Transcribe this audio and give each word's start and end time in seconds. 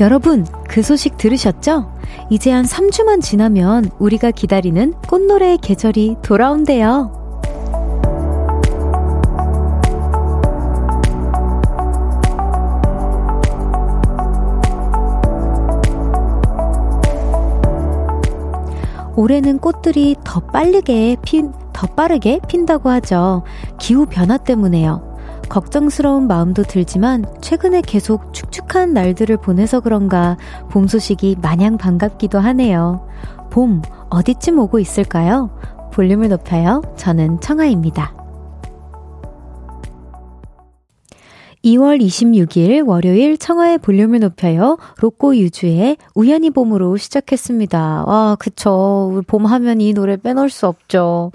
여러분, 0.00 0.46
그 0.68 0.80
소식 0.82 1.16
들으셨죠? 1.16 1.92
이제 2.30 2.52
한 2.52 2.64
3주만 2.64 3.20
지나면 3.20 3.90
우리가 3.98 4.30
기다리는 4.30 4.92
꽃노래의 5.08 5.58
계절이 5.58 6.18
돌아온대요. 6.22 7.18
올해는 19.16 19.58
꽃들이 19.58 20.14
더 20.22 20.38
빠르게 20.38 21.16
핀, 21.22 21.52
더 21.72 21.88
빠르게 21.88 22.38
핀다고 22.46 22.88
하죠. 22.88 23.42
기후 23.80 24.06
변화 24.06 24.36
때문에요. 24.36 25.07
걱정스러운 25.48 26.26
마음도 26.26 26.62
들지만 26.62 27.24
최근에 27.40 27.82
계속 27.82 28.32
축축한 28.32 28.92
날들을 28.92 29.38
보내서 29.38 29.80
그런가 29.80 30.36
봄 30.70 30.86
소식이 30.86 31.36
마냥 31.40 31.78
반갑기도 31.78 32.38
하네요. 32.38 33.06
봄 33.50 33.82
어디쯤 34.10 34.58
오고 34.58 34.78
있을까요? 34.78 35.50
볼륨을 35.92 36.28
높여요. 36.28 36.82
저는 36.96 37.40
청아입니다. 37.40 38.27
2월 41.68 42.00
26일 42.00 42.86
월요일 42.86 43.36
청하의 43.36 43.78
볼륨을 43.78 44.20
높여요. 44.20 44.78
로꼬 45.00 45.36
유주의 45.36 45.96
우연히 46.14 46.50
봄으로 46.50 46.96
시작했습니다. 46.96 48.04
와, 48.06 48.36
그쵸. 48.38 49.22
봄 49.26 49.44
하면 49.46 49.80
이 49.80 49.92
노래 49.92 50.16
빼놓을 50.16 50.48
수 50.48 50.66
없죠. 50.66 51.30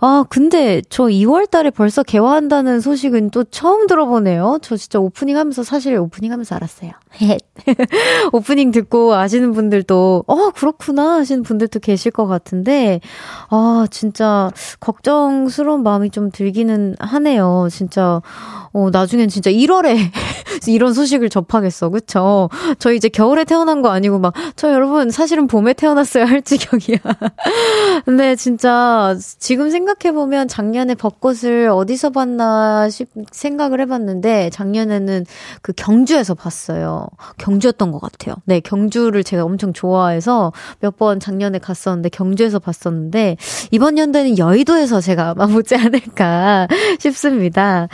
아, 0.00 0.24
근데 0.28 0.82
저 0.88 1.04
2월 1.04 1.50
달에 1.50 1.70
벌써 1.70 2.02
개화한다는 2.02 2.80
소식은 2.80 3.30
또 3.30 3.44
처음 3.44 3.86
들어보네요. 3.86 4.58
저 4.62 4.76
진짜 4.76 5.00
오프닝 5.00 5.36
하면서 5.36 5.62
사실 5.62 5.96
오프닝 5.96 6.30
하면서 6.30 6.54
알았어요. 6.54 6.92
오프닝 8.32 8.70
듣고 8.70 9.14
아시는 9.14 9.52
분들도, 9.52 10.24
어, 10.26 10.50
그렇구나 10.50 11.16
하시는 11.16 11.42
분들도 11.42 11.80
계실 11.80 12.10
것 12.10 12.26
같은데, 12.26 13.00
아, 13.50 13.86
진짜 13.90 14.50
걱정스러운 14.80 15.82
마음이 15.82 16.10
좀 16.10 16.30
들기는 16.30 16.96
하네요. 16.98 17.68
진짜, 17.70 18.22
어, 18.72 18.90
나중엔 18.90 19.28
진짜 19.28 19.50
1월에 19.50 19.96
이런 20.66 20.94
소식을 20.94 21.28
접하겠어. 21.28 21.90
그쵸? 21.90 22.48
저 22.78 22.92
이제 22.92 23.08
겨울에 23.08 23.44
태어난 23.44 23.82
거 23.82 23.90
아니고 23.90 24.18
막, 24.18 24.32
저 24.56 24.72
여러분 24.72 25.10
사실은 25.10 25.46
봄에 25.46 25.74
태어났어요 25.74 26.24
할 26.24 26.42
지경이야. 26.42 26.98
근데 28.04 28.34
진짜 28.36 29.14
지금 29.38 29.70
생각해보면 29.70 30.48
작년에 30.48 30.94
벚꽃을 30.94 31.68
어디서 31.68 32.10
봤나 32.10 32.88
싶, 32.88 33.08
생각을 33.30 33.80
해봤는데 33.80 34.50
작년에는 34.50 35.26
그 35.60 35.72
경주에서 35.74 36.34
봤어요. 36.34 37.06
경주였던 37.42 37.90
것 37.90 38.00
같아요. 38.00 38.36
네, 38.46 38.60
경주를 38.60 39.24
제가 39.24 39.42
엄청 39.44 39.72
좋아해서 39.72 40.52
몇 40.80 40.92
번 40.96 41.18
작년에 41.18 41.58
갔었는데 41.58 42.10
경주에서 42.10 42.58
봤었는데 42.60 43.36
이번 43.72 43.98
연도에는 43.98 44.38
여의도에서 44.38 45.00
제가 45.00 45.30
아마 45.30 45.46
보지 45.46 45.74
않을까 45.74 46.68
싶습니다. 47.00 47.88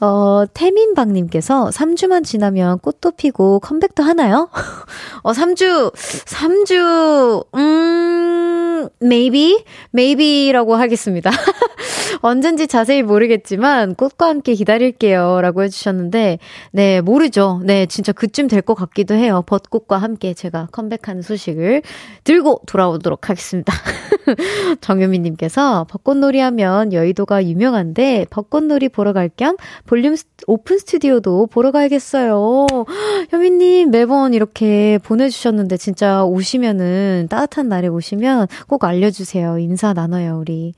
어, 0.00 0.44
태민박님께서 0.54 1.70
3주만 1.70 2.24
지나면 2.24 2.78
꽃도 2.78 3.10
피고 3.16 3.58
컴백도 3.60 4.02
하나요? 4.02 4.48
어, 5.22 5.32
3주, 5.32 5.92
3주, 5.94 7.44
음, 7.56 8.88
maybe? 9.02 9.64
maybe라고 9.94 10.76
하겠습니다. 10.76 11.30
언젠지 12.22 12.66
자세히 12.66 13.02
모르겠지만 13.02 13.94
꽃과 13.96 14.28
함께 14.28 14.54
기다릴게요. 14.54 15.40
라고 15.42 15.62
해주셨는데, 15.62 16.38
네, 16.72 17.00
모르죠. 17.02 17.60
네, 17.64 17.84
진짜 17.86 18.12
그쯤 18.12 18.48
될 18.48 18.62
것 18.62 18.74
같 18.76 18.93
기도 18.94 19.14
해요. 19.14 19.42
벚꽃과 19.46 19.98
함께 19.98 20.32
제가 20.32 20.68
컴백하는 20.72 21.20
소식을 21.22 21.82
들고 22.24 22.62
돌아오도록 22.66 23.28
하겠습니다. 23.28 23.72
정유미님께서 24.80 25.84
벚꽃놀이 25.90 26.38
하면 26.38 26.92
여의도가 26.92 27.44
유명한데 27.44 28.26
벚꽃놀이 28.30 28.88
보러 28.88 29.12
갈 29.12 29.34
겸 29.36 29.56
볼륨 29.86 30.16
오픈 30.46 30.78
스튜디오도 30.78 31.46
보러 31.46 31.72
가야겠어요. 31.72 32.66
현미님 33.30 33.90
매번 33.90 34.34
이렇게 34.34 34.98
보내주셨는데 35.02 35.76
진짜 35.76 36.24
오시면은 36.24 37.26
따뜻한 37.30 37.68
날에 37.68 37.88
오시면 37.88 38.46
꼭 38.68 38.84
알려주세요. 38.84 39.58
인사 39.58 39.92
나눠요, 39.92 40.38
우리. 40.38 40.74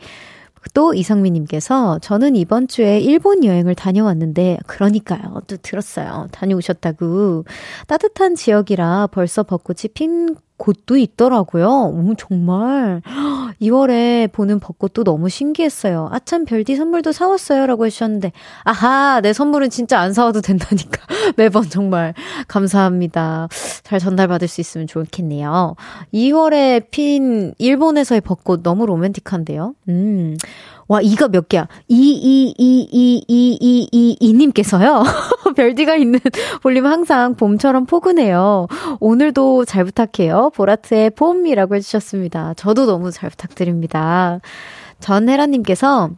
또 0.74 0.94
이상미님께서 0.94 1.98
저는 2.00 2.36
이번 2.36 2.68
주에 2.68 2.98
일본 3.00 3.44
여행을 3.44 3.74
다녀왔는데 3.74 4.58
그러니까요. 4.66 5.42
또 5.46 5.56
들었어요. 5.56 6.28
다녀오셨다고. 6.32 7.44
따뜻한 7.86 8.34
지역이라 8.34 9.08
벌써 9.08 9.42
벚꽃이 9.42 9.92
핀 9.94 10.34
곳도 10.56 10.96
있더라고요. 10.96 11.66
오, 11.68 12.14
정말. 12.16 13.02
2월에 13.60 14.30
보는 14.32 14.60
벚꽃도 14.60 15.04
너무 15.04 15.28
신기했어요. 15.28 16.08
아참, 16.12 16.44
별디 16.44 16.76
선물도 16.76 17.12
사왔어요. 17.12 17.66
라고 17.66 17.86
해주셨는데, 17.86 18.32
아하, 18.64 19.20
내 19.22 19.32
선물은 19.32 19.70
진짜 19.70 19.98
안 19.98 20.12
사와도 20.12 20.40
된다니까. 20.40 21.00
매번 21.36 21.68
정말 21.68 22.14
감사합니다. 22.48 23.48
잘 23.82 23.98
전달받을 23.98 24.48
수 24.48 24.60
있으면 24.60 24.86
좋겠네요. 24.86 25.76
2월에 26.12 26.90
핀 26.90 27.54
일본에서의 27.58 28.20
벚꽃 28.20 28.62
너무 28.62 28.86
로맨틱한데요. 28.86 29.74
음. 29.88 30.36
와, 30.88 31.00
이가 31.00 31.28
몇 31.28 31.48
개야? 31.48 31.66
2, 31.88 31.96
2, 31.96 32.54
2, 32.56 32.88
2, 32.90 33.24
2, 33.28 33.58
2, 33.60 33.88
2, 33.90 34.32
2님께서요. 34.32 35.04
별디가 35.56 35.96
있는 35.96 36.20
볼륨 36.62 36.86
항상 36.86 37.34
봄처럼 37.34 37.86
포근해요. 37.86 38.68
오늘도 39.00 39.64
잘 39.64 39.84
부탁해요. 39.84 40.50
보라트의 40.54 41.10
봄이라고 41.10 41.74
해주셨습니다. 41.76 42.54
저도 42.54 42.86
너무 42.86 43.10
잘 43.10 43.30
부탁드립니다. 43.30 44.40
전혜라님께서 45.00 46.10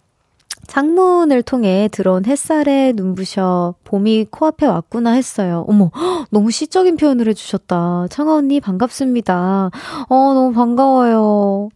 창문을 0.68 1.42
통해 1.42 1.88
들어온 1.90 2.26
햇살에 2.26 2.92
눈부셔 2.94 3.74
봄이 3.84 4.26
코앞에 4.30 4.66
왔구나 4.66 5.12
했어요. 5.12 5.64
어머, 5.66 5.90
너무 6.30 6.50
시적인 6.50 6.98
표현을 6.98 7.26
해주셨다. 7.28 8.06
창아 8.10 8.34
언니 8.34 8.60
반갑습니다. 8.60 9.70
어, 10.10 10.14
너무 10.34 10.52
반가워요. 10.52 11.70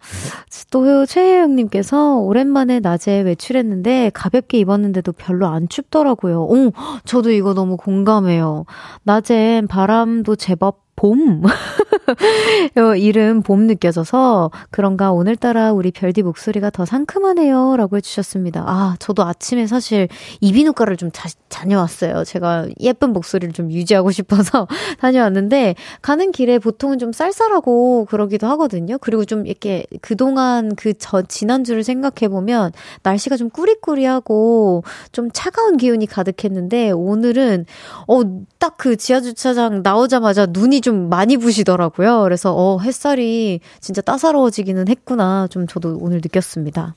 또 0.70 1.06
최혜영님께서 1.06 2.16
오랜만에 2.16 2.80
낮에 2.80 3.22
외출했는데 3.22 4.10
가볍게 4.14 4.58
입었는데도 4.58 5.12
별로 5.12 5.46
안 5.46 5.68
춥더라고요. 5.68 6.42
오, 6.44 6.72
저도 7.04 7.30
이거 7.30 7.54
너무 7.54 7.78
공감해요. 7.78 8.66
낮엔 9.04 9.68
바람도 9.68 10.36
제법 10.36 10.81
봄. 10.94 11.42
이름 12.98 13.42
봄 13.42 13.66
느껴져서 13.66 14.50
그런가 14.70 15.12
오늘따라 15.12 15.72
우리 15.72 15.90
별디 15.90 16.22
목소리가 16.22 16.70
더 16.70 16.84
상큼하네요. 16.84 17.76
라고 17.76 17.96
해주셨습니다. 17.96 18.64
아, 18.66 18.96
저도 18.98 19.24
아침에 19.24 19.66
사실 19.66 20.08
이비인후과를 20.40 20.96
좀 20.98 21.10
자, 21.12 21.28
다녀왔어요. 21.48 22.24
제가 22.24 22.66
예쁜 22.80 23.12
목소리를 23.12 23.54
좀 23.54 23.70
유지하고 23.70 24.10
싶어서 24.10 24.66
다녀왔는데 25.00 25.76
가는 26.02 26.32
길에 26.32 26.58
보통은 26.58 26.98
좀 26.98 27.12
쌀쌀하고 27.12 28.04
그러기도 28.04 28.46
하거든요. 28.48 28.98
그리고 28.98 29.24
좀 29.24 29.46
이렇게 29.46 29.86
그동안 30.02 30.74
그 30.76 30.92
저, 30.98 31.22
지난주를 31.22 31.82
생각해보면 31.84 32.72
날씨가 33.02 33.36
좀 33.36 33.48
꾸리꾸리하고 33.48 34.84
좀 35.12 35.30
차가운 35.32 35.78
기운이 35.78 36.06
가득했는데 36.06 36.90
오늘은 36.90 37.64
어, 38.06 38.20
딱 38.58 38.72
그 38.82 38.96
지하주차장 38.96 39.82
나오자마자 39.84 40.46
눈이 40.50 40.80
좀 40.82 41.08
많이 41.08 41.36
부시더라고요. 41.36 42.22
그래서 42.22 42.54
어, 42.54 42.78
햇살이 42.80 43.60
진짜 43.80 44.00
따사로워지기는 44.02 44.88
했구나. 44.88 45.46
좀 45.48 45.66
저도 45.66 45.96
오늘 46.00 46.18
느꼈습니다. 46.22 46.94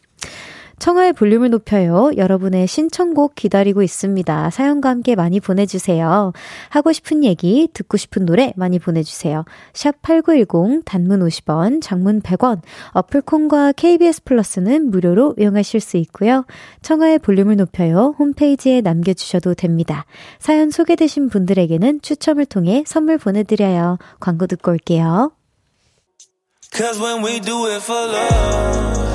청하의 0.80 1.14
볼륨을 1.14 1.50
높여요. 1.50 2.12
여러분의 2.18 2.68
신청곡 2.68 3.36
기다리고 3.36 3.82
있습니다. 3.82 4.50
사연과 4.50 4.90
함께 4.90 5.16
많이 5.16 5.40
보내주세요. 5.40 6.34
하고 6.70 6.92
싶은 6.92 7.24
얘기, 7.24 7.68
듣고 7.74 7.98
싶은 7.98 8.26
노래 8.26 8.54
많이 8.56 8.80
보내주세요. 8.80 9.46
샵 9.74 10.02
8910, 10.02 10.84
단문 10.86 11.22
50원, 11.22 11.82
장문 11.82 12.22
100원, 12.22 12.62
어플콘과 12.92 13.74
KBS 13.74 14.24
플러스는 14.24 14.92
무료로 14.92 15.36
이용하실 15.40 15.80
수 15.80 15.98
있고요. 15.98 16.46
청하의 16.82 17.20
볼륨을 17.20 17.56
높여요. 17.56 18.16
홈페이지에 18.20 18.82
남겨주셔도 18.82 19.54
됩니다. 19.54 20.06
사연 20.40 20.70
소개되신 20.70 21.30
분들에게는 21.30 22.02
추첨을 22.02 22.46
통해 22.46 22.84
선물 22.86 23.18
보내드려요. 23.18 23.98
광고 24.20 24.48
듣고 24.48 24.72
올게요. 24.72 25.32
Cause 26.74 27.00
when 27.00 27.24
we 27.24 27.40
do 27.40 27.66
it 27.68 27.82
for 27.82 28.08
love. 28.08 29.15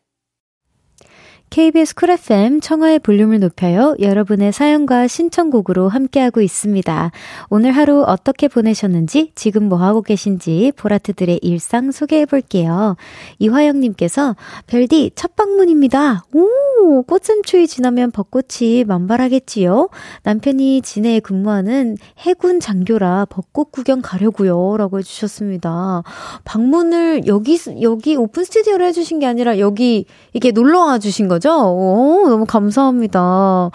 KBS 1.51 1.95
쿨 1.95 2.11
FM 2.11 2.61
청하의 2.61 2.99
볼륨을 2.99 3.41
높여요. 3.41 3.93
여러분의 3.99 4.53
사연과 4.53 5.07
신청곡으로 5.07 5.89
함께하고 5.89 6.39
있습니다. 6.39 7.11
오늘 7.49 7.73
하루 7.73 8.03
어떻게 8.07 8.47
보내셨는지, 8.47 9.33
지금 9.35 9.67
뭐하고 9.67 10.01
계신지 10.01 10.71
보라트들의 10.77 11.39
일상 11.41 11.91
소개해 11.91 12.25
볼게요. 12.25 12.95
이화영님께서 13.39 14.37
별디 14.67 15.11
첫 15.15 15.35
방문입니다. 15.35 16.23
오, 16.33 17.03
꽃샘추위 17.03 17.67
지나면 17.67 18.11
벚꽃이 18.11 18.85
만발하겠지요? 18.85 19.89
남편이 20.23 20.81
진해에 20.83 21.19
근무하는 21.19 21.97
해군 22.19 22.61
장교라 22.61 23.25
벚꽃 23.25 23.73
구경 23.73 24.01
가려고요. 24.01 24.77
라고 24.77 24.99
해주셨습니다. 24.99 26.03
방문을 26.45 27.27
여기, 27.27 27.59
여기 27.81 28.15
오픈 28.15 28.45
스튜디오로 28.45 28.85
해주신 28.85 29.19
게 29.19 29.25
아니라 29.25 29.59
여기 29.59 30.05
이게 30.31 30.51
놀러 30.51 30.85
와 30.85 30.97
주신 30.97 31.27
거죠? 31.27 31.40
거죠? 31.41 31.73
오, 31.73 32.29
너무 32.29 32.45
감사합니다. 32.45 33.71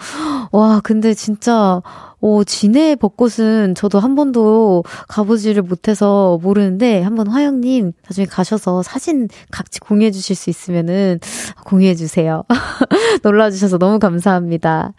와, 0.51 0.79
근데 0.83 1.13
진짜, 1.13 1.81
오, 2.19 2.43
진해 2.43 2.95
벚꽃은 2.95 3.75
저도 3.75 3.99
한 3.99 4.15
번도 4.15 4.83
가보지를 5.07 5.61
못해서 5.61 6.39
모르는데, 6.41 7.03
한번 7.03 7.27
화영님, 7.27 7.93
나중에 8.05 8.25
가셔서 8.25 8.81
사진 8.81 9.27
같이 9.51 9.79
공유해 9.79 10.09
주실 10.09 10.35
수 10.35 10.49
있으면은 10.49 11.19
공유해 11.63 11.93
주세요. 11.93 12.43
놀라 13.21 13.51
주셔서 13.51 13.77
너무 13.77 13.99
감사합니다. 13.99 14.93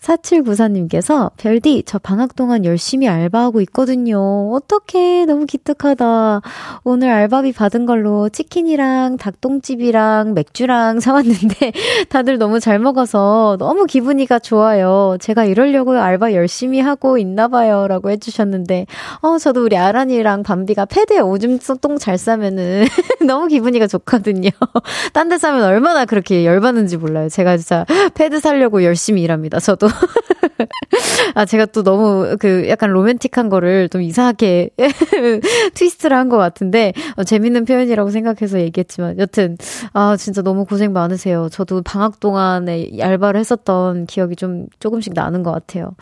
4794님께서, 0.00 1.30
별디, 1.36 1.84
저 1.86 1.98
방학 1.98 2.34
동안 2.34 2.64
열심히 2.64 3.06
알바하고 3.08 3.60
있거든요. 3.62 4.50
어떡해. 4.52 5.26
너무 5.26 5.46
기특하다. 5.46 6.40
오늘 6.82 7.10
알바비 7.10 7.52
받은 7.52 7.86
걸로 7.86 8.28
치킨이랑 8.28 9.16
닭똥집이랑 9.18 10.34
맥주랑 10.34 10.98
사왔는데, 10.98 11.72
다들 12.10 12.38
너무 12.38 12.58
잘 12.58 12.80
먹어서 12.80 13.56
너무 13.60 13.86
기분이가 13.86 14.40
좋아요. 14.40 15.16
제가 15.20 15.44
이러려고 15.44 15.92
알바 15.92 16.32
열심히 16.32 16.63
열심히 16.64 16.80
하고 16.80 17.18
있나 17.18 17.48
봐요. 17.48 17.86
라고 17.88 18.10
해주셨는데, 18.10 18.86
어, 19.20 19.36
저도 19.38 19.64
우리 19.64 19.76
아란이랑 19.76 20.42
밤비가 20.42 20.86
패드에 20.86 21.18
오줌 21.20 21.58
똥 21.80 21.98
잘 21.98 22.16
싸면은 22.16 22.84
너무 23.26 23.48
기분이가 23.48 23.86
좋거든요. 23.86 24.48
딴데 25.12 25.38
사면 25.38 25.62
얼마나 25.64 26.06
그렇게 26.06 26.44
열받는지 26.46 26.96
몰라요. 26.96 27.28
제가 27.28 27.56
진짜 27.58 27.84
패드 28.14 28.40
살려고 28.40 28.82
열심히 28.82 29.22
일합니다. 29.22 29.60
저도. 29.60 29.88
아, 31.34 31.44
제가 31.44 31.66
또 31.66 31.82
너무 31.82 32.36
그 32.38 32.68
약간 32.68 32.90
로맨틱한 32.90 33.48
거를 33.48 33.88
좀 33.88 34.02
이상하게 34.02 34.70
트위스트를 35.74 36.16
한 36.16 36.28
것 36.28 36.38
같은데, 36.38 36.92
어, 37.16 37.24
재밌는 37.24 37.64
표현이라고 37.66 38.10
생각해서 38.10 38.58
얘기했지만, 38.60 39.18
여튼, 39.18 39.56
아, 39.92 40.16
진짜 40.16 40.40
너무 40.42 40.64
고생 40.64 40.92
많으세요. 40.94 41.48
저도 41.50 41.82
방학 41.82 42.18
동안에 42.18 42.90
알바를 43.00 43.38
했었던 43.38 44.06
기억이 44.06 44.36
좀 44.36 44.66
조금씩 44.78 45.12
나는 45.14 45.42
것 45.42 45.52
같아요. 45.52 45.94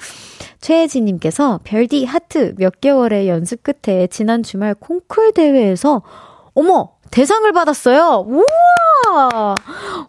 최혜진님께서 0.61 1.61
별디 1.64 2.05
하트 2.05 2.55
몇 2.56 2.81
개월의 2.81 3.29
연습 3.29 3.62
끝에 3.62 4.06
지난 4.06 4.43
주말 4.43 4.75
콩쿨 4.75 5.32
대회에서 5.32 6.03
어머 6.55 6.91
대상을 7.12 7.50
받았어요. 7.53 8.26
우와! 8.26 9.55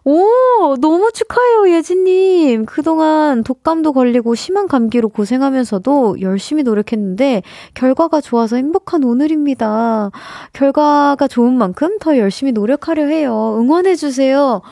오, 0.04 0.76
너무 0.80 1.12
축하해요, 1.12 1.68
예진님. 1.76 2.64
그동안 2.64 3.44
독감도 3.44 3.92
걸리고 3.92 4.34
심한 4.34 4.66
감기로 4.66 5.10
고생하면서도 5.10 6.22
열심히 6.22 6.62
노력했는데, 6.62 7.42
결과가 7.74 8.22
좋아서 8.22 8.56
행복한 8.56 9.04
오늘입니다. 9.04 10.10
결과가 10.54 11.28
좋은 11.28 11.52
만큼 11.52 11.98
더 12.00 12.16
열심히 12.16 12.52
노력하려 12.52 13.04
해요. 13.06 13.56
응원해주세요. 13.58 14.62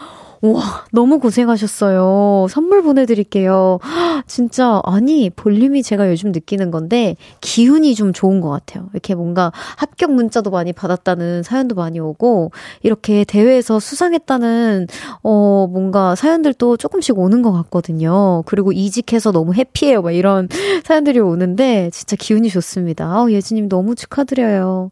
우와, 0.43 0.87
너무 0.91 1.21
고생하셨어요. 1.21 2.49
선물 2.51 2.83
보내드릴게요. 2.83 3.79
진짜, 4.27 4.81
아니, 4.85 5.31
볼륨이 5.31 5.85
제가 5.85 6.11
요즘 6.11 6.33
느끼는 6.33 6.73
건데, 6.73 7.15
기운이 7.41 7.95
좀 7.95 8.13
좋은 8.13 8.41
것 8.41 8.51
같아요. 8.51 8.89
이렇게 8.93 9.15
뭔가 9.15 9.53
합격 9.77 10.13
문자도 10.13 10.51
많이 10.51 10.73
받았다는 10.73 11.45
사연도 11.45 11.77
많이 11.77 12.01
오고, 12.01 12.51
이렇게 12.83 13.23
대회에서 13.23 13.79
수상했다는, 13.79 14.89
어, 15.23 15.69
뭔가 15.71 16.17
사연들도 16.17 16.77
조금씩 16.77 17.17
오는 17.21 17.41
것 17.43 17.53
같거든요. 17.53 18.43
그리고 18.45 18.73
이직해서 18.73 19.31
너무 19.31 19.55
해피해요. 19.55 20.03
막 20.03 20.11
이런 20.11 20.49
사연들이 20.85 21.21
오는데, 21.21 21.91
진짜 21.93 22.17
기운이 22.17 22.49
좋습니다. 22.49 23.07
아, 23.07 23.27
예지님 23.31 23.69
너무 23.69 23.95
축하드려요. 23.95 24.91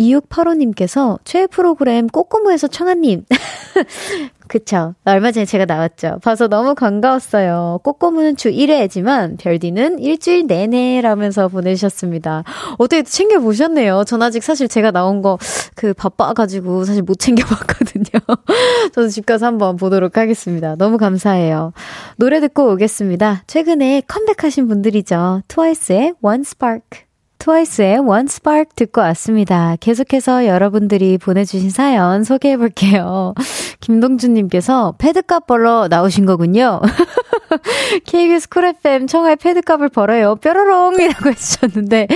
2685님께서 0.00 1.18
최애 1.24 1.46
프로그램 1.48 2.06
꼬꼬무에서 2.06 2.66
청아님. 2.68 3.24
그쵸. 4.48 4.94
얼마 5.04 5.30
전에 5.30 5.46
제가 5.46 5.64
나왔죠. 5.64 6.18
봐서 6.24 6.48
너무 6.48 6.74
반가웠어요. 6.74 7.78
꼬꼬무는 7.84 8.34
주 8.34 8.50
1회지만 8.50 9.38
별디는 9.38 10.00
일주일 10.00 10.48
내내라면서 10.48 11.46
보내주셨습니다. 11.46 12.42
어떻게 12.78 13.04
챙겨보셨네요. 13.04 14.02
전 14.04 14.22
아직 14.22 14.42
사실 14.42 14.66
제가 14.66 14.90
나온 14.90 15.22
거 15.22 15.38
그 15.80 15.94
바빠가지고 15.94 16.84
사실 16.84 17.02
못 17.02 17.18
챙겨봤거든요. 17.18 18.20
저도 18.92 19.08
집 19.08 19.24
가서 19.24 19.46
한번 19.46 19.76
보도록 19.76 20.18
하겠습니다. 20.18 20.76
너무 20.76 20.98
감사해요. 20.98 21.72
노래 22.16 22.38
듣고 22.40 22.70
오겠습니다. 22.72 23.44
최근에 23.46 24.02
컴백하신 24.06 24.68
분들이죠. 24.68 25.40
트와이스의 25.48 26.14
One 26.20 26.42
Spark. 26.42 27.09
트와이스의 27.40 27.98
One 28.00 28.26
Spark 28.28 28.66
듣고 28.76 29.00
왔습니다. 29.00 29.74
계속해서 29.80 30.46
여러분들이 30.46 31.16
보내주신 31.16 31.70
사연 31.70 32.22
소개해 32.22 32.58
볼게요. 32.58 33.34
김동준님께서 33.80 34.94
패드값 34.98 35.46
벌러 35.46 35.88
나오신 35.88 36.26
거군요. 36.26 36.80
KBS 38.04 38.48
쿨 38.48 38.64
FM 38.64 39.06
청하의 39.06 39.36
패드값을 39.36 39.88
벌어요. 39.88 40.36
뾰로롱이라고 40.36 41.30
해주셨는데, 41.30 42.08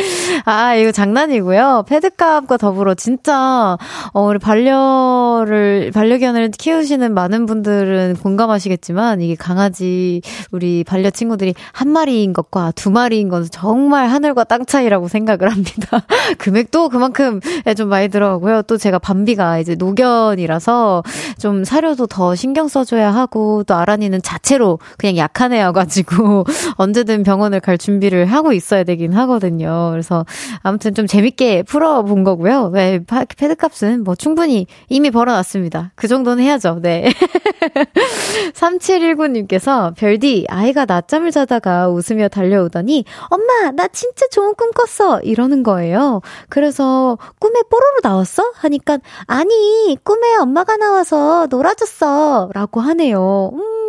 아, 0.45 0.75
이거 0.75 0.93
장난이고요. 0.93 1.85
패드값과 1.89 2.57
더불어 2.57 2.95
진짜, 2.95 3.77
어, 4.13 4.23
우리 4.23 4.39
반려를, 4.39 5.91
반려견을 5.93 6.51
키우시는 6.51 7.15
많은 7.15 7.47
분들은 7.47 8.17
공감하시겠지만, 8.23 9.21
이게 9.21 9.35
강아지, 9.35 10.23
우리 10.51 10.85
반려 10.85 11.11
친구들이 11.11 11.55
한 11.73 11.89
마리인 11.89 12.33
것과 12.33 12.73
두 12.73 12.91
마리인 12.91 13.29
것은 13.29 13.49
정말 13.51 14.09
하늘과 14.09 14.45
땅 14.45 14.65
차이라고 14.65 15.09
생각을 15.09 15.51
합니다. 15.51 16.03
금액도 16.39 16.89
그만큼 16.89 17.41
좀 17.77 17.89
많이 17.89 18.09
들어가고요. 18.09 18.63
또 18.63 18.77
제가 18.77 18.99
밤비가 18.99 19.59
이제 19.59 19.75
노견이라서 19.75 21.03
좀 21.39 21.65
사료도 21.65 22.07
더 22.07 22.35
신경 22.35 22.69
써줘야 22.69 23.13
하고, 23.13 23.65
또 23.65 23.75
아란이는 23.75 24.23
자체로 24.23 24.79
그냥 24.99 25.17
약한 25.25 25.55
애여가지고 25.55 26.45
언제든 26.77 27.23
병원을 27.23 27.61
갈 27.61 27.79
준비를 27.79 28.27
하고 28.27 28.53
있어야 28.53 28.85
되긴 28.85 29.15
하거든요. 29.15 29.89
그래서 29.91 30.27
아무튼 30.63 30.95
좀 30.95 31.07
재밌게 31.07 31.63
풀어본 31.63 32.25
거고요. 32.25 32.69
네, 32.71 33.01
패드 33.37 33.55
값은 33.55 34.05
뭐 34.05 34.15
충분히 34.15 34.67
이미 34.91 35.11
벌어놨습니다. 35.11 35.93
그 35.95 36.09
정도는 36.09 36.45
해야죠. 36.45 36.81
네. 36.83 37.11
3719님께서 38.53 39.95
별디 39.97 40.47
아이가 40.51 40.85
낮잠을 40.85 41.31
자다가 41.31 41.89
웃으며 41.89 42.29
달려오더니 42.29 43.05
엄마 43.31 43.71
나 43.71 43.89
진짜 43.89 44.27
좋은 44.31 44.55
꿈 44.55 44.71
꿨어 44.73 45.21
이러는 45.21 45.63
거예요. 45.63 46.21
그래서 46.51 47.17
꿈에 47.39 47.63
뽀로로 47.71 48.01
나왔어? 48.03 48.53
하니까 48.57 48.99
아니 49.27 49.97
꿈에 50.05 50.37
엄마가 50.37 50.77
나와서 50.77 51.47
놀아줬어 51.49 52.51
라고 52.53 52.81
하네요. 52.81 53.51
음 53.55 53.84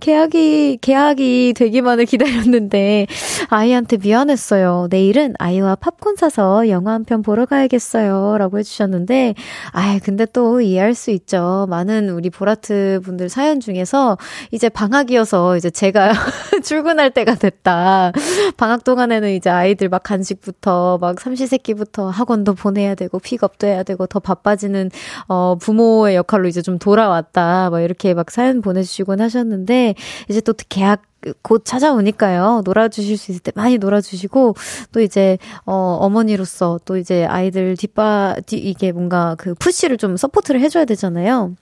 계약이, 0.00 0.78
계약이 0.80 1.54
되기만을 1.56 2.04
기다렸는데, 2.04 3.06
아이한테 3.48 3.96
미안했어요. 3.98 4.88
내일은 4.90 5.34
아이와 5.38 5.76
팝콘 5.76 6.16
사서 6.16 6.68
영화 6.68 6.92
한 6.92 7.04
편 7.04 7.22
보러 7.22 7.46
가야겠어요. 7.46 8.36
라고 8.38 8.58
해주셨는데, 8.58 9.34
아이, 9.72 9.98
근데 10.00 10.26
또 10.26 10.60
이해할 10.60 10.94
수 10.94 11.10
있죠. 11.10 11.66
많은 11.70 12.10
우리 12.10 12.28
보라트 12.30 13.00
분들 13.04 13.28
사연 13.28 13.60
중에서 13.60 14.18
이제 14.50 14.68
방학이어서 14.68 15.56
이제 15.56 15.70
제가 15.70 16.12
출근할 16.64 17.10
때가 17.12 17.34
됐다. 17.36 18.12
방학 18.56 18.84
동안에는 18.84 19.30
이제 19.30 19.48
아이들 19.50 19.88
막 19.88 20.02
간식부터 20.02 20.98
막 21.00 21.20
삼시세끼부터 21.20 22.10
학원도 22.10 22.54
보내야 22.54 22.94
되고 22.94 23.18
픽업도 23.18 23.66
해야 23.66 23.82
되고 23.82 24.06
더 24.06 24.18
바빠지는 24.20 24.90
어 25.28 25.56
부모의 25.60 26.16
역할로 26.16 26.48
이제 26.48 26.60
좀 26.62 26.78
돌아왔다. 26.78 27.70
막 27.70 27.80
이렇게 27.80 28.12
막 28.14 28.30
사연 28.30 28.60
보내주시곤 28.60 29.20
하셨는데 29.20 29.47
이제 30.28 30.40
또 30.40 30.52
개학 30.68 31.02
곧 31.42 31.64
찾아오니까요. 31.64 32.62
놀아주실 32.64 33.16
수 33.18 33.32
있을 33.32 33.42
때 33.42 33.50
많이 33.54 33.78
놀아주시고, 33.78 34.54
또 34.92 35.00
이제, 35.00 35.36
어, 35.66 35.98
어머니로서 36.00 36.78
또 36.84 36.96
이제 36.96 37.24
아이들 37.24 37.76
뒷바, 37.76 38.36
뒤, 38.46 38.56
이게 38.56 38.92
뭔가 38.92 39.34
그 39.36 39.54
push를 39.54 39.96
좀 39.96 40.16
support를 40.16 40.60
해줘야 40.60 40.84
되잖아요. 40.84 41.54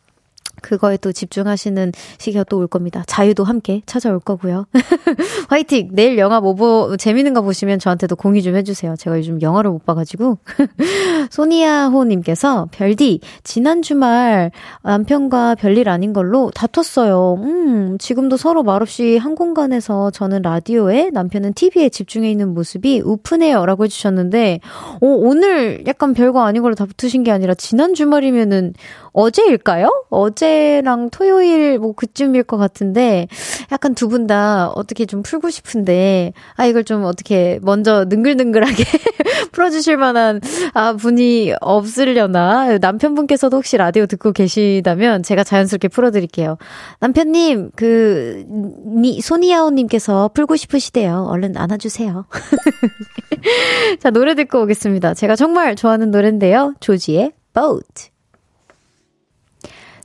그거에 0.63 0.97
또 0.97 1.13
집중하시는 1.13 1.93
시기가 2.19 2.43
또 2.45 2.57
올 2.57 2.67
겁니다. 2.67 3.05
자유도 3.07 3.45
함께 3.45 3.83
찾아올 3.87 4.19
거고요. 4.19 4.67
화이팅! 5.49 5.91
내일 5.93 6.19
영화 6.19 6.41
뭐 6.41 6.55
보, 6.55 6.97
재밌는 6.97 7.35
거 7.35 7.43
보시면 7.43 7.79
저한테도 7.79 8.17
공유 8.17 8.43
좀 8.43 8.57
해주세요. 8.57 8.97
제가 8.97 9.19
요즘 9.19 9.41
영화를 9.43 9.71
못 9.71 9.85
봐가지고. 9.85 10.39
소니아호님께서, 11.31 12.69
별디, 12.73 13.21
지난 13.45 13.83
주말 13.83 14.51
남편과 14.83 15.57
별일 15.57 15.89
아닌 15.89 16.13
걸로 16.13 16.51
다퉜어요. 16.55 17.35
음, 17.43 17.99
지금도 17.99 18.37
서로 18.37 18.63
말없이 18.63 19.19
한 19.19 19.35
공간에서 19.35 20.11
저는 20.11 20.43
라디오에, 20.43 21.11
남편은 21.13 21.53
TV에 21.55 21.89
집중해 21.89 22.31
있는 22.31 22.55
모습이 22.55 23.03
우프네요. 23.05 23.67
라고 23.67 23.85
해주셨는데, 23.85 24.61
오, 25.01 25.07
어, 25.07 25.29
오늘 25.29 25.85
약간 25.87 26.15
별거 26.15 26.43
아닌 26.43 26.63
걸로 26.63 26.75
다붙으신 26.75 27.23
게 27.23 27.31
아니라, 27.31 27.55
지난 27.55 27.95
주말이면은, 27.95 28.73
어제일까요? 29.17 30.05
어제랑 30.11 31.09
토요일 31.11 31.79
뭐 31.79 31.93
그쯤일 31.95 32.43
것 32.45 32.57
같은데 32.59 33.29
약간 33.73 33.95
두 33.95 34.09
분 34.09 34.27
다 34.27 34.69
어떻게 34.69 35.07
좀 35.07 35.23
풀고 35.23 35.51
싶은데 35.51 36.33
아 36.57 36.67
이걸 36.67 36.85
좀 36.85 37.05
어떻게 37.05 37.59
먼저 37.63 38.05
능글능글하게 38.09 38.85
풀어주실 39.53 39.97
만한 39.97 40.41
아 40.75 40.93
분이 40.95 41.55
없으려나 41.61 42.79
남편분께서도 42.79 43.57
혹시 43.57 43.77
라디오 43.77 44.07
듣고 44.07 44.33
계시다면 44.33 45.23
제가 45.23 45.45
자연스럽게 45.45 45.89
풀어드릴게요. 45.89 46.59
남편님 47.01 47.71
그 47.77 48.45
니, 48.49 49.21
소니아오님께서 49.21 50.31
풀고 50.35 50.57
싶으시대요. 50.57 51.27
얼른 51.31 51.57
안아주세요. 51.57 52.27
자 54.01 54.11
노래 54.11 54.35
듣고 54.35 54.63
오겠습니다. 54.63 55.15
제가 55.15 55.37
정말 55.37 55.77
좋아하는 55.77 56.11
노래인데요. 56.11 56.75
조지의 56.81 57.33
Boat. 57.55 58.16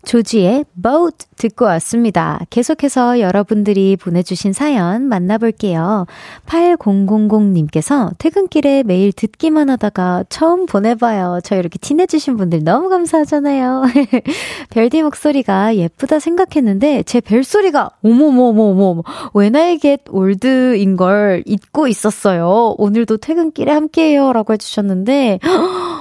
조지의 0.04 0.66
Boat 0.82 1.26
듣고 1.38 1.66
왔습니다. 1.66 2.40
계속해서 2.50 3.20
여러분들이 3.20 3.96
보내주신 3.96 4.54
사연 4.54 5.04
만나볼게요. 5.08 6.06
8000님께서 6.46 8.12
퇴근길에 8.18 8.84
매일 8.84 9.12
듣기만 9.12 9.70
하다가 9.70 10.26
처음 10.30 10.66
보내봐요. 10.66 11.40
저 11.44 11.56
이렇게 11.56 11.80
티내주신 11.80 12.38
분들 12.38 12.64
너무 12.64 12.90
감사하잖아요. 12.90 13.84
별디 14.70 15.02
목소리가 15.04 15.76
예쁘다 15.76 16.20
생각했는데 16.20 17.04
제 17.04 17.22
벨소리가 17.22 17.90
어머머머머 18.04 19.04
I 19.36 19.80
get 19.80 20.04
old인 20.10 20.96
걸 20.96 21.44
잊고 21.46 21.88
있었어요. 21.88 22.76
오늘도 22.78 23.18
퇴근길에 23.18 23.72
함께해요 23.72 24.34
라고 24.34 24.54
해주셨는데 24.54 25.40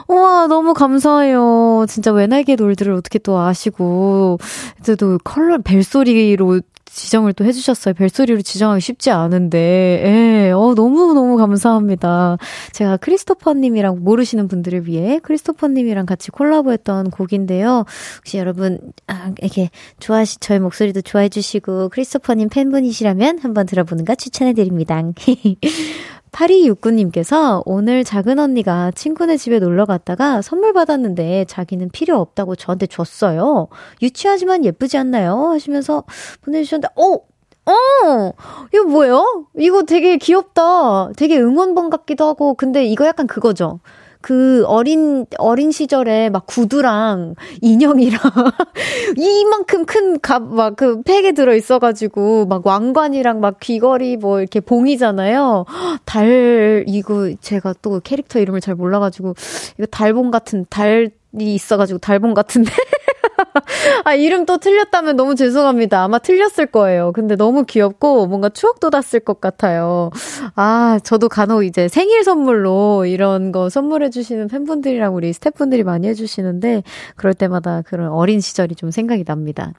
와 0.09 0.47
너무 0.47 0.75
감사해요. 0.75 1.87
진짜 1.89 2.13
get 2.45 2.63
old를 2.63 2.93
어떻게 2.93 3.19
또 3.19 3.39
아시고 3.39 4.39
그래도 4.83 5.19
컬러 5.23 5.59
벨소리로 5.59 6.61
지정을 6.91 7.33
또 7.35 7.45
해주셨어요. 7.45 7.95
벨소리로 7.95 8.43
지정하기 8.43 8.81
쉽지 8.81 9.11
않은데, 9.11 10.03
예, 10.05 10.51
어, 10.51 10.75
너무너무 10.75 11.37
감사합니다. 11.37 12.37
제가 12.73 12.97
크리스토퍼님이랑 12.97 14.03
모르시는 14.03 14.49
분들을 14.49 14.87
위해 14.87 15.21
크리스토퍼님이랑 15.23 16.07
같이 16.07 16.31
콜라보했던 16.31 17.11
곡인데요. 17.11 17.85
혹시 18.19 18.39
여러분, 18.39 18.81
아, 19.07 19.33
이렇게 19.41 19.71
좋아하시, 20.01 20.41
저의 20.41 20.61
목소리도 20.61 21.03
좋아해주시고, 21.03 21.91
크리스토퍼님 21.91 22.49
팬분이시라면 22.49 23.39
한번 23.39 23.67
들어보는 23.67 24.05
거 24.05 24.15
추천해드립니다. 24.17 25.01
8269님께서 26.33 27.63
오늘 27.65 28.05
작은 28.05 28.39
언니가 28.39 28.91
친구네 28.93 29.37
집에 29.37 29.59
놀러 29.59 29.85
갔다가 29.85 30.43
선물 30.43 30.73
받았는데 30.73 31.47
자기는 31.47 31.91
필요 31.91 32.19
없다고 32.19 32.57
저한테 32.57 32.87
줬어요. 32.87 33.69
유치하지만 34.03 34.65
예쁘지 34.65 34.97
않나요? 34.99 35.51
하시면서 35.51 36.05
보내주셨는데, 36.43 36.89
어! 36.97 37.31
어! 37.67 38.33
이거 38.73 38.85
뭐예요? 38.85 39.47
이거 39.59 39.83
되게 39.83 40.17
귀엽다. 40.17 41.13
되게 41.17 41.39
응원봉 41.39 41.91
같기도 41.91 42.25
하고, 42.27 42.55
근데 42.55 42.85
이거 42.85 43.07
약간 43.07 43.27
그거죠. 43.27 43.81
그 44.21 44.65
어린, 44.67 45.27
어린 45.39 45.71
시절에 45.71 46.31
막 46.31 46.47
구두랑 46.47 47.35
인형이랑 47.61 48.21
이만큼 49.17 49.85
큰 49.87 50.21
갑, 50.21 50.43
막 50.43 50.77
그 50.77 51.03
팩에 51.03 51.33
들어 51.33 51.55
있어 51.55 51.79
가지고 51.79 52.47
막 52.47 52.65
왕관이랑 52.65 53.41
막 53.41 53.61
귀걸이 53.61 54.17
뭐 54.17 54.41
이렇게 54.41 54.61
봉이잖아요. 54.61 55.67
달, 56.07 56.85
이거 56.87 57.33
제가 57.41 57.75
또 57.83 58.01
캐릭터 58.03 58.39
이름을 58.39 58.61
잘 58.61 58.75
몰라 58.75 58.99
가지고 58.99 59.35
이거 59.79 59.87
달봉 59.87 60.31
같은 60.31 60.65
달이 60.71 61.11
있어 61.39 61.77
가지고 61.77 61.99
달봉 61.99 62.35
같은데. 62.35 62.71
아, 64.05 64.15
이름 64.15 64.47
또 64.47 64.59
틀렸다면 64.59 65.17
너무 65.17 65.35
죄송합니다. 65.35 66.03
아마 66.03 66.19
틀렸을 66.19 66.67
거예요. 66.67 67.13
근데 67.13 67.37
너무 67.37 67.65
귀엽고 67.65 68.27
뭔가 68.27 68.49
추억 68.49 68.81
돋았을 68.81 69.21
것 69.21 69.41
같아요. 69.41 70.11
아, 70.55 70.99
저도 71.03 71.29
간혹 71.29 71.65
이제 71.65 71.89
생일 71.89 72.25
선물로 72.25 73.07
이런 73.07 73.53
거 73.53 73.69
선물해주시는 73.69 74.49
팬분들이랑 74.49 75.15
우리 75.15 75.33
스태프분들이 75.33 75.85
많이 75.85 76.09
해주시는데 76.09 76.83
그럴 77.17 77.35
때마다 77.35 77.83
그런 77.83 78.11
어린 78.11 78.41
시절이 78.41 78.75
좀 78.75 78.91
생각이 78.91 79.25
납니다. 79.25 79.73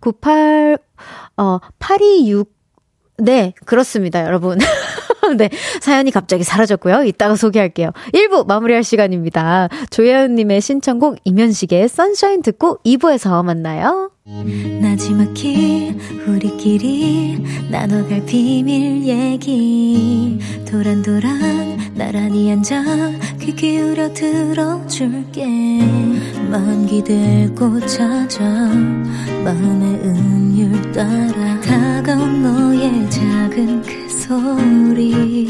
98, 0.00 0.78
어, 1.36 1.58
826, 1.78 2.52
네, 3.18 3.54
그렇습니다, 3.64 4.24
여러분. 4.24 4.58
네. 5.36 5.48
사연이 5.80 6.10
갑자기 6.10 6.44
사라졌고요. 6.44 7.04
이따가 7.04 7.36
소개할게요. 7.36 7.90
1부 8.12 8.46
마무리할 8.46 8.84
시간입니다. 8.84 9.68
조혜연님의 9.90 10.60
신청곡 10.60 11.18
이면식의 11.24 11.88
선샤인 11.88 12.42
듣고 12.42 12.78
2부에서 12.84 13.44
만나요. 13.44 14.10
나지막히 14.80 15.94
우리끼리 16.26 17.44
나눠갈 17.70 18.24
비밀 18.24 19.04
얘기 19.04 20.38
도란도란 20.66 21.94
나란히 21.94 22.50
앉아 22.50 22.82
귀 23.40 23.54
기울여 23.54 24.14
들어줄게 24.14 25.44
마음 26.54 26.86
기대고 26.86 27.80
찾아 27.80 28.44
마음의 29.42 30.00
음율 30.04 30.92
따라 30.92 31.60
다가온 31.60 32.42
너의 32.44 33.10
작은 33.10 33.82
그 33.82 34.08
소리 34.08 35.48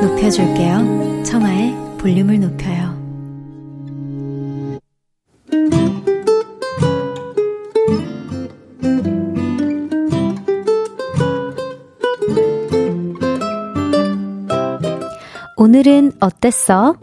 높여줄게요. 0.00 1.22
청하의 1.24 1.76
볼륨을 1.98 2.40
높여요. 2.40 3.03
오늘은 15.86 16.12
어땠어? 16.18 16.96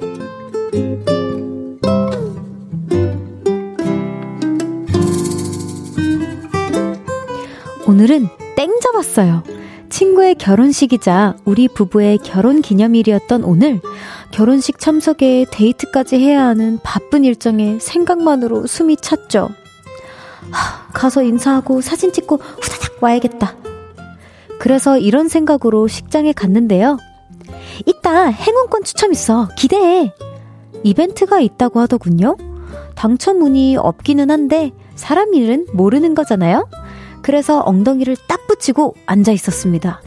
오늘은 7.88 8.28
땡 8.56 8.80
잡았어요. 8.80 9.44
친구의 9.90 10.34
결혼식이자 10.34 11.36
우리 11.46 11.68
부부의 11.68 12.18
결혼 12.24 12.64
기념일이었던 12.64 13.44
오늘 13.44 13.82
결혼식 14.32 14.80
참석에 14.80 15.46
데이트까지 15.52 16.18
해야 16.18 16.44
하는 16.48 16.80
바쁜 16.82 17.24
일정에 17.24 17.78
생각만으로 17.80 18.66
숨이 18.66 18.98
찼죠. 18.98 19.50
하, 20.50 20.88
가서 20.92 21.22
인사하고 21.22 21.82
사진 21.82 22.12
찍고 22.12 22.38
후다닥 22.38 23.04
와야겠다. 23.04 23.56
그래서 24.58 24.98
이런 24.98 25.28
생각으로 25.28 25.88
식장에 25.88 26.34
갔는데요. 26.34 26.98
이따 27.86 28.26
행운권 28.28 28.84
추첨 28.84 29.12
있어. 29.12 29.50
기대해. 29.58 30.14
이벤트가 30.84 31.40
있다고 31.40 31.80
하더군요. 31.82 32.38
당첨운이 32.96 33.78
없기는 33.78 34.30
한데 34.30 34.72
사람 34.96 35.34
일은 35.34 35.68
모르는 35.74 36.16
거잖아요. 36.16 36.68
그래서 37.22 37.62
엉덩이를 37.66 38.16
딱 38.28 38.48
붙이고 38.48 38.96
앉아 39.06 39.32
있었습니다. 39.32 40.02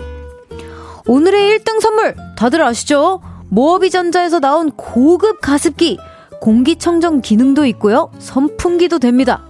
오늘의 1.06 1.58
1등 1.58 1.80
선물 1.80 2.14
다들 2.36 2.62
아시죠? 2.62 3.20
모어비전자에서 3.48 4.40
나온 4.40 4.70
고급 4.72 5.40
가습기 5.40 5.98
공기청정 6.40 7.20
기능도 7.20 7.66
있고요. 7.66 8.10
선풍기도 8.18 8.98
됩니다. 8.98 9.44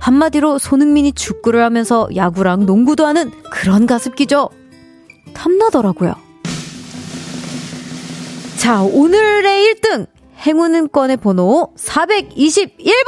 한마디로 0.00 0.58
손흥민이 0.58 1.12
축구를 1.12 1.62
하면서 1.62 2.08
야구랑 2.14 2.66
농구도 2.66 3.04
하는 3.06 3.30
그런 3.50 3.86
가습기죠. 3.86 4.48
탐나더라고요. 5.34 6.14
자, 8.58 8.82
오늘의 8.82 9.76
1등 9.76 10.08
행운은권의 10.38 11.18
번호 11.18 11.72
421번! 11.76 13.06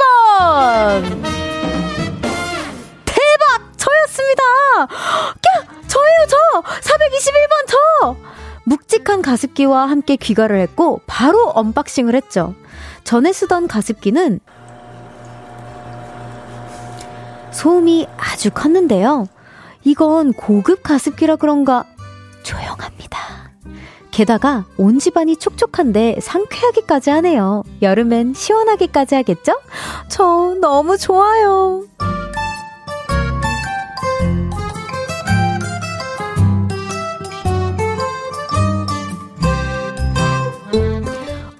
저였습니다. 3.75 4.43
꺄! 4.87 5.67
저예요, 5.87 6.27
저! 6.29 6.37
421번 6.61 7.67
저! 7.67 8.15
묵직한 8.63 9.21
가습기와 9.21 9.89
함께 9.89 10.15
귀가를 10.15 10.57
했고, 10.61 11.01
바로 11.05 11.49
언박싱을 11.49 12.15
했죠. 12.15 12.55
전에 13.03 13.33
쓰던 13.33 13.67
가습기는 13.67 14.39
소음이 17.51 18.07
아주 18.15 18.51
컸는데요. 18.51 19.27
이건 19.83 20.31
고급 20.31 20.81
가습기라 20.81 21.35
그런가 21.35 21.83
조용합니다. 22.43 23.40
게다가 24.11 24.65
온 24.77 24.99
집안이 24.99 25.37
촉촉한데 25.37 26.19
상쾌하기까지 26.21 27.09
하네요. 27.11 27.63
여름엔 27.81 28.33
시원하기까지 28.33 29.15
하겠죠? 29.15 29.53
저 30.09 30.55
너무 30.59 30.97
좋아요. 30.97 31.83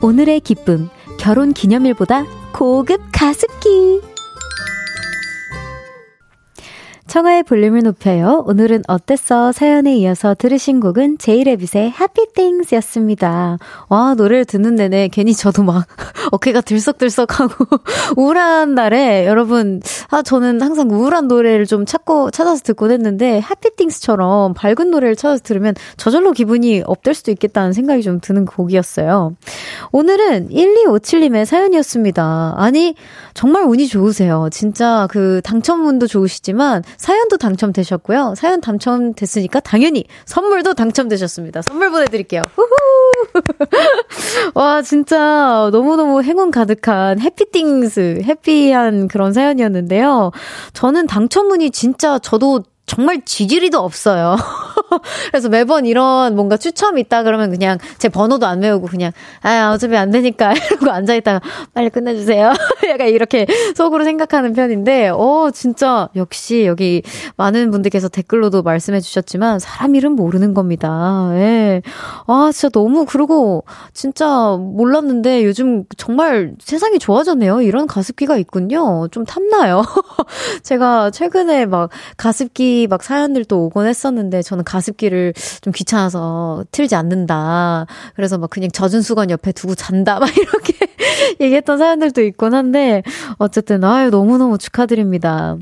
오늘의 0.01 0.41
기쁨, 0.41 0.89
결혼 1.17 1.53
기념일보다 1.53 2.25
고급 2.51 3.01
가습기. 3.11 4.10
청하의 7.11 7.43
볼륨을 7.43 7.81
높여요. 7.83 8.41
오늘은 8.47 8.83
어땠어? 8.87 9.51
사연에 9.51 9.97
이어서 9.97 10.33
들으신 10.33 10.79
곡은 10.79 11.17
제이레빗의 11.17 11.87
Happy 11.87 12.27
Things 12.33 12.73
였습니다. 12.75 13.57
와, 13.89 14.13
노래를 14.13 14.45
듣는 14.45 14.75
내내 14.75 15.09
괜히 15.09 15.33
저도 15.33 15.61
막 15.63 15.87
어깨가 16.31 16.61
들썩들썩하고 16.61 17.65
우울한 18.15 18.75
날에 18.75 19.27
여러분, 19.27 19.81
아, 20.07 20.21
저는 20.21 20.61
항상 20.61 20.89
우울한 20.89 21.27
노래를 21.27 21.65
좀 21.65 21.85
찾고, 21.85 22.31
찾아서 22.31 22.63
듣곤 22.63 22.91
했는데 22.91 23.25
Happy 23.25 23.75
Things처럼 23.75 24.53
밝은 24.53 24.89
노래를 24.89 25.17
찾아서 25.17 25.43
들으면 25.43 25.75
저절로 25.97 26.31
기분이 26.31 26.81
업될 26.85 27.13
수도 27.13 27.31
있겠다는 27.31 27.73
생각이 27.73 28.03
좀 28.03 28.21
드는 28.21 28.45
곡이었어요. 28.45 29.35
오늘은 29.91 30.47
1257님의 30.51 31.43
사연이었습니다. 31.43 32.53
아니, 32.55 32.95
정말 33.33 33.63
운이 33.63 33.87
좋으세요. 33.87 34.47
진짜 34.49 35.07
그 35.11 35.41
당첨운도 35.43 36.07
좋으시지만 36.07 36.83
사연도 37.01 37.37
당첨되셨고요. 37.37 38.35
사연 38.37 38.61
당첨됐으니까 38.61 39.59
당연히 39.61 40.05
선물도 40.25 40.75
당첨되셨습니다. 40.75 41.63
선물 41.63 41.89
보내드릴게요. 41.89 42.43
후후! 42.53 42.69
와, 44.53 44.83
진짜 44.83 45.69
너무너무 45.71 46.21
행운 46.21 46.51
가득한 46.51 47.19
해피띵스, 47.19 48.21
해피한 48.23 49.07
그런 49.07 49.33
사연이었는데요. 49.33 50.31
저는 50.73 51.07
당첨운이 51.07 51.71
진짜 51.71 52.19
저도 52.19 52.65
정말 52.85 53.25
지지리도 53.25 53.79
없어요. 53.79 54.35
그래서 55.31 55.49
매번 55.49 55.85
이런 55.85 56.35
뭔가 56.35 56.57
추첨이 56.57 57.01
있다 57.01 57.23
그러면 57.23 57.51
그냥 57.51 57.77
제 57.97 58.09
번호도 58.09 58.45
안 58.45 58.61
외우고 58.61 58.87
그냥 58.87 59.11
아 59.41 59.71
어차피 59.73 59.95
안 59.97 60.11
되니까 60.11 60.53
이러고 60.71 60.89
앉아 60.89 61.15
있다가 61.15 61.41
빨리 61.73 61.89
끝내주세요. 61.89 62.53
약간 62.89 63.09
이렇게 63.09 63.45
속으로 63.75 64.03
생각하는 64.03 64.53
편인데 64.53 65.09
어 65.09 65.49
진짜 65.53 66.09
역시 66.15 66.65
여기 66.65 67.01
많은 67.37 67.71
분들께서 67.71 68.09
댓글로도 68.09 68.63
말씀해 68.63 68.99
주셨지만 68.99 69.59
사람 69.59 69.95
이름 69.95 70.13
모르는 70.13 70.53
겁니다. 70.53 71.29
예. 71.33 71.81
아 72.27 72.49
진짜 72.53 72.69
너무 72.69 73.05
그러고 73.05 73.63
진짜 73.93 74.57
몰랐는데 74.59 75.45
요즘 75.45 75.85
정말 75.97 76.53
세상이 76.59 76.99
좋아졌네요. 76.99 77.61
이런 77.61 77.87
가습기가 77.87 78.37
있군요. 78.37 79.07
좀 79.11 79.25
탐나요. 79.25 79.83
제가 80.63 81.11
최근에 81.11 81.65
막 81.65 81.89
가습기 82.17 82.87
막 82.89 83.03
사연들도 83.03 83.65
오곤 83.65 83.87
했었는데 83.87 84.41
저는 84.41 84.63
가습기를 84.71 85.33
좀 85.61 85.73
귀찮아서 85.73 86.63
틀지 86.71 86.95
않는다. 86.95 87.85
그래서 88.15 88.37
막 88.37 88.49
그냥 88.49 88.71
젖은 88.71 89.01
수건 89.01 89.29
옆에 89.29 89.51
두고 89.51 89.75
잔다. 89.75 90.19
막 90.21 90.35
이렇게 90.37 90.73
얘기했던 91.39 91.77
사연들도 91.77 92.21
있곤 92.23 92.53
한데 92.53 93.03
어쨌든 93.37 93.83
아유 93.83 94.09
너무너무 94.09 94.57
축하드립니다. 94.57 95.57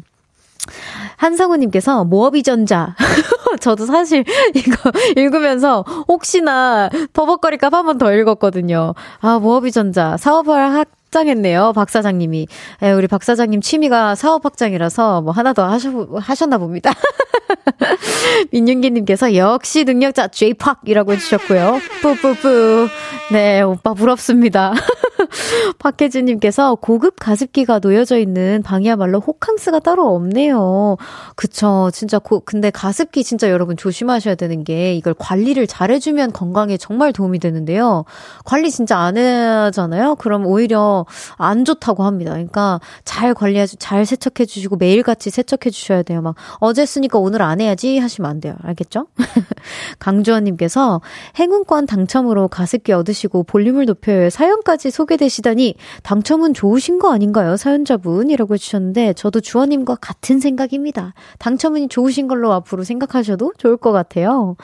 한성우님께서 1.17 2.05
모어비전자. 2.05 2.95
저도 3.59 3.85
사실 3.85 4.23
이거 4.53 4.91
읽으면서 5.17 5.83
혹시나 6.07 6.89
버벅거릴까 7.13 7.69
봐한번 7.69 7.97
더 7.97 8.13
읽었거든요. 8.13 8.93
아, 9.19 9.39
모어비전자. 9.39 10.17
사업을 10.17 10.53
학, 10.53 10.87
확장했네요. 11.09 11.73
박 11.73 11.89
사장님이. 11.89 12.47
에, 12.83 12.91
우리 12.91 13.07
박 13.07 13.23
사장님 13.23 13.61
취미가 13.61 14.15
사업 14.15 14.45
확장이라서 14.45 15.21
뭐 15.21 15.33
하나 15.33 15.53
더 15.53 15.65
하셔, 15.65 16.07
하셨나 16.15 16.57
봅니다. 16.57 16.93
민윤기님께서 18.53 19.35
역시 19.35 19.83
능력자 19.83 20.27
J-팍이라고 20.27 21.13
해주셨고요. 21.13 21.79
뿌뿌뿌. 22.01 22.87
네, 23.31 23.61
오빠 23.61 23.93
부럽습니다. 23.93 24.73
박혜진님께서 25.79 26.75
고급 26.75 27.15
가습기가 27.19 27.79
놓여져 27.79 28.17
있는 28.17 28.61
방이야말로 28.63 29.19
호캉스가 29.19 29.79
따로 29.79 30.13
없네요. 30.15 30.97
그쵸. 31.35 31.89
진짜 31.93 32.19
고, 32.19 32.41
근데 32.41 32.69
가습기 32.69 33.23
진짜 33.23 33.49
여러분 33.49 33.77
조심하셔야 33.77 34.35
되는 34.35 34.63
게 34.63 34.93
이걸 34.93 35.13
관리를 35.17 35.67
잘해주면 35.67 36.31
건강에 36.31 36.77
정말 36.77 37.13
도움이 37.13 37.39
되는데요. 37.39 38.05
관리 38.45 38.71
진짜 38.71 38.97
안 38.97 39.17
하잖아요? 39.17 40.15
그럼 40.15 40.45
오히려 40.45 41.05
안 41.37 41.65
좋다고 41.65 42.03
합니다. 42.03 42.31
그러니까 42.31 42.79
잘 43.05 43.33
관리해, 43.33 43.65
잘 43.67 44.05
세척해 44.05 44.45
주시고 44.45 44.77
매일같이 44.77 45.29
세척해 45.29 45.69
주셔야 45.71 46.03
돼요. 46.03 46.21
막 46.21 46.35
어제 46.59 46.85
쓰니까 46.85 47.19
오늘 47.19 47.41
안 47.41 47.61
해야지 47.61 47.97
하시면 47.97 48.29
안 48.29 48.39
돼요. 48.39 48.55
알겠죠? 48.63 49.07
강주원님께서 49.99 51.01
행운권 51.37 51.85
당첨으로 51.85 52.47
가습기 52.47 52.91
얻으시고 52.93 53.43
볼륨을 53.43 53.85
높여요. 53.85 54.29
사연까지 54.29 54.91
소개 54.91 55.08
되시다니 55.17 55.75
당첨은 56.03 56.53
좋으신 56.53 56.99
거 56.99 57.11
아닌가요? 57.11 57.57
사연자분이라고 57.57 58.53
해주셨는데 58.53 59.13
저도 59.13 59.41
주원님과 59.41 59.95
같은 59.95 60.39
생각입니다. 60.39 61.13
당첨운이 61.39 61.87
좋으신 61.87 62.27
걸로 62.27 62.53
앞으로 62.53 62.83
생각하셔도 62.83 63.53
좋을 63.57 63.77
것 63.77 63.91
같아요. 63.91 64.55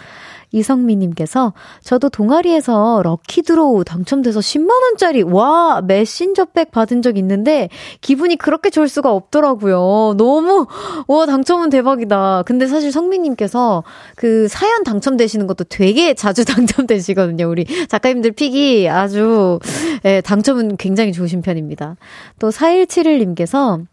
이성미님께서 0.56 1.54
저도 1.84 2.10
동아리에서 2.10 3.02
lucky 3.04 3.48
draw 3.48 3.84
당첨돼서 3.84 4.40
10만원짜리, 4.40 5.32
와, 5.32 5.82
messenger 5.82 6.49
bag 6.49 6.72
받은 6.72 7.02
적 7.02 7.18
있는데 7.18 7.70
기분이 8.02 8.38
그렇게 8.38 8.70
좋을 8.70 8.88
수가 8.88 9.12
없더라고요. 9.12 10.16
너무, 10.18 10.68
와, 11.08 11.26
당첨은 11.26 11.70
대박이다. 11.70 12.44
근데 12.46 12.68
사실 12.68 12.92
성미님께서 12.92 13.84
그 14.16 14.48
사연 14.48 14.84
당첨되시는 14.84 15.48
것도 15.48 15.66
되게 15.66 16.14
자주 16.14 16.46
당첨되시거든요. 16.46 17.50
우리 17.50 17.66
작가님들 17.88 18.32
pick이 18.32 18.88
아주, 18.90 19.60
예, 20.06 20.22
당첨은 20.22 20.78
굉장히 20.78 21.12
좋으신 21.12 21.42
편입니다. 21.42 21.98
또 22.40 22.50
4171님께서 22.50 23.86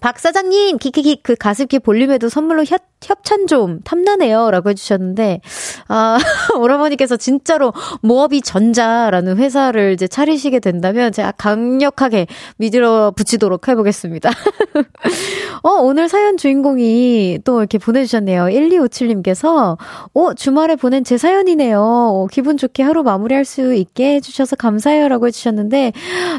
박 0.00 0.18
사장님, 0.18 0.78
키키키, 0.78 1.20
그 1.22 1.34
가습기 1.34 1.78
볼륨에도 1.78 2.28
선물로 2.28 2.64
협, 2.64 2.82
협찬 3.04 3.46
좀 3.46 3.80
탐나네요. 3.82 4.50
라고 4.50 4.70
해주셨는데, 4.70 5.40
아, 5.88 6.18
오라버니께서 6.58 7.16
진짜로 7.16 7.72
모업이 8.00 8.40
전자라는 8.40 9.36
회사를 9.36 9.92
이제 9.92 10.08
차리시게 10.08 10.60
된다면 10.60 11.12
제가 11.12 11.32
강력하게 11.32 12.26
믿으러 12.56 13.12
붙이도록 13.12 13.68
해보겠습니다. 13.68 14.30
어, 15.62 15.70
오늘 15.70 16.08
사연 16.08 16.36
주인공이 16.36 17.40
또 17.44 17.60
이렇게 17.60 17.78
보내주셨네요. 17.78 18.46
1257님께서, 18.46 19.78
어, 20.12 20.34
주말에 20.34 20.76
보낸 20.76 21.04
제 21.04 21.16
사연이네요. 21.18 21.80
어, 21.80 22.26
기분 22.30 22.56
좋게 22.56 22.82
하루 22.82 23.02
마무리할 23.02 23.44
수 23.44 23.74
있게 23.74 24.16
해주셔서 24.16 24.56
감사해요. 24.56 25.08
라고 25.08 25.26
해주셨는데, 25.26 25.92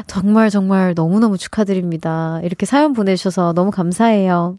정말 0.06 0.50
정말 0.50 0.94
너무너무 0.94 1.38
축하드립니다. 1.38 2.40
이렇게 2.42 2.66
사연 2.66 2.92
보내주셔서 2.92 3.52
너무 3.52 3.70
감사해요. 3.70 4.58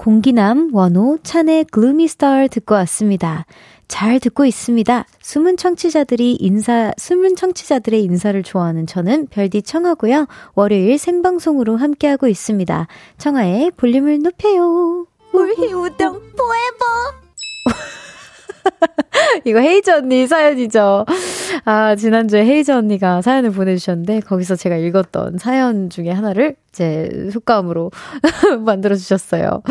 공기남, 0.00 0.70
원호, 0.72 1.18
찬의 1.22 1.66
Gloomy 1.66 2.08
Star를 2.08 2.48
듣고 2.48 2.74
왔습니다. 2.76 3.44
잘 3.86 4.18
듣고 4.18 4.46
있습니다. 4.46 5.04
숨은 5.20 5.58
청취자들이 5.58 6.38
인사, 6.40 6.90
숨은 6.96 7.36
청취자들의 7.36 8.02
인사를 8.04 8.42
좋아하는 8.42 8.86
저는 8.86 9.26
별디 9.26 9.60
청하고요. 9.60 10.26
월요일 10.54 10.96
생방송으로 10.96 11.76
함께하고 11.76 12.28
있습니다. 12.28 12.86
청하의 13.18 13.72
볼륨을 13.72 14.20
높여요. 14.20 15.06
울희 15.34 15.70
우동 15.74 16.14
포에버! 16.14 16.86
이거 19.44 19.58
헤이즈 19.60 19.90
언니 19.90 20.26
사연이죠. 20.26 21.06
아, 21.64 21.96
지난주에 21.96 22.44
헤이즈 22.44 22.70
언니가 22.72 23.22
사연을 23.22 23.50
보내주셨는데, 23.50 24.20
거기서 24.20 24.56
제가 24.56 24.76
읽었던 24.76 25.38
사연 25.38 25.90
중에 25.90 26.10
하나를 26.10 26.56
제 26.72 27.28
속감으로 27.32 27.90
만들어주셨어요. 28.64 29.62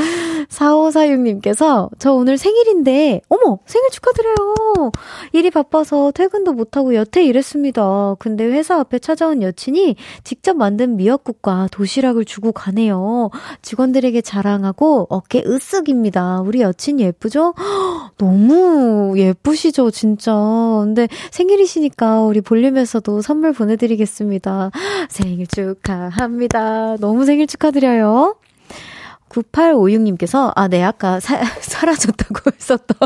4546님께서, 0.49 1.89
저 1.99 2.13
오늘 2.13 2.37
생일인데, 2.37 3.21
어머! 3.29 3.59
생일 3.65 3.89
축하드려요! 3.91 4.91
일이 5.33 5.49
바빠서 5.51 6.11
퇴근도 6.11 6.53
못하고 6.53 6.95
여태 6.95 7.23
일했습니다. 7.23 8.15
근데 8.19 8.45
회사 8.45 8.79
앞에 8.79 8.99
찾아온 8.99 9.41
여친이 9.41 9.95
직접 10.23 10.57
만든 10.57 10.95
미역국과 10.95 11.69
도시락을 11.71 12.25
주고 12.25 12.51
가네요. 12.51 13.29
직원들에게 13.61 14.21
자랑하고 14.21 15.07
어깨 15.09 15.43
으쓱입니다. 15.43 16.45
우리 16.45 16.61
여친 16.61 16.99
예쁘죠? 16.99 17.53
너무 18.17 19.13
예쁘시죠, 19.17 19.91
진짜. 19.91 20.33
근데 20.81 21.07
생일이시니까 21.31 22.21
우리 22.21 22.41
볼륨에서도 22.41 23.21
선물 23.21 23.53
보내드리겠습니다. 23.53 24.71
생일 25.09 25.47
축하합니다. 25.47 26.97
너무 26.97 27.25
생일 27.25 27.47
축하드려요. 27.47 28.35
9856님께서, 29.29 30.51
아, 30.55 30.67
네, 30.67 30.83
아까 30.83 31.19
사, 31.19 31.39
사라졌다고 31.61 32.51
했었던 32.55 32.97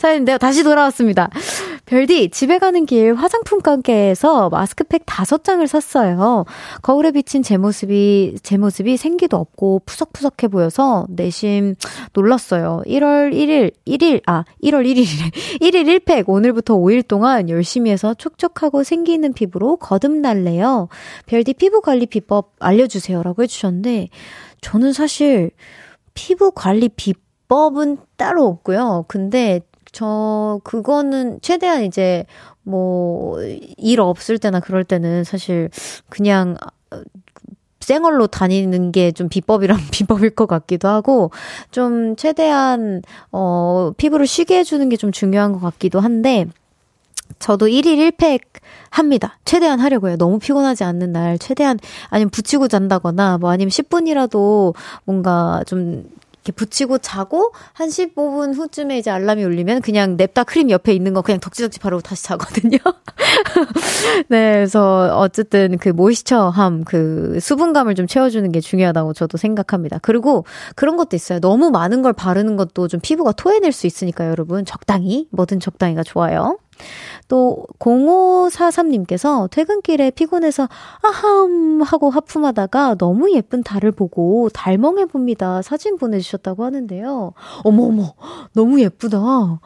사연인데요. 0.00 0.38
다시 0.38 0.62
돌아왔습니다. 0.64 1.30
별디, 1.86 2.30
집에 2.30 2.58
가는 2.58 2.86
길 2.86 3.14
화장품 3.14 3.60
가게에서 3.60 4.48
마스크팩 4.50 5.02
다섯 5.06 5.42
장을 5.42 5.66
샀어요. 5.66 6.44
거울에 6.82 7.10
비친 7.10 7.42
제 7.42 7.56
모습이, 7.56 8.36
제 8.42 8.58
모습이 8.58 8.96
생기도 8.96 9.36
없고 9.38 9.82
푸석푸석해 9.86 10.48
보여서 10.48 11.06
내심 11.08 11.74
놀랐어요. 12.12 12.82
1월 12.86 13.32
1일, 13.32 13.72
1일, 13.86 14.22
아, 14.26 14.44
1월 14.62 14.86
1일이래. 14.86 15.32
1일 15.60 16.04
1팩, 16.04 16.24
오늘부터 16.28 16.76
5일 16.76 17.06
동안 17.06 17.48
열심히 17.48 17.90
해서 17.90 18.14
촉촉하고 18.14 18.84
생기 18.84 19.12
있는 19.12 19.32
피부로 19.32 19.76
거듭날래요. 19.76 20.88
별디 21.26 21.54
피부 21.54 21.80
관리 21.80 22.06
비법 22.06 22.52
알려주세요. 22.60 23.22
라고 23.22 23.42
해주셨는데, 23.42 24.08
저는 24.60 24.92
사실 24.92 25.50
피부 26.14 26.52
관리 26.52 26.88
비법은 26.88 27.98
따로 28.16 28.46
없고요. 28.46 29.04
근데 29.08 29.60
저 29.92 30.60
그거는 30.64 31.40
최대한 31.42 31.84
이제 31.84 32.24
뭐 32.62 33.38
일 33.78 34.00
없을 34.00 34.38
때나 34.38 34.60
그럴 34.60 34.84
때는 34.84 35.24
사실 35.24 35.70
그냥 36.08 36.56
생얼로 37.80 38.26
다니는 38.28 38.92
게 38.92 39.12
좀 39.12 39.28
비법이란 39.28 39.76
비법일 39.92 40.30
것 40.30 40.46
같기도 40.46 40.88
하고, 40.88 41.30
좀 41.70 42.14
최대한, 42.16 43.02
어, 43.32 43.92
피부를 43.96 44.26
쉬게 44.26 44.58
해주는 44.58 44.88
게 44.90 44.96
좀 44.96 45.12
중요한 45.12 45.52
것 45.52 45.60
같기도 45.60 46.00
한데, 46.00 46.46
저도 47.38 47.66
1일 47.66 48.12
1팩 48.16 48.40
합니다. 48.90 49.38
최대한 49.44 49.80
하려고 49.80 50.08
해요. 50.08 50.16
너무 50.16 50.38
피곤하지 50.38 50.84
않는 50.84 51.12
날, 51.12 51.38
최대한, 51.38 51.78
아니면 52.08 52.30
붙이고 52.30 52.68
잔다거나, 52.68 53.38
뭐 53.38 53.50
아니면 53.50 53.70
10분이라도 53.70 54.74
뭔가 55.04 55.62
좀, 55.66 56.04
이렇게 56.42 56.52
붙이고 56.52 56.98
자고 56.98 57.52
한 57.74 57.88
15분 57.88 58.54
후쯤에 58.56 58.98
이제 58.98 59.10
알람이 59.10 59.44
울리면 59.44 59.82
그냥 59.82 60.16
냅다 60.16 60.44
크림 60.44 60.70
옆에 60.70 60.94
있는 60.94 61.12
거 61.12 61.20
그냥 61.20 61.38
덕지덕지 61.38 61.80
바르고 61.80 62.00
다시 62.00 62.24
자거든요. 62.24 62.78
네, 64.28 64.52
그래서 64.54 65.18
어쨌든 65.18 65.76
그 65.76 65.90
모이스처함, 65.90 66.84
그 66.84 67.38
수분감을 67.40 67.94
좀 67.94 68.06
채워주는 68.06 68.50
게 68.52 68.60
중요하다고 68.60 69.12
저도 69.12 69.36
생각합니다. 69.36 69.98
그리고 70.00 70.46
그런 70.76 70.96
것도 70.96 71.14
있어요. 71.14 71.40
너무 71.40 71.70
많은 71.70 72.00
걸 72.00 72.14
바르는 72.14 72.56
것도 72.56 72.88
좀 72.88 73.00
피부가 73.00 73.32
토해낼 73.32 73.72
수 73.72 73.86
있으니까 73.86 74.26
여러분 74.28 74.64
적당히, 74.64 75.28
뭐든 75.32 75.60
적당히가 75.60 76.02
좋아요. 76.04 76.58
또 77.30 77.64
0543님께서 77.78 79.48
퇴근길에 79.52 80.10
피곤해서 80.10 80.68
아함 81.00 81.80
하고 81.80 82.10
하품하다가 82.10 82.96
너무 82.96 83.32
예쁜 83.32 83.62
달을 83.62 83.92
보고 83.92 84.48
달멍해 84.48 85.06
봅니다. 85.06 85.62
사진 85.62 85.96
보내주셨다고 85.96 86.64
하는데요. 86.64 87.32
어머어머 87.62 88.14
너무 88.52 88.80
예쁘다. 88.80 89.60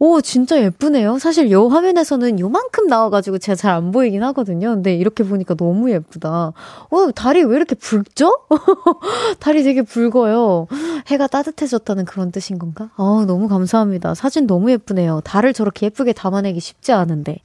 오, 0.00 0.20
진짜 0.20 0.60
예쁘네요. 0.62 1.18
사실 1.18 1.50
요 1.50 1.66
화면에서는 1.68 2.38
요만큼 2.38 2.86
나와가지고 2.86 3.38
제가 3.38 3.56
잘 3.56 3.68
안 3.78 3.92
보이긴 3.92 4.22
하거든요. 4.24 4.70
근데 4.70 4.94
이렇게 4.94 5.22
보니까 5.24 5.54
너무 5.54 5.90
예쁘다. 5.90 6.52
어, 6.90 7.10
달이 7.14 7.44
왜 7.44 7.56
이렇게 7.56 7.74
붉죠? 7.74 8.40
달이 9.40 9.62
되게 9.62 9.82
붉어요. 9.82 10.66
해가 11.06 11.26
따뜻해졌다는 11.26 12.04
그런 12.06 12.32
뜻인 12.32 12.58
건가? 12.58 12.90
어, 12.96 13.24
너무 13.26 13.46
감사합니다. 13.46 14.14
사진 14.14 14.46
너무 14.46 14.70
예쁘네요. 14.70 15.20
달을 15.22 15.52
저렇게 15.52 15.86
예쁘게 15.86 16.12
담아내기 16.12 16.60
쉽지 16.60 16.92
않은데. 16.92 17.38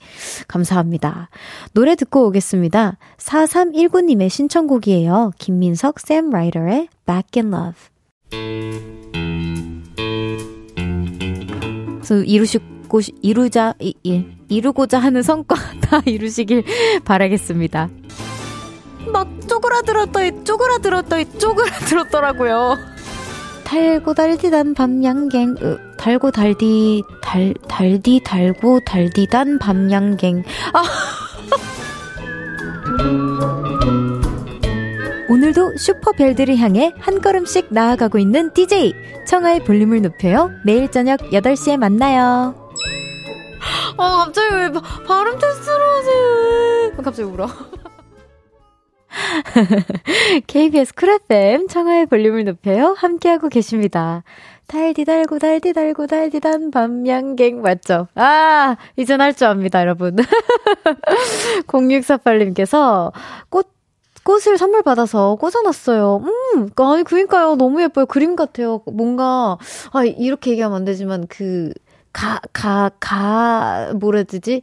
감사합니다. 0.48 1.30
노래 1.74 1.96
듣고 1.96 2.26
오겠습니다. 2.28 2.98
4319님의 3.18 4.30
신청곡이에요. 4.30 5.32
김민석, 5.38 6.00
샘 6.00 6.30
라이더의 6.30 6.88
Back 7.06 7.44
in 7.44 7.54
Love. 7.54 7.94
그래서 12.04 12.24
이루시고 12.24 13.00
이루자 13.22 13.74
이, 13.80 13.94
예, 14.06 14.26
이루고자 14.50 15.00
하는 15.00 15.24
성과 15.24 15.56
다 15.82 16.02
이루시길 16.06 16.64
바라겠습니다. 17.06 17.90
막 19.12 19.28
쪼그라들었더니 19.48 20.44
쪼그라들었더니 20.44 21.40
쪼그라들었더라고요. 21.40 22.78
달고 23.64 24.14
달디단 24.14 24.74
밤양갱 24.74 25.56
으, 25.62 25.78
달고 25.98 26.32
달디 26.32 27.02
달 27.22 27.54
달디 27.68 28.22
달고 28.24 28.82
달디단 28.86 29.58
밤양갱 29.58 30.44
아 30.74 30.84
오늘도 35.30 35.78
슈퍼별들을 35.78 36.58
향해 36.58 36.92
한 37.00 37.22
걸음씩 37.22 37.68
나아가고 37.72 38.18
있는 38.20 38.52
DJ 38.54 38.94
청하의 39.28 39.64
볼륨을 39.64 40.02
높여요. 40.02 40.52
매일 40.66 40.92
저녁 40.92 41.20
8시에 41.32 41.78
만나요. 41.78 42.56
아 43.98 44.24
갑자기 44.26 44.54
왜 44.56 44.72
바, 44.72 44.82
발음 45.08 45.40
테스트를 45.40 45.80
하세요? 45.80 46.92
갑자기 46.98 47.24
울어. 47.24 47.48
KBS 50.48 50.94
쿨 50.96 51.10
FM 51.10 51.68
청하의 51.68 52.08
볼륨을 52.08 52.44
높여요. 52.46 52.96
함께하고 52.98 53.48
계십니다. 53.50 54.24
달디 54.68 55.06
달고 55.06 55.40
달디 55.40 55.74
달고 55.74 56.08
달디 56.08 56.40
단 56.40 56.72
밤양갱 56.72 57.62
맞죠? 57.62 58.08
아 58.16 58.76
이젠 58.96 59.22
할 59.22 59.34
줄 59.34 59.48
압니다 59.48 59.82
여러분 59.82 60.16
0648님께서 61.68 63.12
꽃 63.50 63.73
꽃을 64.24 64.58
선물 64.58 64.82
받아서 64.84 65.36
꽂아놨어요. 65.36 66.24
음, 66.56 66.70
아니, 66.78 67.04
그니까요. 67.04 67.56
너무 67.56 67.82
예뻐요. 67.82 68.06
그림 68.06 68.36
같아요. 68.36 68.82
뭔가, 68.92 69.58
아, 69.92 70.04
이렇게 70.06 70.52
얘기하면 70.52 70.78
안 70.78 70.86
되지만, 70.86 71.28
그, 71.28 71.74
가, 72.14 72.40
가, 72.54 72.92
가, 73.00 73.92
뭐라 74.00 74.20
해야 74.20 74.24
되지? 74.24 74.62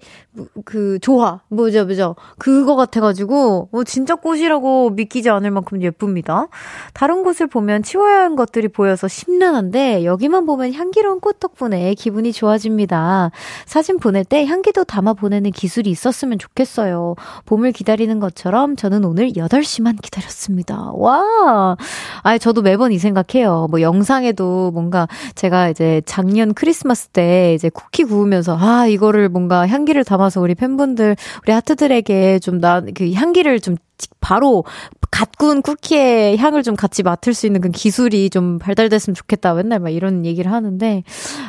그, 0.64 0.98
조화. 1.00 1.40
뭐죠, 1.48 1.84
뭐죠? 1.84 2.16
그거 2.38 2.76
같아가지고, 2.76 3.68
뭐, 3.72 3.84
진짜 3.84 4.14
꽃이라고 4.14 4.90
믿기지 4.90 5.28
않을 5.30 5.50
만큼 5.50 5.82
예쁩니다. 5.82 6.46
다른 6.94 7.22
곳을 7.22 7.46
보면 7.46 7.82
치워야 7.82 8.20
하는 8.20 8.36
것들이 8.36 8.68
보여서 8.68 9.08
심란한데, 9.08 10.04
여기만 10.04 10.46
보면 10.46 10.72
향기로운 10.72 11.20
꽃 11.20 11.40
덕분에 11.40 11.94
기분이 11.94 12.32
좋아집니다. 12.32 13.30
사진 13.66 13.98
보낼 13.98 14.24
때 14.24 14.46
향기도 14.46 14.84
담아 14.84 15.14
보내는 15.14 15.50
기술이 15.50 15.90
있었으면 15.90 16.38
좋겠어요. 16.38 17.16
봄을 17.46 17.72
기다리는 17.72 18.20
것처럼 18.20 18.76
저는 18.76 19.04
오늘 19.04 19.30
8시만 19.32 20.00
기다렸습니다. 20.00 20.92
와! 20.94 21.76
아니, 22.22 22.38
저도 22.38 22.62
매번 22.62 22.92
이 22.92 22.98
생각해요. 22.98 23.66
뭐, 23.70 23.80
영상에도 23.80 24.70
뭔가 24.70 25.08
제가 25.34 25.68
이제 25.68 26.02
작년 26.06 26.54
크리스마스 26.54 27.08
때 27.08 27.54
이제 27.54 27.68
쿠키 27.68 28.04
구우면서 28.04 28.56
아 28.58 28.86
이거를 28.86 29.28
뭔가 29.28 29.66
향기를 29.66 30.04
담아 30.04 30.29
서 30.30 30.40
우리 30.40 30.54
팬분들 30.54 31.16
우리 31.42 31.52
하트들에게 31.52 32.38
좀 32.40 32.60
나 32.60 32.80
그 32.94 33.12
향기를 33.12 33.60
좀 33.60 33.76
바로 34.20 34.64
갓 35.10 35.36
구운 35.36 35.60
쿠키의 35.62 36.36
향을 36.38 36.62
좀 36.62 36.76
같이 36.76 37.02
맡을 37.02 37.34
수 37.34 37.46
있는 37.46 37.60
그 37.60 37.70
기술이 37.70 38.30
좀 38.30 38.58
발달됐으면 38.58 39.14
좋겠다. 39.14 39.54
맨날 39.54 39.78
막 39.80 39.90
이런 39.90 40.24
얘기를 40.24 40.50
하는데 40.52 41.02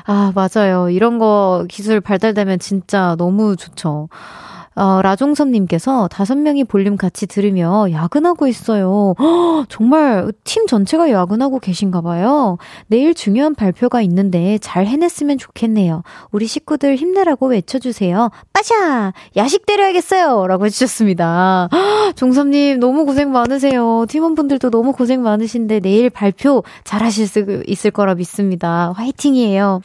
아 0.06 0.34
맞아요. 0.36 0.90
이런 0.90 1.20
거 1.20 1.66
기술 1.70 2.02
발달되면 2.02 2.60
진짜 2.60 3.16
너무 3.18 3.56
좋죠. 3.56 4.10
어, 4.76 5.02
라종섭님께서 5.02 6.08
다섯 6.08 6.38
명이 6.38 6.64
볼륨 6.64 6.96
같이 6.96 7.28
들으며 7.28 7.88
야근하고 7.92 8.48
있어요. 8.48 9.16
허, 9.20 9.66
정말 9.68 10.32
팀 10.44 10.66
전체가 10.66 11.12
야근하고 11.12 11.60
계신가 11.60 12.02
봐요. 12.02 12.58
내일 12.88 13.14
중요한 13.14 13.54
발표가 13.54 14.02
있는데 14.02 14.58
잘 14.60 14.88
해냈으면 14.88 15.38
좋겠네요. 15.38 16.04
우리 16.32 16.48
식구들 16.48 16.96
힘내라고 16.96 17.48
외쳐주세요. 17.48 18.30
빠샤! 18.54 19.14
야식 19.36 19.66
때려야겠어요! 19.66 20.48
라고 20.48 20.66
해주셨습니다. 20.66 21.70
허, 21.72 22.12
종섭님 22.14 22.80
너무 22.80 23.06
고생 23.06 23.32
많으세요. 23.32 24.06
팀원분들도 24.08 24.70
너무 24.70 24.94
고생 24.94 25.22
많으신데 25.22 25.82
내일 25.82 26.10
발표 26.10 26.64
잘 26.84 27.04
하실 27.04 27.28
수 27.28 27.64
있을 27.68 27.92
거라 27.92 28.16
믿습니다. 28.16 28.94
화이팅이에요. 28.96 29.82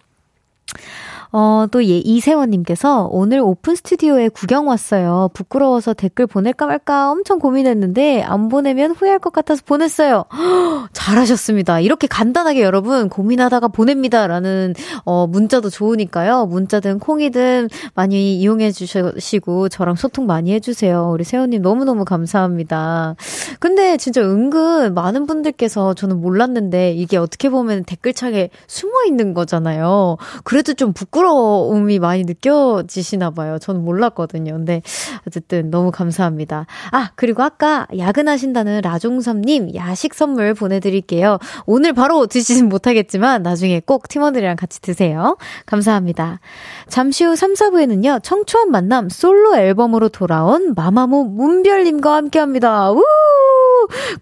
어, 1.33 1.67
또 1.71 1.85
예, 1.85 1.99
이세원님께서 1.99 3.09
오늘 3.11 3.41
오픈 3.41 3.75
스튜디오에 3.75 4.29
구경 4.29 4.69
왔어요. 4.69 5.31
부끄러워서 5.35 5.95
댓글 5.95 6.27
보낼까 6.27 6.67
말까 6.67 7.11
엄청 7.11 7.39
고민했는데 7.39 8.23
안 8.23 8.49
보내면 8.49 8.93
후회할 8.93 9.19
것 9.19 9.33
같아서 9.33 9.63
보냈어요. 9.65 10.25
잘하셨습니다. 10.93 11.81
이렇게 11.81 12.07
간단하게 12.07 12.63
여러분 12.63 13.09
고민하다가 13.09 13.69
보냅니다라는 13.69 14.75
어, 15.05 15.27
문자도 15.27 15.71
좋으니까요. 15.71 16.47
문자든 16.47 16.99
콩이든 16.99 17.69
많이 17.95 18.37
이용해 18.39 18.73
주시고 18.73 19.69
저랑 19.69 19.97
소통 19.97 20.27
많이 20.27 20.53
해주세요. 20.53 21.11
우리 21.13 21.25
세원님 21.25 21.63
너무너무 21.63 22.05
감사합니다. 22.05 23.17
근데 23.61 23.97
진짜 23.97 24.23
은근 24.23 24.95
많은 24.95 25.27
분들께서 25.27 25.95
저는 25.95 26.21
몰랐는데 26.21 26.93
이게 26.93 27.17
어떻게 27.17 27.49
보면 27.49 27.85
댓글창에 27.85 28.51
숨어 28.67 29.05
있는 29.07 29.35
거잖아요. 29.35 30.17
그래도 30.45 30.75
좀 30.75 30.93
부끄러 30.93 31.16
움이 31.25 31.99
많이 31.99 32.25
느껴지시나 32.25 33.31
봐요. 33.31 33.59
저는 33.59 33.85
몰랐거든요. 33.85 34.53
근데 34.53 34.83
어쨌든 35.27 35.71
너무 35.71 35.91
감사합니다. 35.91 36.67
아, 36.93 37.11
그리고 37.15 37.43
아까 37.43 37.87
야근하신다는 37.97 38.81
라종섭님 38.83 39.75
야식 39.75 40.15
선물 40.15 40.55
보내드릴게요. 40.55 41.39
오늘 41.67 41.93
바로 41.93 42.27
드시진 42.27 42.69
못하겠지만 42.69 43.43
나중에 43.43 43.81
꼭 43.81 44.09
팀원들이랑 44.09 44.57
같이 44.57 44.81
드세요. 44.81 45.37
감사합니다. 45.67 46.41
잠시 46.89 47.25
후 47.25 47.37
3, 47.37 47.55
4부에는요, 47.55 48.23
청초한 48.23 48.71
만남 48.71 49.09
솔로 49.09 49.57
앨범으로 49.57 50.09
돌아온 50.09 50.75
마마무 50.77 51.25
문별님과 51.25 52.15
함께 52.15 52.39
합니다. 52.39 52.91
우! 52.93 53.03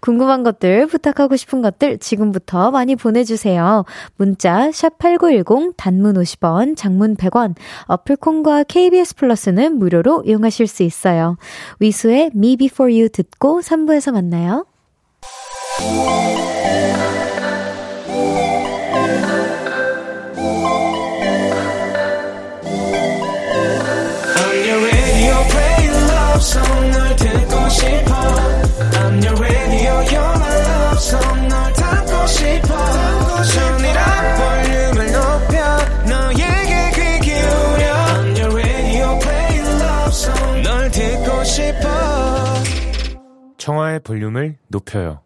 궁금한 0.01 0.43
것들, 0.43 0.87
부탁하고 0.87 1.35
싶은 1.35 1.61
것들 1.61 1.97
지금부터 1.99 2.71
많이 2.71 2.95
보내주세요. 2.95 3.85
문자, 4.15 4.69
샵8910, 4.69 5.73
단문 5.77 6.15
50원, 6.15 6.75
장문 6.75 7.15
100원, 7.15 7.55
어플콘과 7.85 8.63
KBS 8.63 9.15
플러스는 9.15 9.77
무료로 9.77 10.23
이용하실 10.25 10.67
수 10.67 10.83
있어요. 10.83 11.37
위수의 11.79 12.31
Me 12.35 12.57
Before 12.57 12.93
You 12.93 13.09
듣고 13.09 13.61
3부에서 13.61 14.11
만나요. 14.11 14.65
청하의 43.65 44.01
볼륨을 44.01 44.59
높여요. 44.67 45.24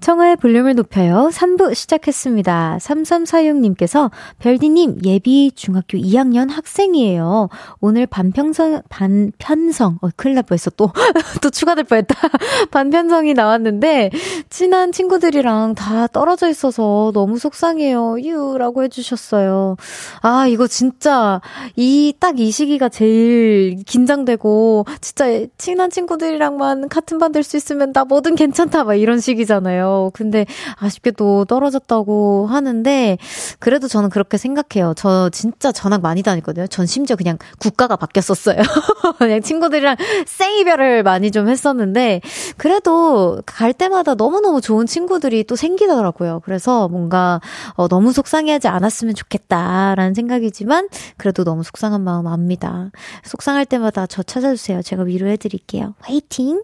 청하의 0.00 0.36
볼륨을 0.36 0.74
높여요. 0.74 1.30
3부 1.32 1.74
시작했습니다. 1.74 2.78
3346님께서 2.80 4.10
별디님 4.38 5.00
예비 5.04 5.50
중학교 5.54 5.98
2학년 5.98 6.50
학생이에요. 6.50 7.48
오늘 7.80 8.06
반평성, 8.06 8.82
반편성, 8.88 9.98
어, 10.02 10.08
큰일 10.16 10.34
날 10.36 10.44
뻔했어. 10.44 10.70
또, 10.70 10.92
또 11.42 11.50
추가될 11.50 11.84
뻔했다. 11.84 12.14
반편성이 12.70 13.34
나왔는데, 13.34 14.10
친한 14.50 14.92
친구들이랑 14.92 15.74
다 15.74 16.06
떨어져 16.06 16.48
있어서 16.48 17.10
너무 17.14 17.38
속상해요. 17.38 18.16
유 18.22 18.56
라고 18.58 18.82
해주셨어요. 18.84 19.76
아, 20.22 20.46
이거 20.46 20.66
진짜, 20.66 21.40
이, 21.76 22.14
딱 22.20 22.38
이 22.38 22.50
시기가 22.52 22.88
제일 22.88 23.82
긴장되고, 23.84 24.84
진짜 25.00 25.24
친한 25.58 25.90
친구들이랑만 25.90 26.88
같은 26.88 27.18
반 27.18 27.32
될 27.32 27.42
수 27.42 27.56
있으면 27.56 27.92
나 27.92 28.04
뭐든 28.04 28.34
괜찮다. 28.36 28.84
막 28.84 28.94
이런 28.94 29.20
시기잖아요. 29.20 29.87
거예요. 29.88 30.10
근데 30.12 30.46
아쉽게도 30.76 31.46
떨어졌다고 31.46 32.46
하는데 32.46 33.18
그래도 33.58 33.88
저는 33.88 34.10
그렇게 34.10 34.36
생각해요. 34.36 34.94
저 34.96 35.30
진짜 35.30 35.72
전학 35.72 36.02
많이 36.02 36.22
다녔거든요. 36.22 36.66
전 36.66 36.86
심지어 36.86 37.16
그냥 37.16 37.38
국가가 37.58 37.96
바뀌었었어요. 37.96 38.56
그냥 39.18 39.40
친구들이랑 39.42 39.96
생이별을 40.26 41.02
많이 41.02 41.30
좀 41.30 41.48
했었는데 41.48 42.20
그래도 42.56 43.42
갈 43.46 43.72
때마다 43.72 44.14
너무너무 44.14 44.60
좋은 44.60 44.86
친구들이 44.86 45.44
또 45.44 45.56
생기더라고요. 45.56 46.40
그래서 46.44 46.88
뭔가 46.88 47.40
어, 47.74 47.88
너무 47.88 48.12
속상해하지 48.12 48.68
않았으면 48.68 49.14
좋겠다라는 49.14 50.14
생각이지만 50.14 50.88
그래도 51.16 51.44
너무 51.44 51.62
속상한 51.62 52.02
마음 52.02 52.26
압니다. 52.26 52.90
속상할 53.24 53.66
때마다 53.66 54.06
저 54.06 54.22
찾아주세요. 54.22 54.82
제가 54.82 55.02
위로해 55.02 55.36
드릴게요. 55.36 55.94
화이팅! 56.00 56.62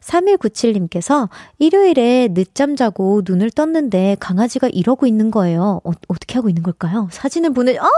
3197님께서 0.00 1.28
일요일에 1.58 2.28
늦잠 2.32 2.76
자고 2.76 3.22
눈을 3.24 3.50
떴는데 3.50 4.16
강아지가 4.20 4.68
이러고 4.68 5.06
있는 5.06 5.30
거예요. 5.30 5.80
어, 5.84 5.90
어떻게 6.08 6.34
하고 6.34 6.48
있는 6.48 6.62
걸까요? 6.62 7.08
사진을 7.10 7.52
보내, 7.52 7.76
아! 7.78 7.88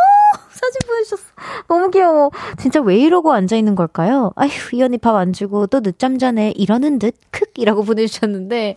사진 0.50 0.78
보내주셨어. 0.86 1.22
너무 1.68 1.90
귀여워. 1.90 2.30
진짜 2.58 2.80
왜 2.80 2.96
이러고 2.98 3.32
앉아있는 3.32 3.74
걸까요? 3.74 4.32
아휴, 4.36 4.50
이 4.74 4.82
언니 4.82 4.98
밥 4.98 5.16
안 5.16 5.32
주고 5.32 5.66
또 5.66 5.80
늦잠 5.80 6.18
자네. 6.18 6.52
이러는 6.56 6.98
듯, 6.98 7.14
크! 7.30 7.44
이라고 7.56 7.82
보내주셨는데, 7.84 8.76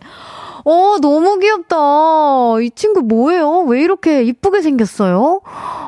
어, 0.66 0.96
너무 1.00 1.38
귀엽다. 1.40 1.76
이 2.62 2.70
친구 2.74 3.02
뭐예요? 3.02 3.60
왜 3.68 3.82
이렇게 3.82 4.22
이쁘게 4.24 4.62
생겼어요? 4.62 5.42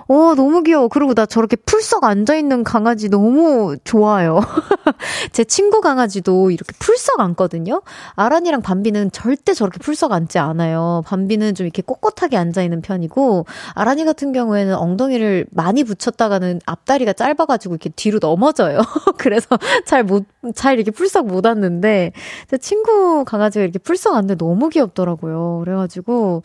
어, 0.09 0.35
너무 0.37 0.63
귀여워. 0.63 0.89
그리고 0.89 1.15
나 1.15 1.25
저렇게 1.25 1.57
풀썩 1.57 2.05
앉아있는 2.05 2.63
강아지 2.63 3.09
너무 3.09 3.77
좋아요. 3.85 4.41
제 5.33 5.45
친구 5.45 5.81
강아지도 5.81 6.51
이렇게 6.51 6.75
풀썩 6.79 7.21
앉거든요? 7.21 7.81
아란이랑 8.17 8.61
밤비는 8.61 9.13
절대 9.13 9.55
저렇게 9.55 9.79
풀썩 9.79 10.13
앉지 10.13 10.39
않아요. 10.39 11.03
밤비는 11.07 11.55
좀 11.55 11.67
이렇게 11.67 11.81
꼿꼿하게 11.81 12.37
앉아있는 12.37 12.83
편이고, 12.83 13.47
아란이 13.73 14.05
같은 14.05 14.33
경우에는 14.33 14.75
엉덩이를 14.75 15.47
많이 15.53 15.85
붙였다가는 15.85 16.61
앞다리가 16.67 17.15
짧아가지고 17.15 17.75
이렇게 17.75 17.89
뒤로 17.89 18.19
넘어져요. 18.21 18.81
그래서 19.17 19.59
잘 19.87 20.05
못, 20.05 20.27
잘 20.55 20.75
이렇게 20.75 20.91
풀썩 20.91 21.27
못 21.27 21.47
앉는데, 21.47 22.13
제 22.49 22.59
친구 22.59 23.25
강아지가 23.25 23.63
이렇게 23.63 23.79
풀썩 23.79 24.15
앉는데 24.15 24.37
너무 24.37 24.66
너무 24.67 24.69
귀엽더라고요. 24.71 25.63
그래가지고, 25.65 26.43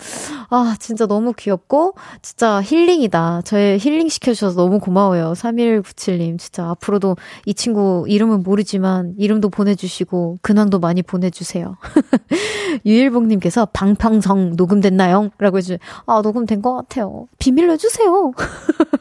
아, 0.50 0.76
진짜 0.80 1.08
너무 1.08 1.34
귀엽고, 1.34 1.96
진짜 2.22 2.62
힐링이다. 2.62 3.42
저의 3.44 3.80
힐링 3.80 4.10
시켜주셔서 4.10 4.56
너무 4.56 4.80
고마워요. 4.80 5.34
3197님. 5.34 6.38
진짜 6.38 6.70
앞으로도 6.70 7.18
이 7.46 7.54
친구 7.54 8.06
이름은 8.08 8.44
모르지만, 8.44 9.16
이름도 9.18 9.50
보내주시고, 9.50 10.38
근황도 10.42 10.80
많이 10.80 11.02
보내주세요. 11.02 11.78
유일봉님께서 12.86 13.68
방팡성 13.74 14.54
녹음됐나요? 14.56 15.32
라고 15.40 15.58
해주, 15.58 15.78
아, 16.06 16.22
녹음된 16.22 16.62
것 16.62 16.76
같아요. 16.76 17.28
비밀로 17.40 17.74
해주세요. 17.74 18.32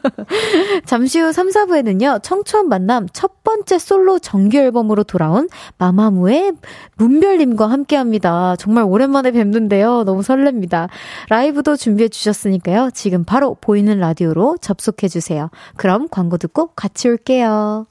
잠시 0.85 1.19
후 1.19 1.31
3, 1.31 1.49
4부에는요, 1.49 2.23
청초한 2.23 2.67
만남 2.67 3.07
첫 3.13 3.40
번째 3.51 3.79
솔로 3.79 4.17
정규 4.17 4.57
앨범으로 4.57 5.03
돌아온 5.03 5.49
마마무의 5.77 6.53
문별님과 6.95 7.69
함께 7.69 7.97
합니다. 7.97 8.55
정말 8.57 8.85
오랜만에 8.85 9.31
뵙는데요. 9.31 10.03
너무 10.05 10.21
설렙니다. 10.21 10.87
라이브도 11.27 11.75
준비해 11.75 12.07
주셨으니까요. 12.07 12.91
지금 12.93 13.25
바로 13.25 13.57
보이는 13.59 13.99
라디오로 13.99 14.57
접속해 14.61 15.09
주세요. 15.09 15.49
그럼 15.75 16.07
광고 16.09 16.37
듣고 16.37 16.67
같이 16.75 17.09
올게요. 17.09 17.87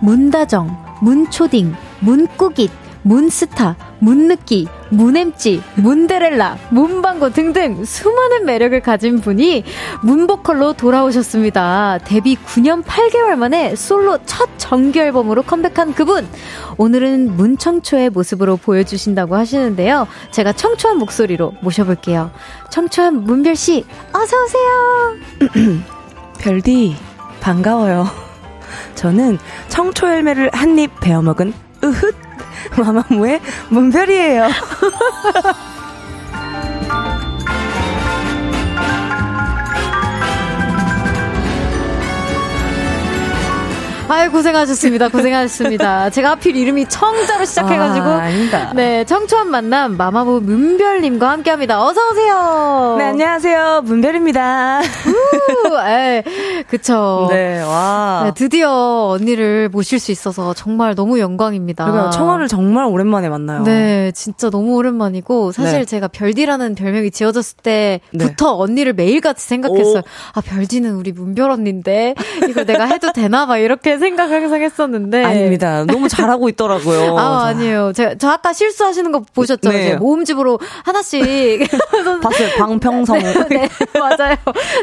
문다정, 0.00 0.74
문초딩, 1.02 1.74
문꾸깃, 2.00 2.70
문스타, 3.08 3.76
문느끼, 4.00 4.68
문엠찌, 4.90 5.62
문데렐라, 5.76 6.58
문방구 6.68 7.32
등등 7.32 7.82
수많은 7.82 8.44
매력을 8.44 8.78
가진 8.82 9.22
분이 9.22 9.64
문보컬로 10.02 10.74
돌아오셨습니다. 10.74 12.00
데뷔 12.04 12.36
9년 12.36 12.84
8개월 12.84 13.36
만에 13.36 13.74
솔로 13.76 14.18
첫 14.26 14.50
정규 14.58 14.98
앨범으로 14.98 15.42
컴백한 15.42 15.94
그분. 15.94 16.28
오늘은 16.76 17.34
문청초의 17.34 18.10
모습으로 18.10 18.58
보여주신다고 18.58 19.36
하시는데요. 19.36 20.06
제가 20.30 20.52
청초한 20.52 20.98
목소리로 20.98 21.54
모셔볼게요. 21.62 22.30
청초한 22.70 23.24
문별씨, 23.24 23.86
어서오세요! 24.12 25.80
별디, 26.40 26.94
반가워요. 27.40 28.06
저는 28.96 29.38
청초 29.68 30.08
열매를 30.08 30.50
한 30.52 30.78
입 30.78 30.90
베어먹은 31.00 31.54
으흑 31.82 32.27
마마무의 32.76 33.40
문별이에요. 33.70 34.48
아유, 44.10 44.32
고생하셨습니다. 44.32 45.08
고생하셨습니다. 45.08 46.08
제가 46.08 46.30
하필 46.30 46.56
이름이 46.56 46.86
청자로 46.88 47.44
시작해가지고. 47.44 48.06
아. 48.06 48.72
네, 48.74 49.04
청초한 49.04 49.50
만남, 49.50 49.98
마마무 49.98 50.40
문별님과 50.40 51.28
함께 51.28 51.50
합니다. 51.50 51.84
어서오세요. 51.84 52.94
네, 52.98 53.04
안녕하세요. 53.04 53.82
문별입니다. 53.84 54.80
우, 54.80 55.88
에이, 55.88 56.22
그쵸. 56.68 57.28
네, 57.30 57.60
와. 57.60 58.22
네, 58.24 58.32
드디어 58.34 59.08
언니를 59.10 59.68
모실 59.68 59.98
수 59.98 60.10
있어서 60.10 60.54
정말 60.54 60.94
너무 60.94 61.20
영광입니다. 61.20 61.84
그러니까 61.84 62.10
청아를 62.10 62.48
정말 62.48 62.86
오랜만에 62.86 63.28
만나요. 63.28 63.62
네, 63.64 64.10
진짜 64.12 64.48
너무 64.48 64.76
오랜만이고, 64.76 65.52
사실 65.52 65.80
네. 65.80 65.84
제가 65.84 66.08
별디라는 66.08 66.76
별명이 66.76 67.10
지어졌을 67.10 67.58
때부터 67.58 68.46
네. 68.52 68.56
언니를 68.56 68.94
매일같이 68.94 69.46
생각했어요. 69.46 69.98
오. 69.98 70.02
아, 70.32 70.40
별디는 70.40 70.94
우리 70.94 71.12
문별 71.12 71.50
언니인데, 71.50 72.14
이거 72.48 72.64
내가 72.64 72.86
해도 72.86 73.12
되나? 73.12 73.44
봐, 73.44 73.58
이렇게 73.58 73.97
생각 73.98 74.30
항상 74.30 74.62
했었는데. 74.62 75.24
아닙니다. 75.24 75.84
너무 75.84 76.08
잘하고 76.08 76.48
있더라고요. 76.50 77.16
아, 77.18 77.46
아니에요. 77.46 77.92
제가, 77.92 78.14
저 78.18 78.30
아까 78.30 78.52
실수하시는 78.52 79.10
거 79.12 79.22
보셨죠? 79.34 79.70
네. 79.70 79.96
모음집으로 79.96 80.58
하나씩. 80.84 81.20
봤어요. 82.22 82.48
방평성. 82.58 83.18
네, 83.50 83.68
맞아요. 83.94 84.36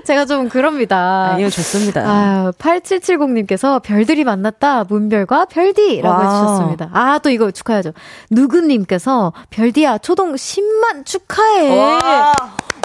제가 0.05 0.25
좀 0.25 0.49
그럽니다. 0.49 1.31
아니요, 1.33 1.49
좋습니다. 1.49 2.01
아, 2.05 2.51
8770님께서 2.57 3.81
별들이 3.81 4.23
만났다. 4.23 4.85
문별과 4.85 5.45
별디라고 5.45 6.07
와. 6.07 6.23
해주셨습니다. 6.23 6.89
아, 6.93 7.19
또 7.19 7.29
이거 7.29 7.51
축하해야죠. 7.51 7.91
누구님께서 8.31 9.33
별디야, 9.49 9.99
초동 9.99 10.33
10만 10.35 11.05
축하해. 11.05 11.77
와. 11.77 12.33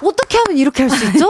어떻게 0.02 0.38
하면 0.38 0.56
이렇게 0.56 0.84
할 0.84 0.90
수 0.90 1.04
있죠? 1.06 1.28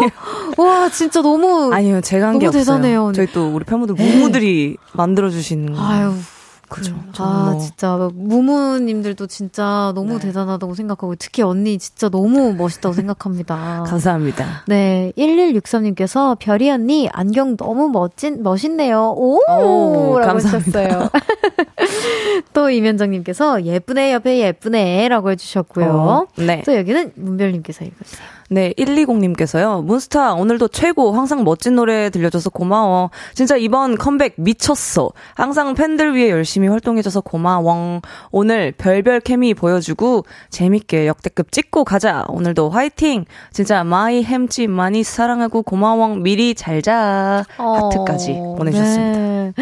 와, 0.56 0.88
진짜 0.90 1.20
너무. 1.22 1.72
아니요, 1.72 2.00
제가 2.00 2.28
한 2.28 2.38
게 2.38 2.46
없어요. 2.46 2.62
대단해요. 2.62 3.12
저희 3.14 3.26
또 3.32 3.52
우리 3.54 3.64
팬분들 3.64 3.94
무무들이 3.94 4.76
만들어 4.92 5.30
주신. 5.30 5.74
아유. 5.76 6.12
그죠. 6.68 6.94
아, 7.18 7.58
진짜. 7.60 8.08
무무님들도 8.14 9.26
진짜 9.26 9.90
너무 9.96 10.20
네. 10.20 10.26
대단하다고 10.26 10.74
생각하고, 10.76 11.16
특히 11.16 11.42
언니 11.42 11.76
진짜 11.78 12.08
너무 12.08 12.54
멋있다고 12.54 12.92
생각합니다. 12.94 13.82
감사합니다. 13.90 14.62
네. 14.68 15.12
1163님께서, 15.18 16.38
별이 16.38 16.70
언니, 16.70 17.08
안경 17.12 17.56
너무 17.56 17.88
멋진, 17.88 18.44
멋있네요. 18.44 19.12
오! 19.16 19.40
오 19.50 20.14
감사합니다. 20.22 21.10
또 22.52 22.70
이면정님께서, 22.70 23.64
예쁘네, 23.64 24.12
옆에 24.12 24.38
예쁘네. 24.38 25.08
라고 25.08 25.30
해주셨고요. 25.32 25.86
어, 25.90 26.26
네. 26.36 26.62
또 26.64 26.76
여기는 26.76 27.12
문별님께서 27.16 27.84
읽어주세요. 27.84 28.28
네, 28.52 28.74
120님께서요. 28.76 29.84
문스타 29.84 30.34
오늘도 30.34 30.68
최고. 30.68 31.12
항상 31.12 31.44
멋진 31.44 31.76
노래 31.76 32.10
들려줘서 32.10 32.50
고마워. 32.50 33.10
진짜 33.32 33.56
이번 33.56 33.96
컴백 33.96 34.34
미쳤어. 34.38 35.12
항상 35.34 35.74
팬들 35.74 36.16
위해 36.16 36.30
열심히 36.30 36.66
활동해줘서 36.66 37.20
고마워. 37.20 38.00
오늘 38.32 38.72
별별 38.72 39.20
케미 39.20 39.54
보여주고 39.54 40.24
재밌게 40.48 41.06
역대급 41.06 41.52
찍고 41.52 41.84
가자. 41.84 42.24
오늘도 42.26 42.70
화이팅. 42.70 43.24
진짜 43.52 43.84
my 43.84 44.24
햄찌 44.24 44.66
많이 44.66 45.04
사랑하고 45.04 45.62
고마워. 45.62 46.16
미리 46.16 46.56
잘 46.56 46.82
자. 46.82 47.44
하트까지 47.56 48.32
어, 48.36 48.56
보내주셨습니다. 48.58 49.18
네. 49.20 49.52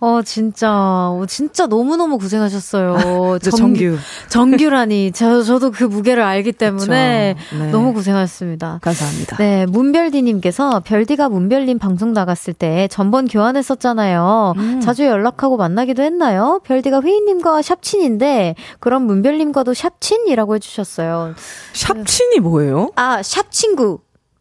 어, 0.00 0.20
진짜. 0.22 0.70
어, 0.70 1.24
진짜 1.26 1.66
너무너무 1.66 2.18
고생하셨어요. 2.18 3.38
정, 3.56 3.72
규 3.72 3.96
정규라니. 4.28 5.12
저, 5.12 5.42
저도 5.42 5.70
그 5.70 5.84
무게를 5.84 6.22
알기 6.22 6.52
때문에 6.52 7.36
네. 7.58 7.70
너무 7.70 7.94
고생하셨어요. 7.94 8.33
고맙습니다. 8.34 8.80
감사합니다. 8.82 9.36
네, 9.36 9.66
문별디님께서 9.66 10.80
별디가 10.84 11.28
문별님 11.28 11.78
방송 11.78 12.12
나갔을 12.12 12.52
때 12.52 12.88
전번 12.90 13.28
교환했었잖아요. 13.28 14.54
음. 14.56 14.80
자주 14.80 15.04
연락하고 15.04 15.56
만나기도 15.56 16.02
했나요? 16.02 16.60
별디가 16.64 17.02
휘인님과 17.02 17.62
샵친인데 17.62 18.56
그럼 18.80 19.02
문별님과도 19.06 19.74
샵친이라고 19.74 20.56
해주셨어요. 20.56 21.34
샵친이 21.72 22.40
뭐예요? 22.40 22.90
아, 22.96 23.22
샵친구. 23.22 24.00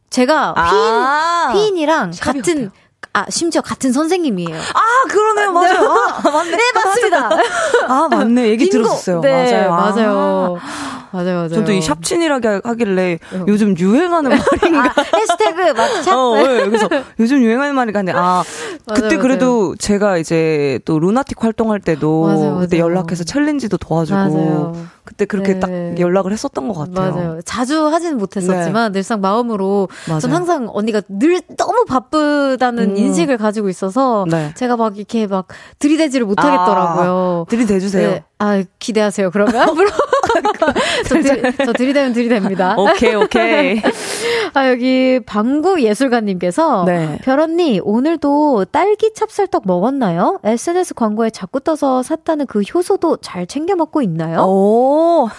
제가 0.10 0.54
피인, 0.54 0.94
아~ 0.94 1.50
피인이랑 1.54 2.12
같은 2.22 2.72
아, 3.14 3.26
심지어 3.30 3.62
같은 3.62 3.92
선생님이에요. 3.92 4.56
아, 4.56 5.08
그러네요. 5.10 5.52
맞아요. 5.52 5.82
네. 5.82 5.88
아, 5.88 6.32
맞네. 6.32 6.52
네, 6.52 6.64
맞습니다. 6.74 7.30
아, 7.88 8.08
맞네. 8.10 8.48
얘기. 8.50 8.70
들었어요. 8.70 9.22
네, 9.22 9.68
맞아요. 9.68 9.70
맞아요. 9.70 10.60
아. 10.60 11.03
맞아요, 11.14 11.36
맞아요. 11.36 11.50
저도 11.50 11.72
이 11.72 11.80
샵친이라고 11.82 12.62
하길래 12.68 13.20
어. 13.34 13.46
요즘 13.48 13.78
유행하는 13.78 14.32
말인가? 14.32 14.86
아, 14.90 15.18
해시태그 15.18 15.74
막 15.74 15.88
샵. 16.04 16.12
어, 16.18 16.36
네, 16.38 16.66
그래서 16.66 16.90
요즘 17.20 17.44
유행하는 17.44 17.76
말인가 17.76 18.00
근데 18.00 18.12
아 18.14 18.44
맞아요, 18.88 19.02
그때 19.02 19.18
그래도 19.18 19.60
맞아요. 19.60 19.76
제가 19.76 20.18
이제 20.18 20.80
또 20.86 21.00
루나틱 21.00 21.44
활동할 21.44 21.80
때도 21.80 22.24
맞아요, 22.26 22.58
그때 22.60 22.80
연락해서 22.80 23.24
챌린지도 23.24 23.78
도와주고. 23.78 24.94
그때 25.06 25.26
그렇게 25.26 25.56
네. 25.56 25.60
딱 25.60 25.70
연락을 26.00 26.32
했었던 26.32 26.66
것 26.70 26.74
같아요. 26.76 27.14
맞아요. 27.14 27.42
자주 27.44 27.88
하지는 27.88 28.18
못했었지만 28.18 28.94
네. 28.94 29.00
늘상 29.00 29.20
마음으로. 29.20 29.90
전 30.22 30.32
항상 30.32 30.70
언니가 30.72 31.02
늘 31.10 31.42
너무 31.58 31.84
바쁘다는 31.86 32.92
음. 32.92 32.98
인식을 32.98 33.38
가지고 33.38 33.68
있어서 33.68 34.26
네. 34.30 34.54
제가 34.56 34.78
막 34.78 34.98
이렇게 34.98 35.28
막 35.28 35.48
들이대지를 35.80 36.26
못하겠더라고요. 36.26 37.46
아, 37.46 37.50
들이대주세요. 37.50 38.20
네. 38.44 38.62
아 38.62 38.64
기대하세요. 38.80 39.32
그러면 39.32 39.56
앞으로 39.62 39.90
저, 41.08 41.22
들, 41.22 41.54
저 41.66 41.74
들이대면 41.74 42.14
들이댑니다. 42.14 42.78
오케이 42.78 43.16
오케이. 43.16 43.82
아 44.54 44.70
여기 44.70 45.20
방구 45.26 45.82
예술가님께서 45.82 46.84
네. 46.86 47.20
별 47.24 47.40
언니 47.40 47.80
오늘도 47.82 48.66
딸기 48.66 49.14
찹쌀떡 49.14 49.64
먹었나요? 49.66 50.40
SNS 50.44 50.94
광고에 50.96 51.30
자꾸 51.30 51.60
떠서 51.60 52.04
샀다는 52.04 52.46
그 52.46 52.62
효소도 52.62 53.18
잘 53.18 53.48
챙겨 53.48 53.76
먹고 53.76 54.02
있나요? 54.02 54.42
오 54.42 55.30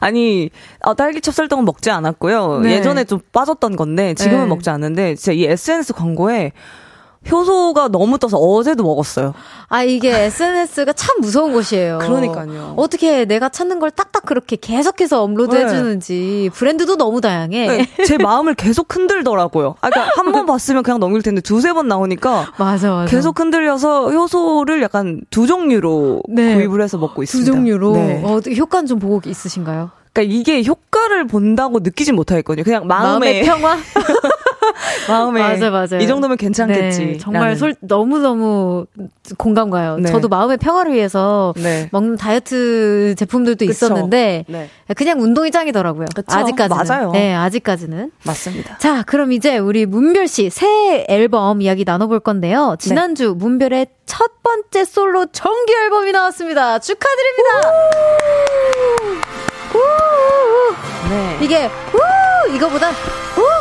아니 0.00 0.50
어, 0.80 0.94
딸기 0.94 1.20
찹쌀떡은 1.20 1.64
먹지 1.64 1.90
않았고요. 1.90 2.60
네. 2.60 2.72
예전에 2.72 3.04
좀 3.04 3.20
빠졌던 3.32 3.76
건데 3.76 4.14
지금은 4.14 4.44
네. 4.44 4.48
먹지 4.48 4.70
않는데 4.70 5.14
진짜 5.14 5.32
이 5.32 5.44
SNS 5.44 5.92
광고에 5.92 6.52
효소가 7.30 7.88
너무 7.88 8.18
떠서 8.18 8.36
어제도 8.38 8.82
먹었어요. 8.84 9.34
아, 9.68 9.82
이게 9.82 10.10
SNS가 10.24 10.92
참 10.94 11.16
무서운 11.20 11.52
곳이에요. 11.52 11.98
그러니까요. 11.98 12.74
어떻게 12.76 13.24
내가 13.26 13.48
찾는 13.50 13.80
걸 13.80 13.90
딱딱 13.90 14.24
그렇게 14.24 14.56
계속해서 14.56 15.22
업로드 15.22 15.54
네. 15.54 15.64
해주는지 15.64 16.50
브랜드도 16.54 16.96
너무 16.96 17.20
다양해. 17.20 17.66
네, 17.66 18.04
제 18.06 18.16
마음을 18.16 18.54
계속 18.54 18.94
흔들더라고요. 18.94 19.74
아, 19.80 19.90
그러니까 19.90 20.12
한 20.16 20.32
번 20.32 20.46
봤으면 20.46 20.82
그냥 20.82 21.00
넘길 21.00 21.22
텐데 21.22 21.40
두세 21.40 21.72
번 21.72 21.88
나오니까 21.88 22.52
맞아, 22.58 22.90
맞아. 22.90 23.10
계속 23.10 23.38
흔들려서 23.40 24.10
효소를 24.10 24.82
약간 24.82 25.20
두 25.30 25.46
종류로 25.46 26.22
네. 26.28 26.54
구입을 26.54 26.80
해서 26.82 26.96
먹고 26.98 27.22
있습니다. 27.22 27.50
두 27.50 27.54
종류로? 27.56 27.92
네. 27.92 28.22
어, 28.24 28.38
효과는 28.38 28.86
좀 28.86 28.98
보고 28.98 29.20
있으신가요? 29.28 29.90
그러니까 30.12 30.34
이게 30.34 30.64
효과를 30.64 31.26
본다고 31.26 31.78
느끼진 31.80 32.14
못하겠거든요. 32.16 32.64
그냥 32.64 32.86
마음의, 32.86 33.42
마음의 33.42 33.44
평화? 33.44 33.76
마음에 35.08 35.40
맞아 35.40 35.70
맞아 35.70 35.98
이 35.98 36.06
정도면 36.06 36.36
괜찮겠지. 36.36 37.04
네, 37.04 37.18
정말 37.18 37.56
솔, 37.56 37.74
너무 37.80 38.18
너무 38.18 38.86
공감 39.36 39.70
가요. 39.70 39.96
네. 39.98 40.10
저도 40.10 40.28
마음의 40.28 40.58
평화를 40.58 40.92
위해서 40.94 41.54
네. 41.56 41.88
먹는 41.92 42.16
다이어트 42.16 43.14
제품들도 43.16 43.58
그쵸. 43.66 43.70
있었는데 43.70 44.44
네. 44.48 44.68
그냥 44.96 45.20
운동이 45.20 45.50
짱이더라고요. 45.50 46.06
그쵸? 46.14 46.36
아직까지는. 46.36 46.84
맞아요. 46.84 47.10
네, 47.12 47.34
아직까지는. 47.34 48.10
맞습니다. 48.24 48.78
자, 48.78 49.02
그럼 49.02 49.32
이제 49.32 49.58
우리 49.58 49.86
문별 49.86 50.26
씨 50.28 50.48
새 50.50 51.04
앨범 51.08 51.60
이야기 51.62 51.84
나눠볼 51.84 52.20
건데요. 52.20 52.76
지난주 52.78 53.28
네. 53.28 53.34
문별의 53.34 53.86
첫 54.06 54.42
번째 54.42 54.84
솔로 54.84 55.26
정규 55.26 55.72
앨범이 55.84 56.12
나왔습니다. 56.12 56.78
축하드립니다. 56.78 57.70
우! 59.74 59.78
우! 59.78 61.10
네. 61.10 61.38
이게 61.42 61.66
우! 61.92 62.54
이거보다 62.54 62.90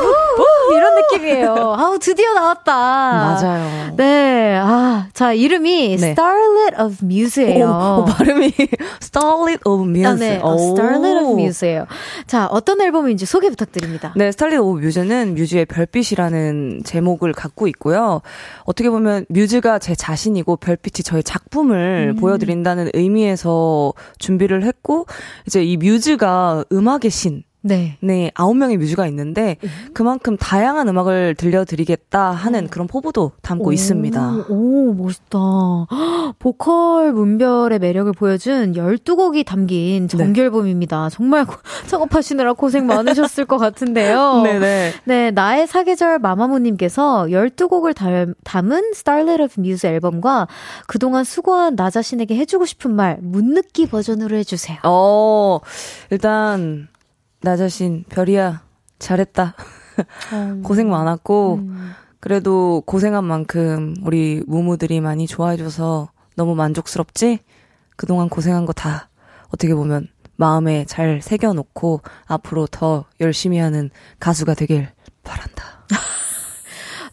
우! 0.07 0.73
이런 0.73 0.95
느낌이에요. 0.95 1.75
아우, 1.77 1.97
드디어 1.99 2.33
나왔다. 2.33 2.73
맞아요. 2.73 3.95
네. 3.95 4.57
아, 4.61 5.07
자, 5.13 5.33
이름이 5.33 5.97
네. 5.97 6.09
Starlet 6.11 6.81
of 6.81 6.95
Muse예요. 7.03 7.65
오, 7.67 8.01
오, 8.01 8.05
발음이 8.05 8.53
Starlet 9.01 9.59
of 9.65 9.83
Muse. 9.87 10.05
아, 10.05 10.15
네. 10.15 10.39
어, 10.41 10.55
Starlet 10.55 11.17
of 11.23 11.39
Muse예요. 11.39 11.85
자, 12.27 12.47
어떤 12.47 12.81
앨범인지 12.81 13.25
소개 13.25 13.49
부탁드립니다. 13.49 14.13
네, 14.15 14.27
Starlet 14.27 14.61
of 14.61 14.79
Muse는 14.79 15.35
뮤즈의 15.35 15.65
별빛이라는 15.65 16.81
제목을 16.83 17.33
갖고 17.33 17.67
있고요. 17.67 18.21
어떻게 18.65 18.89
보면 18.89 19.25
뮤즈가 19.29 19.79
제 19.79 19.95
자신이고 19.95 20.57
별빛이 20.57 21.03
저의 21.03 21.23
작품을 21.23 22.13
음. 22.15 22.19
보여드린다는 22.19 22.91
의미에서 22.93 23.93
준비를 24.19 24.63
했고, 24.63 25.05
이제 25.45 25.63
이 25.63 25.77
뮤즈가 25.77 26.63
음악의 26.71 27.09
신, 27.09 27.43
네. 27.67 27.97
네, 28.01 28.31
아홉 28.35 28.55
명의 28.55 28.77
뮤즈가 28.77 29.07
있는데 29.07 29.57
음. 29.63 29.69
그만큼 29.93 30.37
다양한 30.37 30.87
음악을 30.87 31.35
들려드리겠다 31.35 32.31
하는 32.31 32.65
음. 32.65 32.67
그런 32.69 32.87
포부도 32.87 33.31
담고 33.41 33.69
오, 33.69 33.73
있습니다. 33.73 34.45
오, 34.49 34.93
멋있다. 34.93 35.37
보컬 36.39 37.13
문별의 37.13 37.79
매력을 37.79 38.11
보여준 38.13 38.73
12곡이 38.73 39.45
담긴 39.45 40.07
네. 40.07 40.17
정규앨범입니다. 40.17 41.09
네. 41.09 41.15
정말 41.15 41.45
작업하시느라 41.87 42.53
고생 42.57 42.87
많으셨을 42.87 43.45
것 43.45 43.57
같은데요. 43.57 44.41
네네. 44.43 44.59
네. 45.05 45.17
네, 45.27 45.31
나의 45.31 45.67
사계절 45.67 46.19
마마무님께서 46.19 47.27
12곡을 47.29 47.95
담, 47.95 48.33
담은 48.43 48.91
Starlet 48.93 49.41
of 49.41 49.55
Muse 49.57 49.89
앨범과 49.89 50.47
그동안 50.87 51.23
수고한 51.23 51.75
나 51.75 51.89
자신에게 51.89 52.35
해주고 52.35 52.65
싶은 52.65 52.95
말, 52.95 53.17
문느끼 53.21 53.87
버전으로 53.87 54.35
해주세요. 54.37 54.79
어, 54.83 55.59
일단, 56.09 56.87
나 57.41 57.55
자신, 57.55 58.03
별이야, 58.09 58.63
잘했다. 58.99 59.55
어. 60.33 60.61
고생 60.63 60.89
많았고, 60.89 61.55
음. 61.55 61.91
그래도 62.19 62.81
고생한 62.85 63.23
만큼 63.23 63.95
우리 64.03 64.43
무무들이 64.47 65.01
많이 65.01 65.27
좋아해줘서 65.27 66.09
너무 66.35 66.55
만족스럽지? 66.55 67.39
그동안 67.95 68.29
고생한 68.29 68.65
거 68.65 68.73
다 68.73 69.09
어떻게 69.49 69.73
보면 69.73 70.07
마음에 70.35 70.85
잘 70.85 71.21
새겨놓고 71.21 72.01
앞으로 72.25 72.67
더 72.67 73.05
열심히 73.21 73.57
하는 73.59 73.89
가수가 74.19 74.53
되길 74.55 74.89
바란다. 75.23 75.85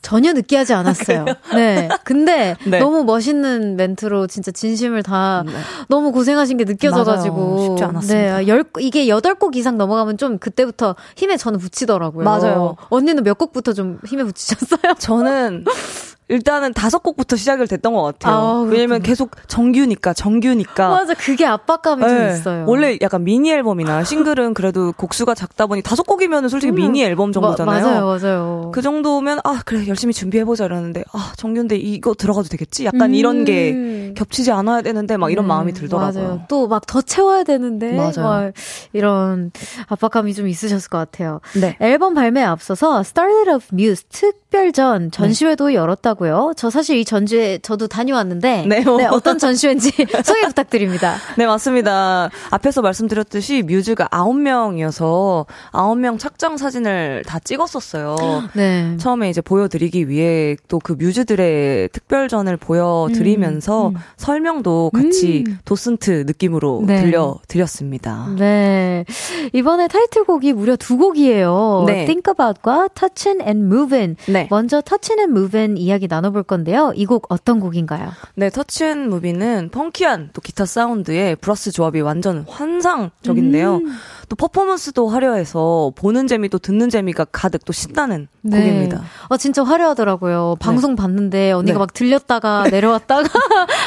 전혀 0.05 0.35
느끼하지 0.35 0.75
않았어요. 0.75 1.25
아, 1.29 1.57
네. 1.57 1.89
근데 2.05 2.57
네. 2.69 2.79
너무 2.79 3.05
멋있는 3.05 3.77
멘트로 3.77 4.27
진짜 4.27 4.51
진심을 4.51 5.03
다 5.03 5.43
네. 5.47 5.53
너무 5.89 6.13
고생하신 6.13 6.59
게 6.59 6.65
느껴져가지고. 6.67 7.69
쉽지 7.69 7.85
않았습니다. 7.85 8.39
네. 8.39 8.47
열, 8.49 8.65
이게 8.81 9.09
여덟 9.09 9.35
곡 9.35 9.57
이상 9.57 9.79
넘어가면 9.79 10.19
좀 10.19 10.39
그때부터 10.39 10.95
힘에 11.17 11.39
저는 11.39 11.59
붙이더라고요. 11.59 12.23
맞아요. 12.23 12.77
언니는 12.91 13.25
몇 13.25 13.39
곡부터 13.39 13.73
좀 13.73 13.99
힘에 14.07 14.23
붙이셨어요? 14.25 14.95
저는 14.99 15.65
일단은 16.29 16.73
다섯 16.73 17.03
곡부터 17.03 17.37
시작을 17.37 17.69
됐던 17.69 17.93
것 17.93 18.03
같아요. 18.03 18.35
아, 18.35 18.61
왜냐면 18.63 19.03
계속 19.03 19.33
정규니까, 19.47 20.15
정규니까. 20.15 20.89
맞아, 20.89 21.13
그게 21.13 21.45
압박감이 21.45 22.03
네. 22.03 22.09
좀 22.09 22.29
있어요. 22.29 22.65
원래 22.67 22.97
약간 23.03 23.25
미니 23.25 23.51
앨범이나 23.53 24.05
싱글은 24.05 24.55
그래도 24.55 24.93
곡수가 24.93 25.35
작다 25.35 25.67
보니 25.67 25.83
다섯 25.83 26.05
곡이면 26.05 26.49
솔직히 26.49 26.73
음, 26.73 26.77
미니 26.77 27.03
앨범 27.03 27.33
정도잖아요. 27.33 27.85
마, 27.85 27.91
맞아요, 27.91 28.07
맞아요. 28.07 28.71
그 28.73 28.81
정도면, 28.81 29.41
아, 29.45 29.61
그래, 29.67 29.87
열심히 29.87 30.15
준비해 30.15 30.47
보자 30.47 30.65
이러는데, 30.65 31.05
아, 31.13 31.33
정규인데 31.37 31.77
이거 31.77 32.15
들어가도 32.15 32.49
되겠지? 32.49 32.87
약간 32.87 33.11
음. 33.11 33.15
이런 33.15 33.45
게 33.45 34.13
겹치지 34.17 34.51
않아야 34.51 34.81
되는데, 34.81 35.19
막 35.19 35.31
이런 35.31 35.45
음, 35.45 35.49
마음이 35.49 35.75
들더라고요. 35.75 36.23
맞아요. 36.23 36.41
또막 36.49 36.87
더 36.87 37.03
채워야 37.03 37.43
되는데, 37.43 37.93
맞아요. 37.93 38.53
이런 38.95 39.51
압박감이 39.89 40.33
좀 40.33 40.49
있으셨을 40.49 40.89
것 40.89 40.97
같아요. 40.97 41.41
네. 41.61 41.77
앨범 41.81 42.15
발매에 42.15 42.45
앞서서 42.45 43.01
Started 43.01 43.51
of 43.51 43.67
Muse 43.75 44.05
특별전 44.09 45.11
전시회도 45.11 45.69
네. 45.69 45.75
열었다 45.75 46.14
하고요. 46.15 46.53
저 46.57 46.71
사실 46.71 46.97
이 46.97 47.05
전시회 47.05 47.59
저도 47.59 47.89
다녀왔는데 47.89 48.67
네, 48.69 48.85
네 48.85 49.07
어떤 49.07 49.39
전시회인지 49.39 49.91
소개 50.25 50.47
부탁드립니다. 50.47 51.17
네, 51.37 51.47
맞습니다. 51.47 52.31
앞에서 52.51 52.83
말씀드렸듯이 52.83 53.63
뮤즈가 53.63 54.07
9명이어서 54.09 55.47
9명 55.73 56.19
착장 56.19 56.57
사진을 56.57 57.25
다 57.27 57.39
찍었었어요. 57.41 58.17
네. 58.55 58.97
처음에 58.99 59.29
이제 59.29 59.41
보여드리기 59.41 60.09
위해 60.09 60.57
또 60.69 60.85
그 60.85 60.93
뮤즈들의 60.93 61.89
특별전을 61.89 62.59
보여드리면서 62.59 63.89
음, 63.89 63.95
음. 63.97 64.01
설명도 64.19 64.91
같이 64.93 65.45
음. 65.49 65.59
도슨트 65.65 66.25
느낌으로 66.27 66.85
네. 66.87 67.01
들려드렸습니다. 67.01 68.29
네. 68.39 69.07
이번에 69.55 69.89
타이틀곡이 69.89 70.53
무려 70.53 70.77
두 70.77 70.99
곡이에요. 70.99 71.85
네. 71.87 72.05
Think 72.05 72.31
About과 72.31 72.89
Touchin' 72.95 73.41
and 73.41 73.65
Movin'. 73.65 74.17
네. 74.31 74.47
먼저 74.51 74.83
Touchin' 74.83 75.19
and 75.19 75.33
Movin' 75.33 75.79
이야기 75.79 76.04
나눠볼 76.09 76.43
건데요. 76.45 76.93
이 76.97 77.07
곡 77.07 77.27
어떤 77.31 77.61
곡인가요? 77.61 78.11
네, 78.35 78.51
Touchin' 78.51 78.85
and 78.85 79.09
Movin'은 79.11 79.71
funky한 79.71 80.31
또 80.33 80.41
기타 80.41 80.65
사운드에 80.67 81.35
brass 81.37 81.71
조합이 81.73 82.01
완전 82.01 82.45
환상적인데요. 82.49 83.77
음. 83.77 83.93
또 84.29 84.37
퍼포먼스도 84.37 85.09
화려해서 85.09 85.93
보는 85.97 86.27
재미도 86.27 86.59
듣는 86.59 86.89
재미가 86.89 87.27
가득 87.33 87.65
또 87.65 87.73
신나는 87.73 88.29
네. 88.43 88.59
곡입니다. 88.61 89.03
아 89.29 89.37
진짜 89.37 89.63
화려하더라고요. 89.63 90.57
방송 90.61 90.93
네. 90.93 91.03
봤는데 91.03 91.53
언니가 91.53 91.75
네. 91.75 91.79
막 91.79 91.93
들렸다가 91.95 92.65
내려왔다가 92.71 93.29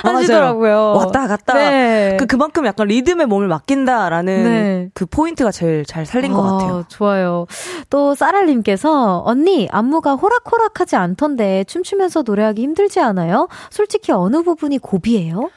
하시더라고요. 0.03 0.93
왔다 0.95 1.27
갔다. 1.27 1.53
네. 1.53 2.17
그 2.19 2.25
그만큼 2.25 2.65
약간 2.65 2.87
리듬에 2.87 3.25
몸을 3.25 3.47
맡긴다라는 3.47 4.43
네. 4.43 4.89
그 4.93 5.05
포인트가 5.05 5.51
제일 5.51 5.85
잘 5.85 6.05
살린 6.05 6.33
아, 6.33 6.35
것 6.35 6.41
같아요. 6.43 6.83
좋아요. 6.87 7.45
또 7.89 8.15
쌀알님께서 8.15 9.23
언니 9.25 9.67
안무가 9.71 10.15
호락호락하지 10.15 10.95
않던데 10.95 11.63
춤추면서 11.65 12.23
노래하기 12.23 12.61
힘들지 12.61 12.99
않아요? 12.99 13.47
솔직히 13.69 14.11
어느 14.11 14.43
부분이 14.43 14.79
고비예요? 14.79 15.49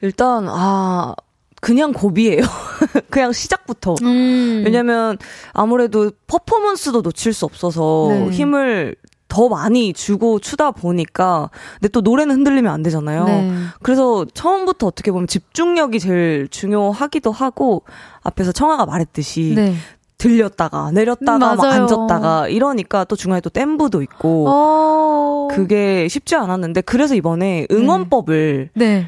일단 0.00 0.46
아 0.48 1.14
그냥 1.62 1.92
고비예요. 1.92 2.42
그냥 3.08 3.32
시작부터. 3.32 3.94
음. 4.02 4.62
왜냐면 4.66 5.16
아무래도 5.52 6.10
퍼포먼스도 6.26 7.02
놓칠 7.02 7.32
수 7.32 7.44
없어서 7.44 8.08
네. 8.10 8.30
힘을 8.30 8.96
더 9.28 9.48
많이 9.48 9.92
주고 9.92 10.40
추다 10.40 10.72
보니까 10.72 11.50
근데 11.74 11.88
또 11.88 12.00
노래는 12.00 12.34
흔들리면 12.34 12.70
안 12.70 12.82
되잖아요. 12.82 13.24
네. 13.24 13.52
그래서 13.80 14.26
처음부터 14.34 14.88
어떻게 14.88 15.12
보면 15.12 15.28
집중력이 15.28 16.00
제일 16.00 16.48
중요하기도 16.50 17.30
하고 17.30 17.84
앞에서 18.24 18.50
청아가 18.50 18.84
말했듯이 18.84 19.52
네. 19.54 19.74
들렸다가 20.18 20.90
내렸다가 20.90 21.52
음, 21.52 21.56
막 21.56 21.64
앉았다가 21.64 22.48
이러니까 22.48 23.04
또 23.04 23.14
중간에 23.14 23.40
또 23.40 23.50
댐부도 23.50 24.02
있고 24.02 24.46
어... 24.48 25.48
그게 25.50 26.08
쉽지 26.08 26.34
않았는데 26.34 26.80
그래서 26.80 27.14
이번에 27.14 27.68
응원법을 27.70 28.70
네. 28.74 29.06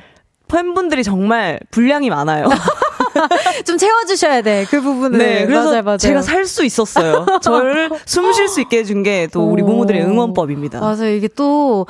네. 0.55 0.63
팬분들이 0.63 1.03
정말 1.03 1.59
분량이 1.71 2.11
많아요. 2.11 2.49
좀 3.65 3.79
채워주셔야 3.79 4.43
돼, 4.43 4.67
그 4.69 4.81
부분을. 4.81 5.19
네, 5.19 5.47
그래서 5.47 5.71
맞아요, 5.71 5.83
맞아요. 5.83 5.99
제가 5.99 6.23
살 6.23 6.45
수 6.47 6.65
있었어요. 6.65 7.27
저를 7.43 7.91
숨 8.07 8.33
쉴 8.33 8.49
수 8.49 8.61
있게 8.61 8.79
해준 8.79 9.03
게 9.03 9.29
또 9.33 9.47
우리 9.49 9.63
모모들의 9.63 10.03
응원법입니다. 10.03 10.81
맞아요. 10.81 11.11
이게 11.11 11.29
또, 11.29 11.87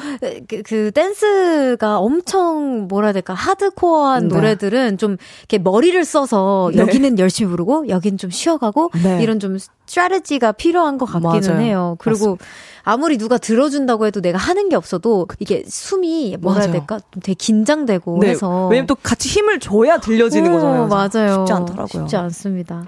그, 0.49 0.63
그, 0.63 0.91
댄스가 0.93 1.99
엄청, 1.99 2.87
뭐라 2.89 3.09
해야 3.09 3.13
될까, 3.13 3.35
하드코어한 3.35 4.29
네. 4.29 4.35
노래들은 4.35 4.99
좀, 4.99 5.17
이렇게 5.41 5.59
머리를 5.59 6.03
써서 6.05 6.71
네. 6.73 6.81
여기는 6.81 7.19
열심히 7.19 7.51
부르고, 7.51 7.89
여기는 7.89 8.19
좀 8.19 8.31
쉬어가고, 8.31 8.91
네. 9.03 9.23
이런 9.23 9.41
좀 9.41 9.57
스트레지가 9.59 10.53
필요한 10.53 10.99
것 10.99 11.07
같기는 11.07 11.41
맞아요. 11.49 11.61
해요. 11.61 11.97
그리고, 11.99 12.33
맞습니다. 12.39 12.45
아무리 12.85 13.19
누가 13.19 13.39
들어준다고 13.39 14.07
해도 14.07 14.21
내가 14.21 14.39
하는 14.39 14.69
게 14.69 14.77
없어도 14.77 15.27
이게 15.39 15.65
숨이 15.67 16.37
뭐라 16.41 16.61
해야 16.61 16.71
될까? 16.73 17.01
되게 17.15 17.35
긴장되고 17.35 18.19
네. 18.21 18.31
해서. 18.31 18.69
왜냐면 18.69 18.87
또 18.87 18.95
같이 18.95 19.29
힘을 19.31 19.59
줘야 19.59 19.99
들려지는 19.99 20.51
오, 20.51 20.55
거잖아요. 20.55 20.87
맞아요. 20.89 21.39
쉽지 21.39 21.53
않더라고요. 21.53 21.87
쉽지 21.87 22.17
않습니다. 22.17 22.87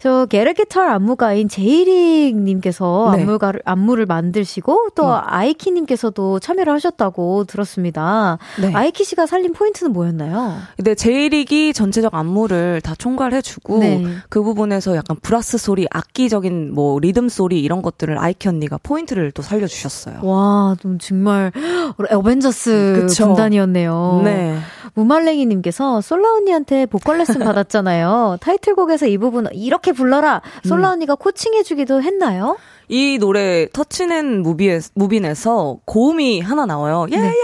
저 0.00 0.26
게르기털 0.26 0.88
안무가인 0.88 1.48
제이릭님께서 1.48 3.12
네. 3.14 3.22
안무가를 3.22 3.62
안무를 3.64 4.06
만드시고 4.06 4.88
또 4.94 5.04
음. 5.06 5.20
아이키 5.24 5.70
님께서도 5.70 6.40
참여를 6.40 6.72
하셨다고 6.72 7.44
들었습니다. 7.44 8.38
네. 8.60 8.72
아이키 8.74 9.04
씨가 9.04 9.26
살린 9.26 9.52
포인트는 9.52 9.92
뭐였나요? 9.92 10.58
네, 10.78 10.94
제이릭이 10.94 11.72
전체적 11.72 12.14
안무를 12.14 12.80
다 12.80 12.94
총괄해 12.96 13.42
주고 13.42 13.78
네. 13.78 14.04
그 14.28 14.42
부분에서 14.42 14.96
약간 14.96 15.16
brass 15.22 15.58
소리, 15.58 15.86
악기적인 15.90 16.74
뭐 16.74 16.98
리듬 16.98 17.28
소리 17.28 17.60
이런 17.60 17.82
것들을 17.82 18.18
아이키 18.18 18.48
언니가 18.48 18.78
포인트를 18.82 19.32
또 19.36 19.42
살려주셨어요. 19.42 20.20
와, 20.22 20.74
정말 20.98 21.52
어벤져스 22.10 23.06
그쵸? 23.06 23.26
군단이었네요. 23.26 24.22
네. 24.24 24.58
무말랭이님께서 24.94 26.00
솔라 26.00 26.32
언니한테 26.32 26.86
보컬 26.86 27.18
레슨 27.18 27.40
받았잖아요. 27.40 28.38
타이틀곡에서 28.40 29.06
이 29.06 29.18
부분 29.18 29.46
이렇게 29.52 29.92
불러라. 29.92 30.40
솔라 30.64 30.88
음. 30.88 30.92
언니가 30.94 31.14
코칭해주기도 31.14 32.02
했나요? 32.02 32.56
이 32.88 33.18
노래 33.18 33.68
Touchin' 33.72 34.23
and 34.23 34.42
Movi에, 34.42 34.80
Movin'에서 34.94 35.78
고음이 35.84 36.40
하나 36.40 36.64
나와요. 36.64 37.06
야야야 37.12 37.30
네. 37.30 37.36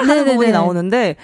하는 0.00 0.14
네네네. 0.14 0.32
부분이 0.32 0.52
나오는데 0.52 1.16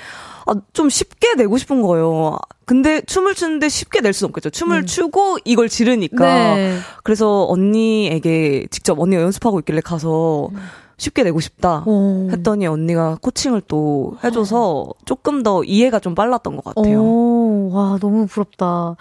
아, 0.47 0.55
좀 0.73 0.89
쉽게 0.89 1.35
내고 1.35 1.59
싶은 1.59 1.83
거예요. 1.83 2.39
근데 2.65 3.01
춤을 3.01 3.35
추는데 3.35 3.69
쉽게 3.69 4.01
낼 4.01 4.13
수는 4.13 4.31
없겠죠. 4.31 4.51
춤을 4.51 4.83
음. 4.83 4.87
추고 4.87 5.39
이걸 5.45 5.69
지르니까. 5.69 6.55
네. 6.55 6.79
그래서 7.05 7.47
언니에게 7.49 8.67
직접 8.71 8.99
언니가 8.99 9.23
연습하고 9.23 9.59
있길래 9.61 9.81
가서 9.81 10.51
쉽게 10.99 11.25
내고 11.25 11.41
싶다 11.41 11.83
오. 11.87 12.29
했더니 12.31 12.67
언니가 12.67 13.19
코칭을 13.21 13.63
또 13.69 14.17
해줘서 14.25 14.89
조금 15.05 15.43
더 15.43 15.63
이해가 15.63 15.99
좀 15.99 16.15
빨랐던 16.15 16.57
것 16.57 16.65
같아요. 16.75 17.03
오, 17.03 17.71
와 17.73 17.99
너무 18.01 18.27
부럽다. 18.27 18.97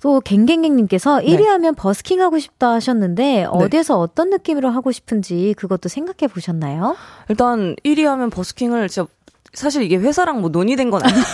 또 0.00 0.20
갱갱갱님께서 0.20 1.20
네. 1.20 1.26
1위 1.26 1.44
하면 1.44 1.74
버스킹 1.74 2.20
하고 2.20 2.38
싶다 2.38 2.70
하셨는데 2.74 3.22
네. 3.22 3.44
어디에서 3.44 3.98
어떤 3.98 4.30
느낌으로 4.30 4.68
하고 4.68 4.92
싶은지 4.92 5.54
그것도 5.56 5.88
생각해 5.88 6.32
보셨나요? 6.32 6.94
일단 7.28 7.74
1위 7.84 8.04
하면 8.04 8.30
버스킹을 8.30 8.88
진짜 8.88 9.08
사실 9.52 9.82
이게 9.82 9.96
회사랑 9.96 10.40
뭐 10.40 10.50
논의된 10.50 10.90
건 10.90 11.02
아니에요. 11.04 11.24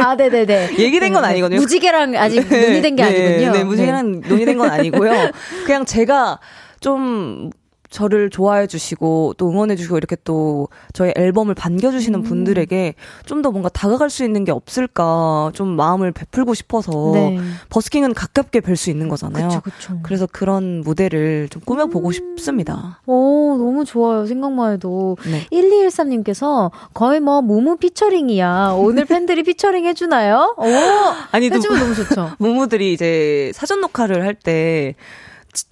아, 0.02 0.16
네네네. 0.16 0.76
얘기된 0.78 1.12
건 1.12 1.24
아니거든요. 1.24 1.60
무지개랑 1.60 2.16
아직 2.16 2.46
네, 2.48 2.66
논의된 2.66 2.96
게 2.96 3.02
네, 3.04 3.08
아니군요. 3.08 3.52
네, 3.52 3.64
무지개랑 3.64 4.20
네. 4.20 4.28
논의된 4.28 4.58
건 4.58 4.70
아니고요. 4.70 5.12
그냥 5.64 5.84
제가 5.84 6.40
좀 6.80 7.50
저를 7.90 8.28
좋아해 8.30 8.66
주시고 8.66 9.34
또 9.38 9.48
응원해 9.50 9.76
주시고 9.76 9.96
이렇게 9.96 10.16
또 10.24 10.68
저희 10.92 11.12
앨범을 11.16 11.54
반겨 11.54 11.90
주시는 11.90 12.20
음. 12.20 12.22
분들에게 12.24 12.94
좀 13.24 13.36
더 13.42 13.50
뭔가 13.50 13.68
다가갈 13.68 14.08
수 14.10 14.24
있는 14.24 14.44
게 14.44 14.50
없을까 14.50 15.50
좀 15.54 15.76
마음을 15.76 16.10
베풀고 16.10 16.54
싶어서 16.54 17.12
네. 17.12 17.38
버스킹은 17.68 18.14
가깝게 18.14 18.60
뵐 18.60 18.76
수 18.76 18.90
있는 18.90 19.08
거잖아요. 19.08 19.48
그쵸, 19.48 19.60
그쵸. 19.60 19.98
그래서 20.02 20.26
그런 20.30 20.80
무대를 20.80 21.48
좀 21.50 21.62
꾸며 21.64 21.86
보고 21.86 22.08
음. 22.08 22.12
싶습니다. 22.12 23.00
오, 23.06 23.56
너무 23.58 23.84
좋아요. 23.84 24.26
생각만 24.26 24.72
해도. 24.72 25.16
네. 25.30 25.46
1213님께서 25.52 26.70
거의 26.94 27.20
뭐 27.20 27.42
무무 27.42 27.76
피처링이야. 27.76 28.74
오늘 28.78 29.04
팬들이 29.04 29.42
피처링 29.42 29.84
해 29.84 29.94
주나요? 29.94 30.54
오! 30.56 30.64
아니, 31.32 31.50
해주면 31.50 31.78
너무 31.78 31.94
좋죠. 31.94 32.30
무무들이 32.38 32.92
이제 32.92 33.52
사전 33.54 33.80
녹화를 33.80 34.24
할때 34.24 34.94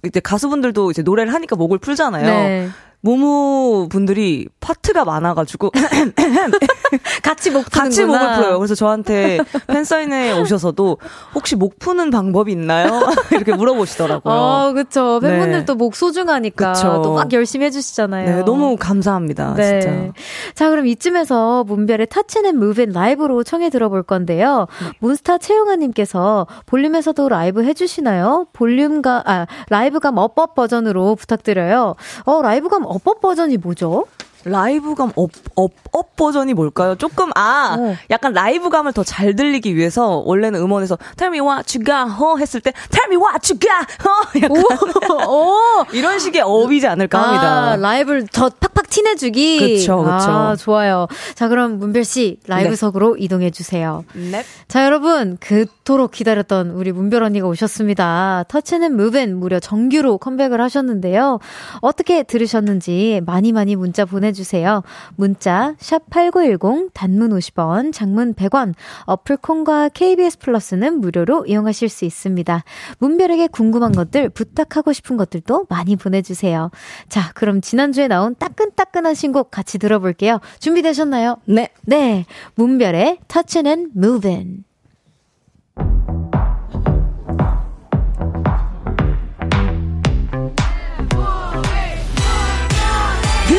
이제 0.05 0.21
가수분들도 0.21 0.91
이제 0.91 1.03
노래를 1.03 1.33
하니까 1.33 1.57
목을 1.57 1.79
풀잖아요. 1.79 2.25
네. 2.25 2.69
모모 3.05 3.89
분들이 3.91 4.49
파트가 4.61 5.05
많아가지고 5.05 5.71
같이 7.23 7.51
목 7.51 7.65
푸는구나. 7.71 7.85
같이 7.85 8.05
목을 8.05 8.35
풀어요. 8.37 8.59
그래서 8.59 8.75
저한테 8.75 9.39
팬 9.67 9.85
사인회 9.85 10.33
오셔서도 10.41 10.97
혹시 11.35 11.55
목 11.55 11.79
푸는 11.79 12.11
방법이 12.11 12.51
있나요? 12.53 13.01
이렇게 13.33 13.55
물어보시더라고요. 13.55 14.33
어, 14.35 14.73
그쵸. 14.73 15.21
팬분들도 15.21 15.73
네. 15.75 15.77
목 15.77 15.95
소중하니까 15.97 16.73
또 17.03 17.15
막 17.15 17.33
열심히 17.33 17.67
해주시잖아요. 17.67 18.37
네, 18.37 18.43
너무 18.45 18.77
감사합니다. 18.79 19.55
네. 19.55 19.81
진짜. 19.81 20.13
자, 20.55 20.71
그럼 20.71 20.87
이쯤에서 20.87 21.65
문별의 21.65 22.07
Touchin' 22.09 22.45
and 22.45 22.59
Movin' 22.59 22.91
라이브로 22.91 23.45
청해 23.45 23.71
들어볼 23.71 24.03
건데요. 24.03 24.67
네. 24.83 24.91
몬스타 25.01 25.39
채용아님께서 25.39 26.47
볼륨에서도 26.67 27.29
라이브 27.29 27.63
해주시나요? 27.65 28.47
볼륨가, 28.53 29.23
아, 29.27 29.47
라이브감 29.69 30.19
up 30.19 30.37
up 30.37 30.55
버전으로 30.55 31.15
부탁드려요. 31.17 31.95
어, 32.25 32.43
라이브감 32.43 32.85
up 32.95 33.08
up 33.08 33.21
버전이 33.21 33.57
뭐죠? 33.57 34.07
라이브감 34.45 35.13
up, 35.17 35.31
up, 35.55 35.73
up 35.93 36.17
버전이 36.17 36.55
뭘까요? 36.55 36.95
조금, 36.97 37.31
아, 37.35 37.77
어. 37.79 37.97
약간 38.11 38.33
라이브감을 38.33 38.93
더 38.93 39.05
잘 39.05 39.37
들리기 39.37 39.77
위해서, 39.77 40.23
원래는 40.25 40.61
음원에서, 40.61 40.97
tell 41.17 41.33
me 41.35 41.41
what 41.47 41.77
you 41.77 41.85
got, 41.85 42.23
어, 42.23 42.37
했을 42.39 42.61
때, 42.61 42.73
tell 42.91 43.07
me 43.09 43.17
what 43.17 43.53
you 43.53 43.59
got, 43.59 43.87
어, 44.09 44.11
약간. 44.43 45.29
오, 45.29 45.85
이런 45.93 46.19
식의 46.19 46.43
up이지 46.43 46.87
않을까 46.87 47.21
합니다. 47.23 47.73
아, 47.73 47.77
라이브를 47.77 48.27
더 48.29 48.49
팍팍 48.49 48.89
티내주기. 48.91 49.59
그쵸, 49.61 49.99
그쵸. 49.99 50.09
아, 50.11 50.57
좋아요. 50.57 51.07
자, 51.35 51.49
그럼 51.49 51.79
문별씨, 51.79 52.39
라이브석으로 52.47 53.17
네. 53.17 53.25
이동해주세요. 53.25 54.05
네. 54.31 54.45
자, 54.69 54.85
여러분, 54.85 55.37
그토록 55.41 56.11
기다렸던 56.13 56.71
우리 56.71 56.93
문별 56.93 57.23
언니가 57.23 57.47
오셨습니다. 57.47 58.45
터치는 58.49 58.97
무벤 58.97 59.37
무려 59.37 59.61
정규로 59.61 60.19
컴백을 60.19 60.61
하셨는데요. 60.61 61.39
어떻게 61.81 62.23
들으셨는지 62.23 63.21
많이 63.27 63.53
많이 63.53 63.77
문자 63.77 64.05
보내 64.05 64.33
보내주세요. 64.35 64.83
문자 65.17 65.75
샵8910 65.79 66.91
단문 66.93 67.31
50원, 67.31 67.93
장문 67.93 68.35
100원, 68.35 68.75
어플 69.07 69.39
콘과 69.39 69.91
KBS 69.91 70.39
플러스는 70.39 71.01
무료로 71.01 71.47
이용하실 71.47 71.89
수 71.89 72.05
있습니다. 72.05 72.65
문별에게 72.99 73.47
궁금한 73.47 73.93
것들, 73.93 74.29
부탁하고 74.29 74.93
싶은 74.93 75.17
것들도 75.17 75.67
많이 75.69 75.97
보내주세요. 75.97 76.71
자, 77.09 77.33
그럼 77.35 77.61
지난주에 77.61 78.09
나온 78.09 78.35
따끈따끈한 78.35 79.15
신곡 79.15 79.51
같이 79.51 79.79
들어볼게요. 79.79 80.41
준비되셨나요? 80.59 81.39
네. 81.47 81.71
네. 81.83 82.27
문별의 82.57 83.21
Touchin' 83.29 83.67
and 83.67 83.93
Movin'. 83.97 84.65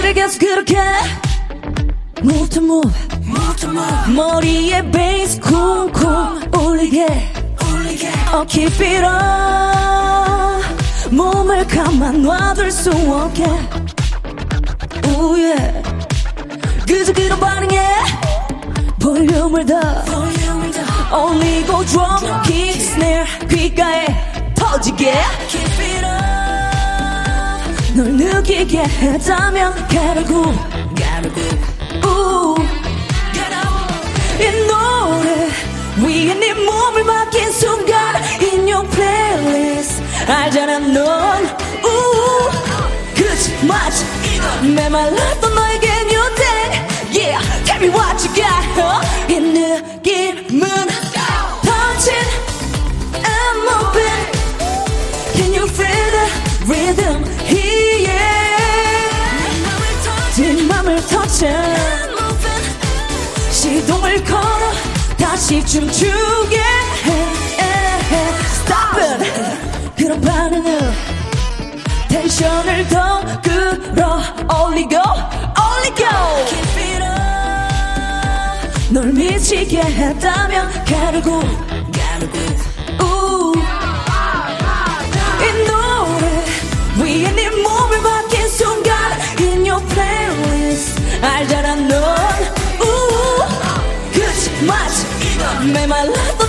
그래 0.06 0.14
계속 0.14 0.38
그렇게 0.39 0.78
Move 2.22 2.49
to 2.49 2.62
move, 2.62 2.93
move 3.26 3.56
to 3.56 3.70
move. 3.72 4.14
머리에 4.14 4.91
베이스 4.91 5.39
쿵쿵 5.39 6.51
울리게. 6.53 7.08
Oh 8.32 8.45
keep 8.47 8.86
it 8.86 9.03
up 9.03 10.64
몸을 11.10 11.66
가만 11.66 12.22
놔둘 12.22 12.70
수 12.70 12.91
없게 12.91 13.45
Ooh 15.08 15.41
yeah 15.41 15.82
그저 16.88 17.12
그런 17.12 17.39
반응에 17.39 17.89
볼륨을 18.99 19.66
더 19.66 19.80
올리고 21.18 21.84
drum, 21.86 22.43
kick, 22.43 22.80
snare 22.80 23.26
귓가에 23.49 24.06
터지게 24.53 25.14
널 27.96 28.12
느끼게 28.12 28.80
했다면 28.80 29.88
가르고 29.88 30.54
가르고 30.96 31.41
이 34.38 34.68
노래 34.68 35.50
위에 36.04 36.34
네 36.34 36.54
몸을 36.54 37.04
맡긴 37.06 37.52
순간 37.54 38.16
In 38.41 38.68
your 38.68 38.86
playlist 38.89 40.04
알잖아 40.28 40.80
넌. 40.80 41.46
우, 41.46 42.50
그치 43.16 43.54
맞지 43.66 44.04
메말랐던 44.76 45.56
너에게 45.56 45.88
new 45.88 46.36
day. 46.36 46.88
Yeah 47.14 47.39
tell 47.64 47.80
me 47.82 47.89
what 47.89 48.22
you 48.26 48.34
got 48.36 48.66
huh? 48.76 49.02
이 49.34 49.39
느낌은 49.39 50.95
터쳐 61.36 61.48
시동을 63.52 64.24
걸어 64.24 64.72
다시 65.18 65.66
춤추게 65.66 66.58
해. 66.58 66.64
Stop 68.64 69.02
it. 69.02 69.26
그런 69.98 70.22
반응은 70.22 70.94
텐션을 72.08 72.88
더 72.88 73.22
끌어올리고 73.42 74.96
올리고. 74.96 76.06
널 78.92 79.12
미치게 79.12 79.82
했다면 79.82 80.86
가르고 80.86 81.42
가르고. 81.42 82.38
이 85.42 85.44
노래 85.68 86.24
위에 86.98 87.32
네 87.34 87.50
몸을 87.50 88.02
맡긴 88.02 88.48
순간 88.48 88.96
In 89.40 89.70
your 89.70 89.86
playlist 89.88 90.95
알잖아 91.22 91.76
넌. 91.76 92.16
우, 92.82 93.43
그치 94.13 94.51
맞지 94.66 95.05
메말랐던 95.74 96.45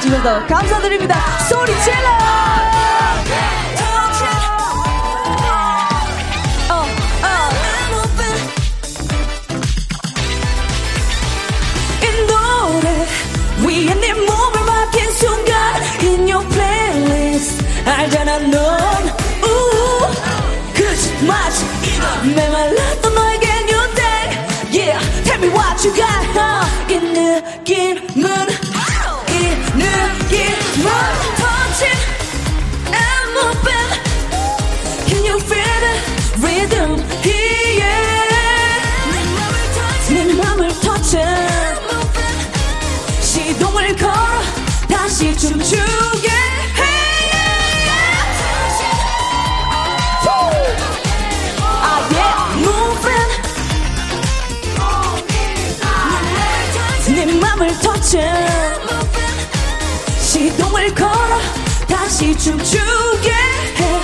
초대해 0.00 0.16
주셔서 0.16 0.46
감사드립니다. 0.46 1.14
소리 1.48 1.72
질러 1.82 3.59
다시 45.20 45.36
춤추게 45.36 46.30
내 57.14 57.26
맘을 57.38 57.68
터쳐 57.80 58.18
시동을 60.22 60.94
걸어 60.94 61.38
다시 61.86 62.34
춤추게 62.38 63.30
해. 63.30 64.00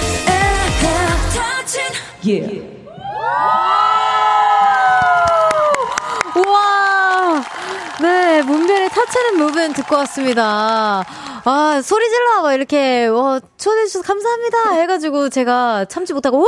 Yeah. 2.22 2.62
우와! 6.36 7.42
네, 8.02 8.42
문별의 8.42 8.90
Touchin' 8.90 9.25
and 9.25 9.38
Movin' 9.38 9.72
듣고 9.86 9.96
왔습니다. 9.96 11.04
아, 11.48 11.80
소리 11.82 12.08
질러! 12.10 12.42
막 12.42 12.52
이렇게, 12.54 13.06
와, 13.06 13.40
초대해주셔서 13.56 14.04
감사합니다! 14.04 14.72
해가지고 14.72 15.28
제가 15.28 15.84
참지 15.84 16.12
못하고, 16.12 16.40
와! 16.40 16.46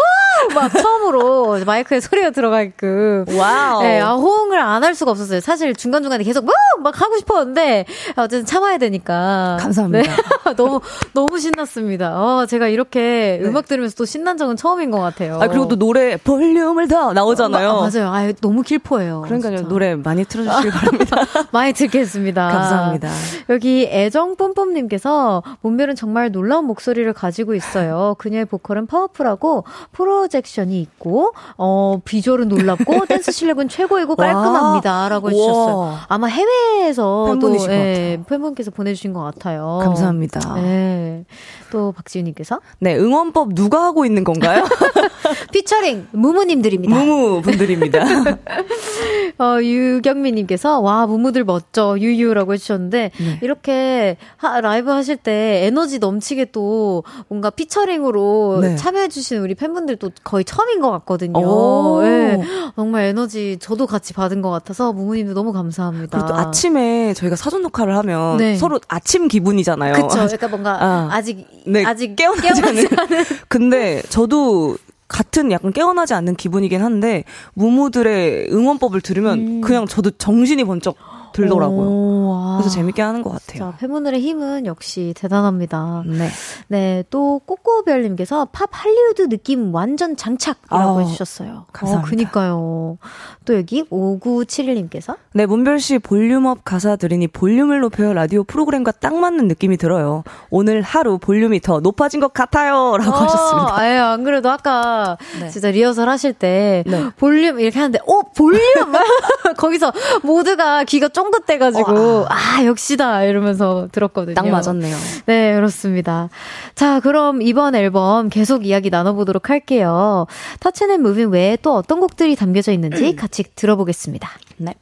막 0.55 0.68
처음으로 0.76 1.64
마이크에 1.64 2.01
소리가 2.01 2.30
들어가게끔. 2.30 3.26
와우. 3.39 3.82
네, 3.82 4.01
아, 4.01 4.14
호응을 4.14 4.59
안 4.59 4.82
할 4.82 4.95
수가 4.95 5.11
없었어요. 5.12 5.41
사실 5.41 5.74
중간중간에 5.74 6.24
계속, 6.24 6.47
와! 6.47 6.53
막 6.82 7.01
하고 7.01 7.16
싶었는데, 7.16 7.84
어쨌든 8.16 8.45
참아야 8.45 8.78
되니까. 8.78 9.57
감사합니다. 9.61 10.11
네. 10.11 10.22
너무, 10.57 10.80
너무 11.14 11.39
신났습니다. 11.39 12.20
어, 12.20 12.47
제가 12.47 12.66
이렇게 12.68 13.39
네. 13.41 13.49
음악 13.49 13.66
들으면서 13.68 13.95
또 13.97 14.05
신난 14.05 14.36
적은 14.36 14.57
처음인 14.57 14.91
것 14.91 14.99
같아요. 15.01 15.39
아, 15.41 15.47
그리고 15.47 15.68
또 15.68 15.76
노래 15.76 16.16
볼륨을 16.16 16.89
더 16.89 17.12
나오잖아요. 17.12 17.72
마, 17.74 17.89
맞아요. 17.89 18.12
아, 18.12 18.32
너무 18.41 18.62
길포예요. 18.62 19.22
그러니까요. 19.26 19.57
진짜. 19.59 19.68
노래 19.68 19.95
많이 19.95 20.24
틀어주시길 20.24 20.70
바랍니다. 20.72 21.16
많이 21.53 21.72
듣겠습니다. 21.72 22.49
감사합니다. 22.49 23.09
여기 23.49 23.87
애정뽐뽐님 23.91 24.89
님께서 24.89 25.43
문별은 25.61 25.95
정말 25.95 26.31
놀라운 26.33 26.64
목소리를 26.66 27.12
가지고 27.12 27.55
있어요. 27.55 28.14
그녀의 28.18 28.45
보컬은 28.47 28.87
파워풀하고 28.87 29.64
프로젝션이 29.93 30.81
있고 30.81 31.33
어 31.57 32.01
비주얼은 32.05 32.49
놀랍고 32.49 33.07
댄스 33.07 33.33
실력은 33.33 33.68
최고이고 33.68 34.16
깔끔합니다라고 34.16 35.31
해주셨어요. 35.31 35.99
아마 36.09 36.26
해외에서 36.26 37.26
팬분이신 37.29 37.70
예, 37.70 38.20
팬분께서 38.26 38.70
보내주신 38.70 39.12
것 39.12 39.22
같아요. 39.22 39.81
감사합니다. 39.83 40.55
네. 40.55 41.24
또 41.71 41.93
박지윤님께서 41.93 42.61
네 42.81 42.97
응원법 42.97 43.55
누가 43.55 43.85
하고 43.85 44.05
있는 44.05 44.25
건가요? 44.25 44.64
피처링 45.53 46.09
무무님들입니다. 46.12 46.95
무무 46.95 47.43
분들입니다. 47.43 48.05
어, 49.39 49.62
유경미님께서 49.62 50.81
와 50.81 51.07
무무들 51.07 51.45
멋져 51.45 51.97
유유라고 51.99 52.55
해주셨는데 52.55 53.11
네. 53.16 53.39
이렇게 53.43 54.16
하, 54.37 54.61
라이브 54.61 54.91
하실 54.91 55.16
때 55.16 55.64
에너지 55.64 55.99
넘치게 55.99 56.47
또 56.47 57.05
뭔가 57.29 57.51
피처링으로 57.51 58.59
네. 58.62 58.77
참여해주신 58.77 59.39
우리 59.39 59.55
팬분들도 59.55 60.11
거의 60.25 60.45
처음인 60.45 60.81
것 60.81 60.91
같거든요. 60.91 62.03
네. 62.03 62.43
정말 62.75 63.05
에너지 63.05 63.59
저도 63.61 63.87
같이 63.87 64.12
받은 64.12 64.43
것 64.43 64.51
같아서 64.51 64.93
무무님도 64.93 65.35
너무 65.35 65.53
감사합니다. 65.53 66.19
그리고 66.19 66.27
또 66.27 66.35
아침에 66.35 67.14
저희가 67.14 67.37
사전 67.37 67.62
녹화를 67.62 67.97
하면 67.99 68.37
네. 68.39 68.57
서로 68.57 68.81
아침 68.89 69.29
기분이잖아요. 69.29 69.95
그렇죠. 69.95 70.16
그러니까 70.16 70.49
뭔가 70.49 70.85
아. 70.85 71.09
아직 71.12 71.47
네, 71.69 71.85
아직 71.85 72.16
깨어나지, 72.16 72.43
깨어나지 72.43 72.89
않은. 72.97 73.25
근데 73.49 74.03
저도 74.09 74.77
같은 75.09 75.51
약간 75.51 75.73
깨어나지 75.73 76.14
않는 76.14 76.37
기분이긴 76.37 76.83
한데 76.83 77.25
무무들의 77.55 78.49
응원법을 78.53 79.01
들으면 79.01 79.39
음. 79.39 79.61
그냥 79.61 79.87
저도 79.87 80.11
정신이 80.12 80.64
번쩍 80.64 80.97
들더라고요. 81.43 81.89
오, 81.89 82.57
그래서 82.59 82.70
재밌게 82.74 83.01
하는 83.01 83.22
것 83.22 83.30
같아요. 83.30 83.59
자, 83.59 83.76
팬분들의 83.78 84.20
힘은 84.20 84.66
역시 84.66 85.14
대단합니다. 85.16 86.03
네. 86.07 86.28
네, 86.68 87.05
또 87.11 87.41
꼬꼬별님께서 87.47 88.49
팝 88.53 88.68
할리우드 88.72 89.28
느낌 89.28 89.74
완전 89.74 90.16
장착이라고 90.16 90.99
아, 90.99 90.99
해주셨어요. 91.01 91.66
감사합니다. 91.72 92.07
어, 92.07 92.11
그니까요. 92.11 92.99
또 93.45 93.55
여기 93.55 93.84
5971님께서 93.84 95.16
네, 95.32 95.47
문별 95.47 95.80
씨 95.80 95.99
볼륨업 95.99 96.64
가사 96.64 96.97
들으니 96.97 97.28
볼륨을 97.28 97.80
높여요 97.80 98.12
라디오 98.12 98.45
프로그램과 98.45 98.93
딱 98.93 99.14
맞는 99.14 99.47
느낌이 99.49 99.76
들어요. 99.76 100.24
오늘 100.51 100.82
하루 100.82 101.18
볼륨이 101.18 101.61
더 101.61 101.80
높아진 101.80 102.20
것 102.20 102.32
같아요라고 102.32 103.11
어, 103.11 103.14
하셨습니다. 103.14 103.78
아 103.79 103.85
예 103.85 103.99
안 103.99 104.24
그래도 104.24 104.51
아까 104.51 105.16
네. 105.41 105.49
진짜 105.51 105.70
리허설 105.70 106.09
하실 106.09 106.32
때 106.32 106.82
네. 106.86 107.11
볼륨 107.16 107.61
이렇게 107.61 107.78
하는데 107.78 107.99
어 108.07 108.22
볼륨 108.36 108.61
거기서 109.57 109.93
모두가 110.22 110.84
귀가 110.84 111.09
쫑긋대가지고 111.09 112.27
아 112.29 112.64
역시다 112.64 113.24
이러면서 113.24 113.89
들었거든요. 113.93 114.35
딱 114.35 114.49
맞았네요. 114.49 114.97
네 115.26 115.55
그렇습니다. 115.55 116.29
자 116.74 117.01
그럼 117.01 117.43
이번 117.43 117.74
앨범 117.74 118.29
계속 118.29 118.66
이야기 118.66 118.91
나눠보도록 118.91 119.51
할게요. 119.51 120.26
Touchin' 120.61 120.91
and 120.91 121.03
Movin' 121.03 121.31
외에 121.31 121.57
또 121.61 121.74
어떤 121.74 122.01
곡들이 122.01 122.37
담겨져 122.37 122.72
있는지 122.72 123.16
같이 123.16 123.45
들어보겠습니다. 123.55 124.31
네. 124.59 124.74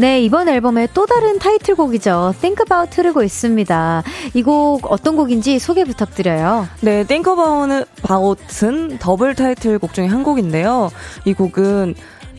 네, 0.00 0.20
이번 0.22 0.48
앨범의 0.48 0.90
또 0.94 1.06
다른 1.06 1.40
타이틀곡이죠. 1.40 2.34
Think 2.40 2.62
About 2.64 2.94
흐르고 2.96 3.24
있습니다. 3.24 4.04
이 4.34 4.42
곡 4.42 4.92
어떤 4.92 5.16
곡인지 5.16 5.58
소개 5.58 5.82
부탁드려요. 5.84 6.68
네, 6.82 7.02
Think 7.04 7.28
About은 7.28 8.98
더블 8.98 9.34
타이틀곡 9.34 9.92
중에 9.92 10.06
한 10.06 10.22
곡인데요. 10.22 10.90
이 11.24 11.34
곡은 11.34 11.96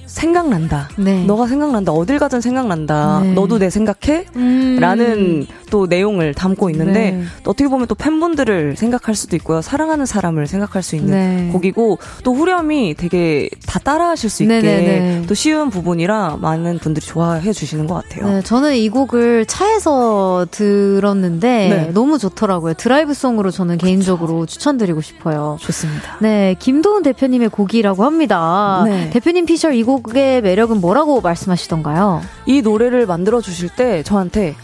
생각난다. 0.10 0.90
네. 0.98 1.24
너가 1.26 1.48
생각난다. 1.48 1.92
어딜 1.92 2.18
가든 2.20 2.42
생각난다. 2.42 3.22
네. 3.24 3.34
너도 3.34 3.60
내 3.60 3.70
생각해? 3.70 4.26
음. 4.36 4.78
라는 4.80 5.46
또 5.70 5.86
내용을 5.86 6.34
담고 6.34 6.72
있는데 6.72 7.12
네. 7.12 7.24
또 7.44 7.52
어떻게 7.52 7.70
보면 7.70 7.88
또 7.88 7.94
팬분들을 7.94 8.76
생각할 8.76 9.14
수도 9.14 9.36
있고요. 9.36 9.62
사랑하는 9.62 10.08
사람을 10.08 10.48
생각할 10.48 10.82
수 10.82 10.96
있는 10.96 11.12
네. 11.12 11.50
곡이고 11.52 12.00
또 12.24 12.34
후렴이 12.34 12.96
되게 12.96 13.50
다 13.68 13.80
따라하실 13.80 14.30
수 14.30 14.44
있게. 14.44 14.62
네, 14.62 14.82
네. 14.82 15.24
또 15.28 15.36
쉬운 15.36 15.70
부분이라 15.70 16.38
많은 16.42 16.80
분들이 16.80 17.06
좋아해 17.06 17.54
주시는 17.54 17.86
것 17.86 18.04
같아요. 18.04 18.28
네, 18.34 18.42
저는 18.42 18.76
이 18.76 18.90
곡을 18.90 19.46
차에서 19.46 20.48
들었는데 20.50 21.92
너무 21.94 22.18
좋더라고요. 22.18 22.74
드라이브 22.74 23.14
song으로 23.14 23.52
저는 23.52 23.76
그쵸. 23.76 23.86
개인적으로 23.86 24.48
추천드리고 24.48 25.02
싶어요. 25.02 25.58
좋습니다. 25.60 26.18
네, 26.20 26.56
김도훈 26.58 27.04
대표님의 27.04 27.50
곡이라고 27.50 28.04
합니다. 28.04 28.84
대표님 29.12 29.46
피셜 29.46 29.76
이곡 29.76 29.99
곡의 30.04 30.42
매력은 30.42 30.82
뭐라고 30.82 31.22
말씀하시던가요? 31.22 32.22
이 32.46 32.62
노래를 32.62 33.06
만들어 33.06 33.42
주실 33.42 33.70
때 33.70 34.04
저한테 34.04 34.56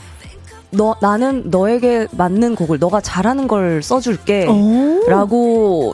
너 0.72 0.96
나는 1.02 1.44
너에게 1.46 2.08
맞는 2.12 2.56
곡을 2.56 2.80
너가 2.80 3.00
잘하는 3.02 3.48
걸 3.48 3.82
써줄게라고 3.82 4.58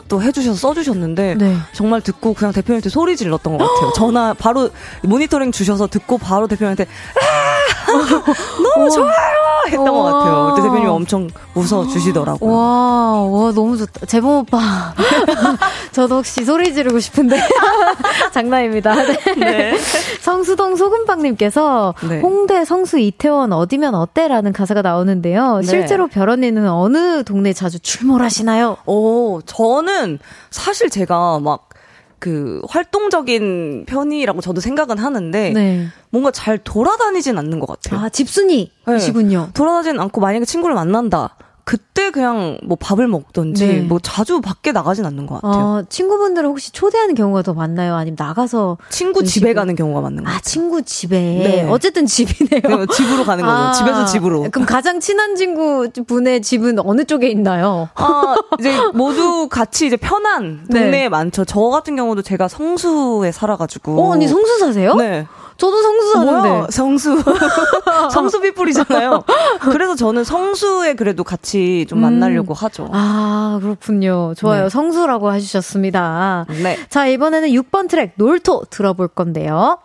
또 0.08 0.22
해주셔서 0.22 0.58
써주셨는데 0.58 1.36
네. 1.36 1.56
정말 1.74 2.02
듣고 2.02 2.34
그냥 2.34 2.52
대표님한테 2.54 2.90
소리 2.90 3.16
질렀던 3.16 3.58
것 3.58 3.68
같아요. 3.68 3.94
전화 3.96 4.34
바로 4.34 4.70
모니터링 5.04 5.52
주셔서 5.52 5.88
듣고 5.88 6.18
바로 6.18 6.48
대표님한테 6.48 6.86
아! 6.86 7.92
너무 8.76 8.90
좋아요 8.90 9.51
했던 9.68 9.86
것 9.86 10.04
같아요. 10.04 10.54
그때 10.56 10.68
대표님이 10.68 10.90
엄청 10.90 11.28
웃어 11.56 11.88
주시더라고요. 11.88 12.52
와, 12.52 13.22
와 13.24 13.52
너무 13.52 13.78
좋다. 13.78 14.06
재범 14.06 14.38
오빠 14.38 14.60
저도 15.92 16.18
혹시 16.18 16.44
소리 16.46 16.74
지르고 16.74 17.00
싶은데 17.00 17.40
장난입니다. 18.34 18.96
네. 18.96 19.36
네. 19.38 19.78
성수동 20.22 20.76
소금빵님께서 20.76 21.94
네. 22.08 22.22
홍대 22.22 22.66
성수 22.66 23.00
이태원 23.00 23.54
어디면 23.54 23.96
어때 23.96 24.28
라는 24.28 24.54
가사가 24.54 24.82
나오는데요. 24.82 25.58
네. 25.58 25.64
실제로 25.68 26.08
별 26.08 26.30
언니는 26.30 26.70
어느 26.70 27.24
동네 27.24 27.54
자주 27.54 27.80
출몰하시나요? 27.80 28.78
오, 28.86 29.42
저는 29.46 30.20
사실 30.50 30.90
제가 30.90 31.40
막 31.40 31.71
그 32.22 32.62
활동적인 32.70 33.86
편이라고 33.88 34.42
저도 34.42 34.62
생각은 34.62 35.00
하는데 35.00 35.50
네. 35.50 35.88
뭔가 36.12 36.30
잘 36.30 36.60
돌아다니진 36.60 37.36
않는 37.38 37.60
것 37.60 37.66
같아요. 37.66 38.00
아 38.00 38.10
집순이시군요. 38.10 39.46
네. 39.48 39.54
돌아다니진 39.54 40.00
않고 40.00 40.22
만약에 40.22 40.46
친구를 40.46 40.76
만난다. 40.76 41.36
그때 41.64 42.12
그냥 42.12 42.58
뭐 42.64 42.78
밥을 42.80 43.08
먹던지 43.08 43.68
네. 43.68 43.82
뭐 43.82 44.00
자주 44.00 44.42
밖에 44.42 44.72
나가진 44.72 45.06
않는 45.06 45.26
것 45.26 45.42
같아요. 45.42 45.64
어, 45.64 45.84
친구분들을 45.88 46.48
혹시 46.48 46.72
초대하는 46.72 47.16
경우가 47.16 47.42
더 47.42 47.54
많나요? 47.54 47.96
아니면 47.96 48.16
나가서 48.20 48.78
친구 48.90 49.22
음식을... 49.22 49.28
집에 49.28 49.54
가는 49.54 49.76
경우가 49.76 50.02
많는 50.02 50.24
것 50.24 50.30
아, 50.30 50.34
같아요. 50.34 50.38
아 50.38 50.42
친구 50.42 50.82
집에. 50.82 51.20
네. 51.20 51.68
어쨌든 51.70 52.06
집이네요. 52.06 52.62
네, 52.78 52.86
집으로 52.94 53.24
가는 53.24 53.44
거죠. 53.46 53.56
아, 53.56 53.72
집에서 53.74 54.06
집으로. 54.06 54.48
그럼 54.52 54.66
가장 54.66 55.00
친한 55.00 55.36
친구 55.36 55.90
분의 56.08 56.42
집은 56.42 56.80
어느 56.80 57.06
쪽에 57.06 57.30
있나요? 57.30 57.90
아 57.96 58.36
이제 58.60 58.76
모두 58.94 59.48
같이 59.48 59.88
이제 59.88 59.98
편한 59.98 60.66
네. 60.68 60.82
동네에 60.82 61.02
네. 61.04 61.10
많죠. 61.10 61.46
저 61.46 61.60
같은 61.62 61.96
경우도 61.96 62.22
제가 62.22 62.48
성수에 62.48 63.32
살아가지고. 63.32 64.02
어 64.02 64.12
언니 64.12 64.28
성수 64.28 64.60
사세요? 64.60 64.96
네. 64.96 65.28
저도 65.58 65.82
성수 65.82 66.14
사는데. 66.14 66.50
뭐야? 66.50 66.68
성수. 66.70 67.22
성수 68.12 68.42
비뿔이잖아요. 68.42 69.24
그래서 69.62 69.96
저는 69.96 70.24
성수에 70.24 70.94
그래도 70.96 71.24
같이 71.24 71.86
좀 71.88 72.02
만나려고 72.02 72.54
음. 72.54 72.56
하죠. 72.56 72.90
아, 72.92 73.60
그렇군요. 73.62 74.34
좋아요. 74.36 74.64
네. 74.64 74.70
성수라고 74.70 75.34
해주셨습니다. 75.34 76.46
네. 76.64 76.78
자, 76.90 77.08
이번에는 77.08 77.50
6번 77.50 77.90
트랙 77.90 78.14
놀토 78.16 78.66
들어볼 78.70 79.10
건데요. 79.10 79.78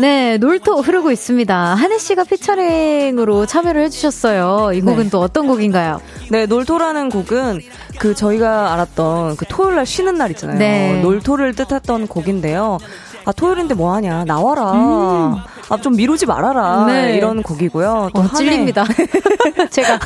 네, 0.00 0.38
놀토 0.38 0.80
흐르고 0.80 1.10
있습니다. 1.10 1.56
한해 1.74 1.98
씨가 1.98 2.22
피처링으로 2.22 3.46
참여를 3.46 3.82
해주셨어요. 3.82 4.70
이 4.72 4.80
곡은 4.80 5.04
네. 5.04 5.10
또 5.10 5.20
어떤 5.20 5.48
곡인가요? 5.48 6.00
네, 6.30 6.46
놀토라는 6.46 7.08
곡은 7.08 7.60
그 7.98 8.14
저희가 8.14 8.72
알았던 8.74 9.36
그 9.36 9.44
토요일 9.48 9.74
날 9.74 9.84
쉬는 9.84 10.14
날 10.14 10.30
있잖아요. 10.30 10.56
네. 10.56 11.00
놀토를 11.02 11.54
뜻했던 11.56 12.06
곡인데요. 12.06 12.78
아, 13.24 13.32
토요일인데 13.32 13.74
뭐 13.74 13.92
하냐. 13.94 14.24
나와라. 14.24 14.72
음. 14.72 15.34
아, 15.68 15.76
좀 15.80 15.96
미루지 15.96 16.26
말아라. 16.26 16.86
네. 16.86 17.16
이런 17.16 17.42
곡이고요. 17.42 18.10
또 18.14 18.20
어, 18.20 18.28
찔립니다. 18.28 18.84
제가. 19.70 19.98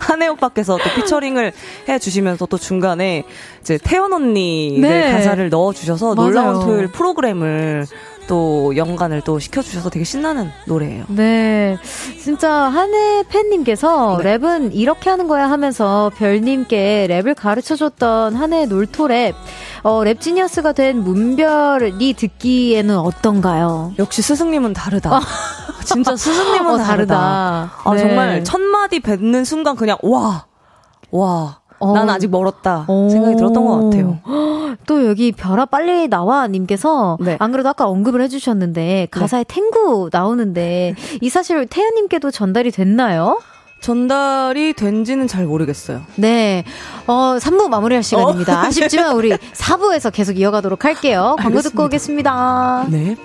한해 0.00 0.26
오빠께서 0.28 0.76
또 0.76 0.90
피처링을 0.94 1.52
해 1.88 1.98
주시면서 1.98 2.46
또 2.46 2.58
중간에 2.58 3.24
이제 3.60 3.78
태연 3.82 4.12
언니를 4.12 4.80
네. 4.88 5.12
가사를 5.12 5.48
넣어 5.50 5.72
주셔서 5.72 6.14
놀라운 6.14 6.60
토요일 6.64 6.88
프로그램을 6.88 7.86
또 8.30 8.76
연관을 8.76 9.22
또 9.22 9.40
시켜주셔서 9.40 9.90
되게 9.90 10.04
신나는 10.04 10.52
노래예요. 10.66 11.06
네. 11.08 11.76
진짜 12.22 12.48
한해 12.48 13.24
팬님께서 13.28 14.20
네. 14.22 14.38
랩은 14.38 14.70
이렇게 14.72 15.10
하는 15.10 15.26
거야 15.26 15.50
하면서 15.50 16.12
별님께 16.16 17.08
랩을 17.10 17.34
가르쳐 17.36 17.74
줬던 17.74 18.36
한해 18.36 18.66
놀토랩. 18.66 19.34
어, 19.82 20.02
랩지니어스가 20.04 20.76
된 20.76 21.02
문별이 21.02 22.14
듣기에는 22.14 22.98
어떤가요? 22.98 23.94
역시 23.98 24.22
스승님은 24.22 24.74
다르다. 24.74 25.16
어. 25.16 25.20
진짜 25.84 26.14
스승님은 26.14 26.74
어, 26.74 26.76
다르다. 26.76 26.86
다르다. 26.86 27.72
아, 27.82 27.94
네. 27.94 27.98
정말 27.98 28.44
첫 28.44 28.60
마디 28.60 29.00
뱉는 29.00 29.44
순간 29.44 29.74
그냥 29.74 29.96
와, 30.02 30.44
와. 31.10 31.58
어. 31.80 31.94
난 31.94 32.10
아직 32.10 32.30
멀었다 32.30 32.84
생각이 32.86 33.36
들었던 33.36 33.64
것 33.64 33.84
같아요. 33.84 34.18
또 34.90 35.06
여기 35.06 35.30
별아 35.30 35.66
빨리 35.66 36.08
나와 36.08 36.48
님께서 36.48 37.16
네. 37.20 37.36
안 37.38 37.52
그래도 37.52 37.68
아까 37.68 37.86
언급을 37.86 38.20
해주셨는데 38.22 38.80
네. 38.80 39.06
가사에 39.08 39.44
네. 39.44 39.54
탱구 39.54 40.10
나오는데 40.12 40.96
이 41.20 41.28
사실 41.28 41.64
태연님께도 41.66 42.32
전달이 42.32 42.72
됐나요? 42.72 43.40
전달이 43.78 44.72
된지는 44.72 45.28
잘 45.28 45.46
모르겠어요. 45.46 46.02
네. 46.16 46.64
어, 47.06 47.36
3부 47.38 47.68
마무리할 47.68 48.02
시간입니다. 48.02 48.62
어. 48.62 48.66
아쉽지만 48.66 49.14
우리 49.14 49.30
4부에서 49.30 50.12
계속 50.12 50.36
이어가도록 50.36 50.84
할게요. 50.84 51.36
광고 51.38 51.58
알겠습니다. 51.58 51.68
듣고 51.70 51.84
오겠습니다. 51.84 52.86
네. 52.90 53.16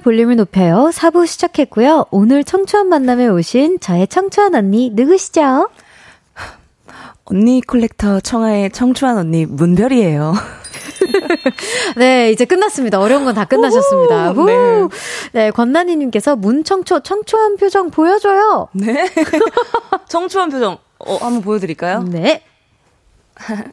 볼륨을 0.00 0.36
높여요. 0.36 0.90
4부 0.92 1.26
시작했고요. 1.26 2.06
오늘 2.10 2.44
청초한 2.44 2.88
만남에 2.88 3.26
오신 3.28 3.80
저의 3.80 4.06
청초한 4.08 4.54
언니 4.54 4.90
누구시죠? 4.92 5.68
언니 7.24 7.60
콜렉터 7.60 8.20
청하의 8.20 8.70
청초한 8.70 9.18
언니 9.18 9.44
문별이에요. 9.44 10.34
네, 11.96 12.30
이제 12.30 12.44
끝났습니다. 12.46 12.98
어려운 13.00 13.24
건 13.24 13.34
다 13.34 13.44
끝나셨습니다. 13.44 14.32
우 14.32 14.46
네. 14.46 14.88
네, 15.32 15.50
권나니님께서 15.50 16.36
문청초, 16.36 17.00
청초한 17.00 17.56
표정 17.56 17.90
보여줘요. 17.90 18.68
네. 18.72 19.06
청초한 20.08 20.48
표정, 20.50 20.78
어, 20.98 21.16
한번 21.16 21.42
보여드릴까요? 21.42 22.02
네. 22.04 22.42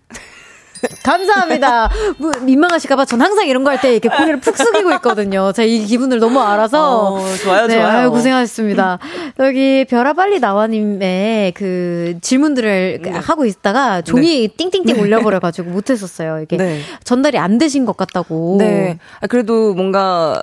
감사합니다. 1.03 1.89
뭐, 2.17 2.31
민망하실까봐 2.41 3.05
전 3.05 3.21
항상 3.21 3.47
이런 3.47 3.63
거 3.63 3.69
할 3.69 3.81
때 3.81 3.91
이렇게 3.91 4.09
고개를 4.09 4.39
푹 4.39 4.55
숙이고 4.57 4.91
있거든요. 4.93 5.51
제가 5.51 5.65
이 5.65 5.85
기분을 5.85 6.19
너무 6.19 6.39
알아서. 6.41 7.13
어, 7.15 7.35
좋아요, 7.43 7.67
네, 7.67 7.75
좋아요. 7.75 7.87
아유, 7.87 8.09
고생하셨습니다. 8.11 8.99
여기 9.39 9.85
별아 9.89 10.13
빨리 10.13 10.39
나와님의 10.39 11.51
그 11.53 12.17
질문들을 12.21 12.99
네. 13.01 13.09
하고 13.11 13.45
있다가 13.45 14.01
종이 14.01 14.47
네. 14.47 14.53
띵띵띵 14.55 14.95
네. 14.95 15.01
올려버려가지고 15.01 15.69
못했었어요. 15.71 16.41
이게 16.41 16.57
네. 16.57 16.79
전달이 17.03 17.37
안 17.37 17.57
되신 17.57 17.85
것 17.85 17.97
같다고. 17.97 18.55
네. 18.59 18.97
아, 19.21 19.27
그래도 19.27 19.73
뭔가 19.73 20.41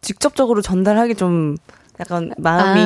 직접적으로 0.00 0.62
전달하기 0.62 1.14
좀 1.16 1.56
약간 2.02 2.32
마음이 2.36 2.80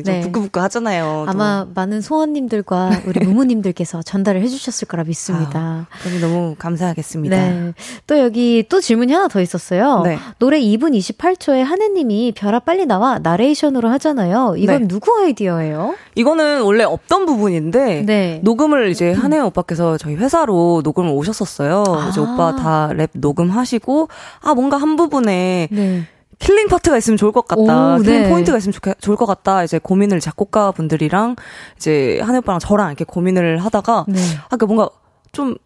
아, 0.00 0.02
좀 0.04 0.14
네. 0.14 0.20
부끄부끄 0.20 0.60
하잖아요. 0.60 1.24
아마 1.28 1.64
또. 1.66 1.72
많은 1.74 2.00
소원님들과 2.00 2.90
우리 3.06 3.24
무무님들께서 3.24 4.02
전달을 4.02 4.42
해주셨을 4.42 4.88
거라 4.88 5.04
믿습니다. 5.04 5.58
아, 5.58 5.86
그럼 6.02 6.20
너무 6.20 6.54
감사하겠습니다. 6.58 7.36
네. 7.36 7.72
또 8.06 8.18
여기 8.18 8.64
또 8.68 8.80
질문이 8.80 9.12
하나 9.12 9.28
더 9.28 9.40
있었어요. 9.40 10.02
네. 10.02 10.18
노래 10.38 10.60
2분 10.60 10.96
28초에 10.98 11.62
한해 11.62 12.04
님이 12.04 12.32
별아 12.36 12.60
빨리 12.60 12.86
나와 12.86 13.18
나레이션으로 13.20 13.88
하잖아요. 13.90 14.54
이건 14.58 14.82
네. 14.82 14.88
누구 14.88 15.16
아이디어예요? 15.22 15.94
이거는 16.16 16.62
원래 16.62 16.84
없던 16.84 17.26
부분인데 17.26 18.02
네. 18.06 18.40
녹음을 18.42 18.90
이제 18.90 19.12
한해 19.12 19.38
오빠께서 19.38 19.96
저희 19.98 20.14
회사로 20.16 20.82
녹음을 20.84 21.10
오셨었어요. 21.12 21.84
아. 21.86 22.08
이제 22.10 22.20
오빠 22.20 22.54
다 22.56 22.92
랩 22.96 23.10
녹음하시고 23.14 24.08
아 24.42 24.54
뭔가 24.54 24.76
한 24.76 24.96
부분에 24.96 25.68
네. 25.70 26.06
killing 26.38 26.68
파트가 26.68 26.96
있으면 26.98 27.16
좋을 27.16 27.32
것 27.32 27.46
같다. 27.48 27.96
오, 27.96 27.98
killing 27.98 28.22
네. 28.22 28.28
포인트가 28.28 28.58
있으면 28.58 28.72
좋게, 28.72 28.94
좋을 29.00 29.16
것 29.16 29.26
같다. 29.26 29.64
이제 29.64 29.78
고민을 29.78 30.20
작곡가 30.20 30.70
분들이랑 30.72 31.36
이제 31.76 32.20
한해 32.22 32.38
오빠랑 32.38 32.58
저랑 32.58 32.88
이렇게 32.88 33.04
고민을 33.04 33.58
하다가 33.58 34.04
네. 34.08 34.20
아까 34.44 34.56
그러니까 34.56 34.66
뭔가 34.66 34.90
좀 35.32 35.56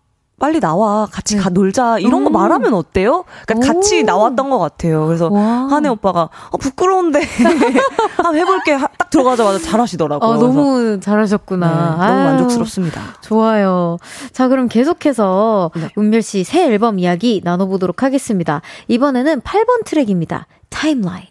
빨리 0.40 0.58
나와 0.58 1.06
같이 1.06 1.36
네. 1.36 1.42
가 1.42 1.50
놀자 1.50 1.98
이런 2.00 2.24
거 2.24 2.30
음. 2.30 2.32
말하면 2.32 2.74
어때요? 2.74 3.24
그러니까 3.46 3.72
같이 3.72 4.02
나왔던 4.02 4.50
것 4.50 4.58
같아요. 4.58 5.06
그래서 5.06 5.28
한혜 5.28 5.88
오빠가 5.90 6.30
어, 6.50 6.56
부끄러운데 6.56 7.20
한번 8.16 8.34
해볼게 8.36 8.76
딱 8.78 9.10
들어가자마자 9.10 9.58
잘하시더라고요. 9.58 10.28
어, 10.28 10.36
너무 10.38 10.98
잘하셨구나. 10.98 11.68
네, 12.00 12.06
너무 12.06 12.24
만족스럽습니다. 12.24 13.00
좋아요. 13.20 13.98
자 14.32 14.48
그럼 14.48 14.66
계속해서 14.68 15.70
네. 15.76 15.88
은별 15.98 16.22
씨 16.22 16.42
새 16.42 16.64
앨범 16.64 16.98
이야기 16.98 17.42
나눠보도록 17.44 18.02
하겠습니다. 18.02 18.62
이번에는 18.88 19.42
8번 19.42 19.84
트랙입니다. 19.84 20.46
타임라인. 20.70 21.26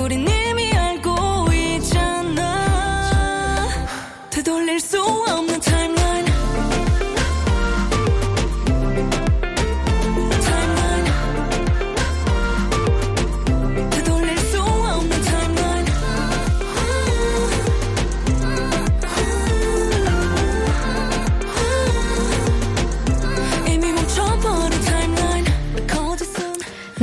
우린 0.00 0.20
이미 0.28 0.72
알고 0.72 1.52
있잖아. 1.52 2.54
되돌릴 4.30 4.78
수 4.78 5.02
없는. 5.02 5.60
타임라인. 5.60 6.03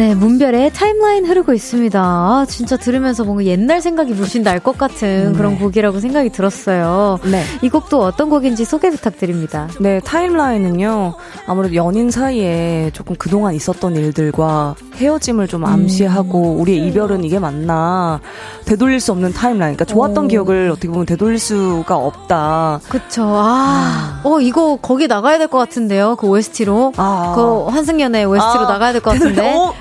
네, 0.01 0.15
문별의 0.15 0.73
타임라인 0.73 1.27
흐르고 1.27 1.53
있습니다. 1.53 2.01
아, 2.01 2.43
진짜 2.49 2.75
들으면서 2.75 3.23
뭔가 3.23 3.45
옛날 3.45 3.81
생각이 3.81 4.13
물씬 4.13 4.41
날 4.41 4.59
것 4.59 4.75
같은 4.75 5.31
네. 5.33 5.37
그런 5.37 5.59
곡이라고 5.59 5.99
생각이 5.99 6.29
들었어요. 6.31 7.19
네. 7.23 7.43
이 7.61 7.69
곡도 7.69 7.99
어떤 8.01 8.29
곡인지 8.31 8.65
소개 8.65 8.89
부탁드립니다. 8.89 9.67
네, 9.79 9.99
타임라인은요. 9.99 11.13
아무래도 11.45 11.75
연인 11.75 12.09
사이에 12.09 12.89
조금 12.93 13.15
그동안 13.15 13.53
있었던 13.53 13.95
일들과 13.95 14.73
헤어짐을 14.95 15.47
좀 15.47 15.65
암시하고 15.65 16.55
음. 16.55 16.61
우리의 16.61 16.87
이별은 16.87 17.23
이게 17.23 17.37
맞나 17.37 18.19
되돌릴 18.65 18.99
수 18.99 19.11
없는 19.11 19.33
타임라인. 19.33 19.75
그러니까 19.75 19.85
좋았던 19.85 20.25
오. 20.25 20.27
기억을 20.27 20.71
어떻게 20.71 20.87
보면 20.87 21.05
되돌릴 21.05 21.37
수가 21.37 21.95
없다. 21.95 22.79
그쵸. 22.89 23.23
아, 23.23 24.21
아. 24.23 24.27
어 24.27 24.39
이거 24.41 24.77
거기 24.81 25.05
나가야 25.07 25.37
될 25.37 25.47
것 25.47 25.59
같은데요. 25.59 26.15
그 26.15 26.25
OST로. 26.27 26.93
아. 26.97 27.33
그 27.35 27.65
환승연의 27.71 28.25
OST로 28.25 28.65
아. 28.65 28.71
나가야 28.71 28.93
될 28.93 29.01
것 29.01 29.11
같은데. 29.11 29.41
어? 29.53 29.73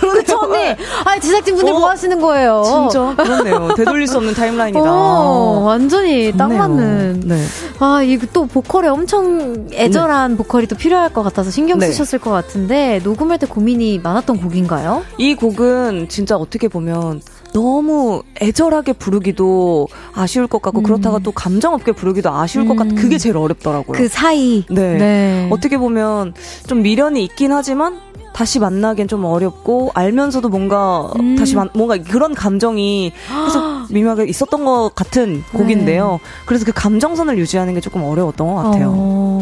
그렇죠 0.00 0.38
언니. 0.40 0.74
아 1.04 1.18
제작진 1.20 1.54
분들 1.56 1.72
어? 1.72 1.78
뭐 1.78 1.90
하시는 1.90 2.20
거예요? 2.20 2.62
진짜 2.64 3.14
그렇네요. 3.16 3.74
되돌릴 3.76 4.06
수 4.06 4.18
없는 4.18 4.34
타임라인이다. 4.34 4.80
어, 4.84 5.62
완전히 5.64 6.32
딱 6.36 6.52
맞는. 6.52 7.22
네. 7.26 7.42
아 7.78 8.02
이거 8.02 8.26
또 8.32 8.46
보컬에 8.46 8.88
엄청 8.88 9.68
애절한 9.72 10.32
네. 10.32 10.36
보컬이 10.36 10.66
또 10.66 10.76
필요할 10.76 11.12
것 11.12 11.22
같아서 11.22 11.50
신경 11.50 11.78
네. 11.78 11.86
쓰셨을 11.86 12.18
것 12.18 12.30
같은데 12.30 13.00
녹음할 13.04 13.38
때 13.38 13.46
고민이 13.46 14.00
많았던 14.00 14.38
곡인가요? 14.40 15.04
이 15.18 15.34
곡은 15.34 16.08
진짜 16.08 16.36
어떻게 16.36 16.68
보면 16.68 17.20
너무 17.52 18.22
애절하게 18.40 18.94
부르기도 18.94 19.88
아쉬울 20.14 20.46
것 20.46 20.62
같고 20.62 20.80
음. 20.80 20.82
그렇다가 20.82 21.18
또 21.18 21.32
감정 21.32 21.74
없게 21.74 21.92
부르기도 21.92 22.30
아쉬울 22.30 22.64
음. 22.64 22.68
것 22.68 22.76
같은 22.76 22.94
그게 22.94 23.18
제일 23.18 23.36
어렵더라고요. 23.36 23.96
그 23.96 24.08
사이. 24.08 24.64
네. 24.70 24.96
네. 24.96 25.48
어떻게 25.50 25.76
보면 25.76 26.34
좀 26.66 26.82
미련이 26.82 27.22
있긴 27.24 27.52
하지만 27.52 28.00
다시 28.32 28.58
만나기엔 28.58 29.08
좀 29.08 29.24
어렵고 29.24 29.90
알면서도 29.94 30.48
뭔가 30.48 31.10
음. 31.20 31.36
다시 31.36 31.54
만, 31.54 31.68
뭔가 31.74 31.96
그런 31.98 32.34
감정이 32.34 33.12
계속 33.46 33.62
미묘하게 33.92 34.24
있었던 34.24 34.64
것 34.64 34.92
같은 34.94 35.44
곡인데요. 35.52 36.12
네. 36.12 36.18
그래서 36.46 36.64
그 36.64 36.72
감정선을 36.74 37.38
유지하는 37.38 37.74
게 37.74 37.80
조금 37.80 38.02
어려웠던 38.02 38.46
것 38.46 38.54
같아요. 38.54 38.94
어. 38.96 39.41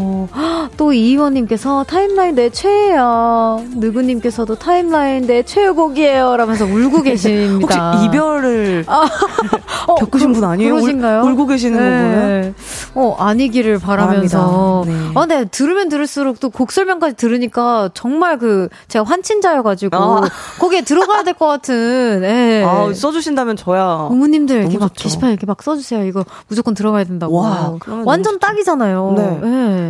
또 0.77 0.93
이희원님께서 0.93 1.85
타임라인 1.85 2.35
내 2.35 2.51
최애야. 2.51 3.59
누구님께서도 3.77 4.55
타임라인 4.57 5.27
내 5.27 5.43
최애곡이에요. 5.43 6.37
라면서 6.37 6.65
울고 6.65 7.03
계십니다. 7.03 7.93
혹시 7.93 8.07
이별을 8.07 8.85
아, 8.87 9.07
어, 9.89 9.95
겪으신 9.97 10.33
그, 10.33 10.41
분 10.41 10.45
아니에요? 10.49 10.75
그러신가요? 10.75 11.23
울, 11.23 11.37
고 11.37 11.47
계시는 11.47 11.79
네. 11.79 11.85
거 11.85 11.99
보면? 12.11 12.55
어, 12.95 13.17
아니기를 13.19 13.79
바라면서. 13.79 14.85
네. 14.87 14.93
아, 15.15 15.27
네. 15.27 15.45
들으면 15.47 15.89
들을수록 15.89 16.39
또 16.41 16.51
곡 16.51 16.73
설명까지 16.73 17.17
들으니까 17.17 17.89
정말 17.95 18.39
그 18.39 18.69
제가 18.89 19.05
환친자여가지고 19.05 19.97
아. 19.97 20.21
거기에 20.59 20.83
들어가야 20.83 21.23
될 21.23 21.35
것 21.35 21.47
같은. 21.47 22.21
예. 22.25 22.65
아, 22.67 22.93
써주신다면 22.93 23.57
저야. 23.57 24.07
부모님들 24.09 24.61
이렇게 24.63 24.77
막 24.79 24.93
게시판 24.95 25.31
이렇게 25.31 25.47
막 25.47 25.63
써주세요. 25.63 26.05
이거 26.05 26.25
무조건 26.49 26.75
들어가야 26.75 27.05
된다고. 27.05 27.37
와, 27.37 27.77
완전 28.05 28.39
딱이잖아요. 28.39 29.15
네. 29.17 29.41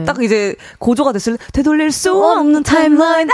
예. 0.01 0.05
딱 0.21 0.25
이제 0.25 0.55
고조가 0.79 1.13
됐을 1.13 1.37
때 1.37 1.45
되돌릴 1.53 1.91
수 1.91 2.13
없는 2.13 2.63
타임라인. 2.63 3.29
아! 3.31 3.33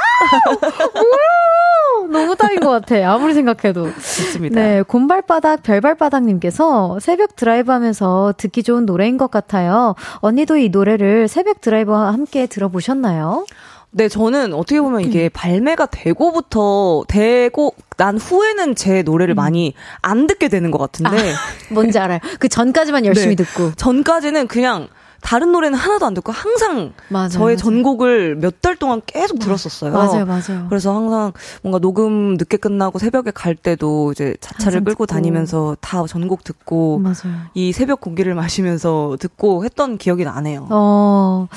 너무 2.09 2.37
딱인 2.37 2.61
것 2.61 2.71
같아. 2.71 3.13
아무리 3.13 3.35
생각해도. 3.35 3.93
좋습니다. 3.93 4.61
네, 4.61 4.83
곰발바닥 4.83 5.65
별발바닥님께서 5.65 7.01
새벽 7.01 7.35
드라이브 7.35 7.73
하면서 7.73 8.33
듣기 8.37 8.63
좋은 8.63 8.87
노래인 8.87 9.19
것 9.19 9.31
같아요. 9.31 9.97
언니도 10.21 10.57
이 10.57 10.69
노래를 10.69 11.27
새벽 11.27 11.61
드라이브와 11.61 12.13
함께 12.13 12.47
들어보셨나요? 12.47 13.45
네, 13.91 14.09
저는 14.09 14.53
어떻게 14.53 14.81
보면 14.81 15.01
이게 15.01 15.25
음. 15.25 15.31
발매가 15.33 15.87
되고부터 15.87 17.05
되고 17.09 17.75
난 17.97 18.19
후에는 18.19 18.75
제 18.77 19.03
노래를 19.03 19.35
음. 19.35 19.37
많이 19.37 19.75
안 20.03 20.27
듣게 20.27 20.49
되는 20.49 20.71
것 20.71 20.79
같은데. 20.79 21.33
아, 21.33 21.35
뭔지 21.73 21.99
알아요. 21.99 22.21
그 22.39 22.49
전까지만 22.49 23.05
열심히 23.07 23.35
네. 23.35 23.43
듣고. 23.43 23.73
전까지는 23.75 24.47
그냥 24.47 24.89
다른 25.27 25.51
노래는 25.51 25.77
하나도 25.77 26.07
안 26.07 26.15
듣고 26.15 26.31
항상 26.31 26.93
맞아요, 27.09 27.29
저의 27.31 27.45
맞아요. 27.45 27.57
전곡을 27.57 28.37
몇 28.37 28.61
달 28.61 28.77
동안 28.77 29.03
계속 29.05 29.41
들었었어요. 29.41 29.91
맞아요, 29.93 30.25
맞아요. 30.25 30.67
그래서 30.69 30.95
항상 30.95 31.33
뭔가 31.63 31.81
녹음 31.81 32.35
늦게 32.35 32.57
끝나고 32.59 33.01
새벽에 33.01 33.33
갈 33.33 33.57
때도 33.57 34.13
이제 34.13 34.37
자차를 34.41 34.85
끌고 34.85 35.05
듣고. 35.05 35.07
다니면서 35.07 35.77
다 35.81 36.05
전곡 36.07 36.45
듣고 36.45 36.99
맞아요. 37.01 37.41
이 37.55 37.73
새벽 37.73 38.01
공기를 38.01 38.35
마시면서 38.39 39.17
듣고 39.19 39.65
했던 39.65 39.99
기억이 39.99 40.25
나네요. 40.25 40.69
어, 40.71 41.49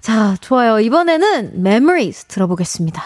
자 0.00 0.36
좋아요. 0.40 0.78
이번에는 0.78 1.54
Memories 1.56 2.26
들어보겠습니다. 2.26 3.02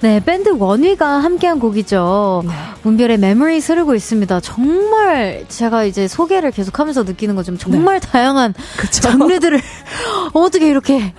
네, 0.00 0.18
밴드 0.24 0.48
원위가 0.48 1.06
함께한 1.06 1.58
곡이죠. 1.58 2.42
네. 2.46 2.52
문별의 2.82 3.18
메모리 3.18 3.58
흐르고 3.58 3.94
있습니다. 3.94 4.40
정말 4.40 5.44
제가 5.48 5.84
이제 5.84 6.08
소개를 6.08 6.50
계속하면서 6.52 7.02
느끼는 7.02 7.34
거좀 7.36 7.58
정말 7.58 8.00
네. 8.00 8.06
다양한 8.08 8.54
그쵸? 8.78 9.02
장르들을 9.02 9.60
어떻게 10.32 10.68
이렇게 10.68 11.12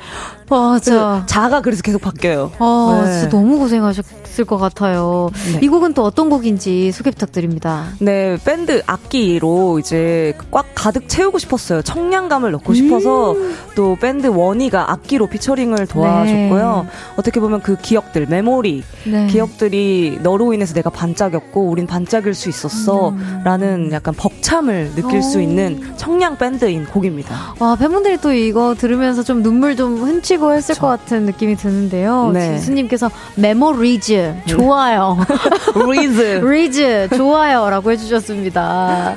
맞아. 0.51 1.23
장르가 1.27 1.61
그래서 1.61 1.81
계속 1.81 2.01
바뀌어요. 2.01 2.51
아, 2.59 3.01
네. 3.05 3.11
진짜 3.13 3.29
너무 3.29 3.57
고생하셨을 3.57 4.45
것 4.45 4.57
같아요. 4.57 5.29
네. 5.53 5.59
이 5.61 5.69
곡은 5.69 5.93
또 5.93 6.03
어떤 6.03 6.29
곡인지 6.29 6.91
소개 6.91 7.09
부탁드립니다. 7.09 7.85
네, 7.99 8.37
밴드 8.43 8.81
악기로 8.85 9.79
이제 9.79 10.33
꽉 10.51 10.65
가득 10.75 11.07
채우고 11.07 11.39
싶었어요. 11.39 11.81
청량감을 11.81 12.51
넣고 12.51 12.73
음~ 12.73 12.75
싶어서 12.75 13.35
또 13.75 13.95
밴드 13.95 14.27
원위가 14.27 14.91
악기로 14.91 15.27
피처링을 15.27 15.87
도와줬고요. 15.87 16.85
네. 16.85 16.89
어떻게 17.15 17.39
보면 17.39 17.61
그 17.61 17.77
기억들, 17.77 18.25
메모리, 18.27 18.83
네. 19.05 19.27
기억들이 19.27 20.19
너로 20.21 20.53
인해서 20.53 20.73
내가 20.73 20.89
반짝였고 20.89 21.69
우린 21.69 21.87
반짝일 21.87 22.33
수 22.33 22.49
있었어 22.49 23.09
음. 23.09 23.41
라는 23.45 23.91
약간 23.91 24.13
벅참을 24.15 24.91
느낄 24.95 25.19
오. 25.19 25.21
수 25.21 25.37
어. 25.37 25.41
있는 25.41 25.93
청량 25.97 26.37
밴드인 26.37 26.85
곡입니다. 26.85 27.55
와, 27.59 27.75
팬분들이 27.75 28.17
또 28.17 28.33
이거 28.33 28.75
들으면서 28.77 29.23
좀 29.23 29.43
눈물 29.43 29.75
좀 29.75 29.97
훔치고 29.97 30.40
하시고 30.41 30.53
했을 30.53 30.73
그쵸. 30.75 30.81
것 30.81 30.87
같은 30.87 31.25
느낌이 31.25 31.55
드는데요. 31.55 32.31
네. 32.33 32.57
지수님께서 32.57 33.09
Memories 33.35 34.33
좋아요. 34.47 35.17
리즈 35.91 36.21
리즈 36.43 37.07
좋아요라고 37.15 37.91
해주셨습니다. 37.91 39.15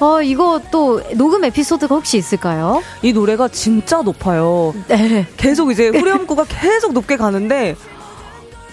어 0.00 0.22
이거 0.22 0.60
또 0.70 1.02
녹음 1.14 1.44
에피소드가 1.44 1.94
혹시 1.94 2.16
있을까요? 2.18 2.82
이 3.02 3.12
노래가 3.12 3.48
진짜 3.48 4.02
높아요. 4.02 4.74
네. 4.88 5.26
계속 5.36 5.70
이제 5.70 5.88
후렴구가 5.88 6.44
계속 6.48 6.92
높게 6.92 7.16
가는데 7.16 7.76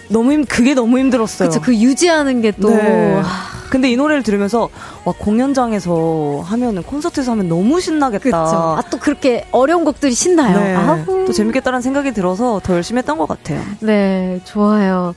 너무 0.10 0.32
힘 0.32 0.46
그게 0.46 0.74
너무 0.74 0.98
힘들었어요. 1.00 1.50
그렇죠. 1.50 1.64
그 1.64 1.76
유지하는 1.76 2.42
게 2.42 2.52
또. 2.52 2.70
네. 2.70 3.22
근데 3.70 3.92
이 3.92 3.96
노래를 3.96 4.24
들으면서 4.24 4.70
와 5.06 5.14
공연장에서 5.18 6.42
하면은 6.46 6.84
콘서트에서 6.84 7.32
하면 7.34 7.48
너무 7.50 7.80
신나겠다. 7.80 8.38
아, 8.38 8.82
또 8.90 8.98
그렇게 8.98 9.46
어려운 9.52 9.86
곡들이 9.86 10.14
신나요. 10.14 10.58
네. 10.60 11.06
또 11.06 11.32
재밌겠다는 11.32 11.82
생각이 11.82 12.12
들어서 12.14 12.60
더 12.64 12.74
열심히 12.74 13.00
했던 13.00 13.18
것 13.18 13.28
같아요. 13.28 13.62
네, 13.82 14.42
좋아요. 14.46 15.14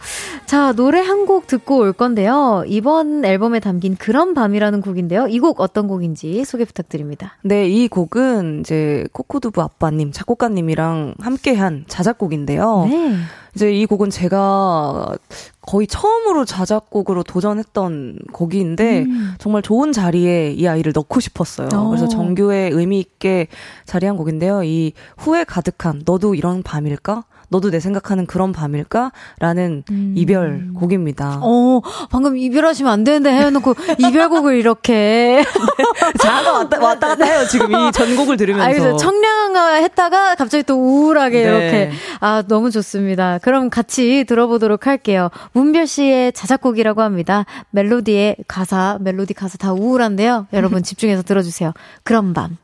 자, 0.47 0.73
노래 0.73 1.01
한 1.01 1.23
곡 1.23 1.47
듣고 1.47 1.79
올 1.79 1.93
건데요. 1.93 2.65
이번 2.67 3.25
앨범에 3.25 3.61
담긴 3.61 3.95
그런 3.97 4.35
밤이라는 4.35 4.81
곡인데요. 4.81 5.29
이 5.29 5.39
곡 5.39 5.61
어떤 5.61 5.87
곡인지 5.87 6.45
소개 6.45 6.65
부탁드립니다. 6.65 7.37
네, 7.43 7.69
이 7.69 7.87
곡은 7.89 8.61
이제 8.61 9.07
코코두부 9.13 9.63
아빠님, 9.63 10.11
작곡가님이랑 10.13 11.15
함께한 11.21 11.85
자작곡인데요. 11.89 12.87
네. 12.91 13.15
이제 13.55 13.73
이 13.73 13.87
곡은 13.87 14.11
제가 14.11 15.17
거의 15.61 15.87
처음으로 15.87 16.45
자작곡으로 16.45 17.23
도전했던 17.23 18.19
곡인데 18.33 19.03
음. 19.03 19.35
정말 19.39 19.63
좋은 19.63 19.93
자리에 19.93 20.53
이 20.53 20.67
아이를 20.67 20.93
넣고 20.95 21.21
싶었어요. 21.21 21.69
오. 21.75 21.77
어. 21.77 21.89
그래서 21.89 22.09
정교에 22.09 22.71
의미 22.73 22.99
있게 23.01 23.49
자리한 23.85 24.17
곡인데요. 24.17 24.65
이 24.65 24.93
후회 25.19 25.45
가득한 25.45 26.03
너도 26.05 26.35
이런 26.35 26.63
밤일까? 26.63 27.25
너도 27.53 27.71
내 27.71 27.79
생각하는 27.79 28.27
그런 28.27 28.51
밤일까? 28.51 29.13
라는 29.39 29.85
음. 29.91 30.15
이별 30.17 30.71
곡입니다. 30.75 31.39
어, 31.43 31.81
방금 32.11 32.37
이별하시면 32.37 32.91
안 32.91 33.05
되는데 33.05 33.31
해놓고 33.31 33.75
이별곡을 33.99 34.57
이렇게. 34.57 35.45
네, 35.45 35.45
자아가 36.19 36.53
왔다, 36.53 36.81
왔다 36.81 37.09
갔다 37.09 37.25
해요, 37.25 37.47
지금 37.49 37.71
이 37.71 37.93
전곡을 37.93 38.37
들으면서. 38.37 38.95
아, 38.95 38.97
청량화 38.97 39.75
했다가 39.75 40.35
갑자기 40.35 40.65
또 40.65 40.75
우울하게 40.75 41.43
네. 41.43 41.49
이렇게. 41.49 41.93
아, 42.21 42.43
너무 42.49 42.71
좋습니다. 42.71 43.39
그럼 43.39 43.71
같이 43.71 44.25
들어보도록 44.27 44.87
할게요. 44.87 45.29
문별 45.53 45.87
씨의 45.87 46.33
자작곡이라고 46.33 47.03
합니다. 47.03 47.45
멜로디의 47.71 48.37
가사, 48.49 48.97
멜로디 49.01 49.35
가사 49.35 49.59
다 49.59 49.73
우울한데요. 49.73 50.47
여러분 50.55 50.83
집중해서 50.83 51.23
들어주세요. 51.23 51.73
그런 52.03 52.33
밤. 52.33 52.57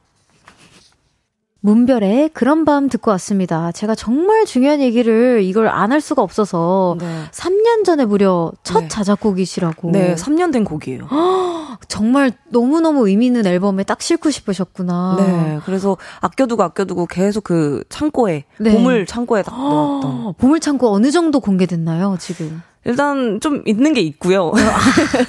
문별의 1.60 2.30
그런 2.34 2.64
밤 2.64 2.88
듣고 2.88 3.10
왔습니다. 3.12 3.72
제가 3.72 3.94
정말 3.96 4.44
중요한 4.46 4.80
얘기를 4.80 5.42
이걸 5.42 5.66
안 5.68 5.88
할 5.88 6.00
수가 6.02 6.20
없어서 6.22 6.96
네. 7.00 7.06
3년 7.32 7.82
전에 7.84 8.04
무려 8.04 8.52
첫 8.62 8.80
네. 8.82 8.88
자작곡이시라고. 8.88 9.90
네, 9.90 10.14
3년 10.16 10.52
된 10.52 10.62
곡이에요. 10.64 11.08
정말 11.88 12.30
너무너무 12.50 13.08
의미 13.08 13.26
있는 13.26 13.46
앨범에 13.46 13.84
딱 13.84 14.02
싣고 14.02 14.30
싶으셨구나. 14.30 15.16
네, 15.18 15.58
그래서 15.64 15.96
아껴두고 16.20 16.62
아껴두고 16.62 17.06
계속 17.06 17.44
그 17.44 17.82
창고에, 17.88 18.44
네. 18.60 18.72
보물 18.72 19.06
창고에 19.06 19.42
딱 19.42 19.56
넣었던. 19.58 20.34
보물 20.36 20.60
창고 20.60 20.92
어느 20.92 21.10
정도 21.10 21.40
공개됐나요, 21.40 22.16
지금? 22.20 22.62
일단 22.88 23.38
좀 23.40 23.62
있는 23.66 23.92
게 23.92 24.00
있고요. 24.00 24.50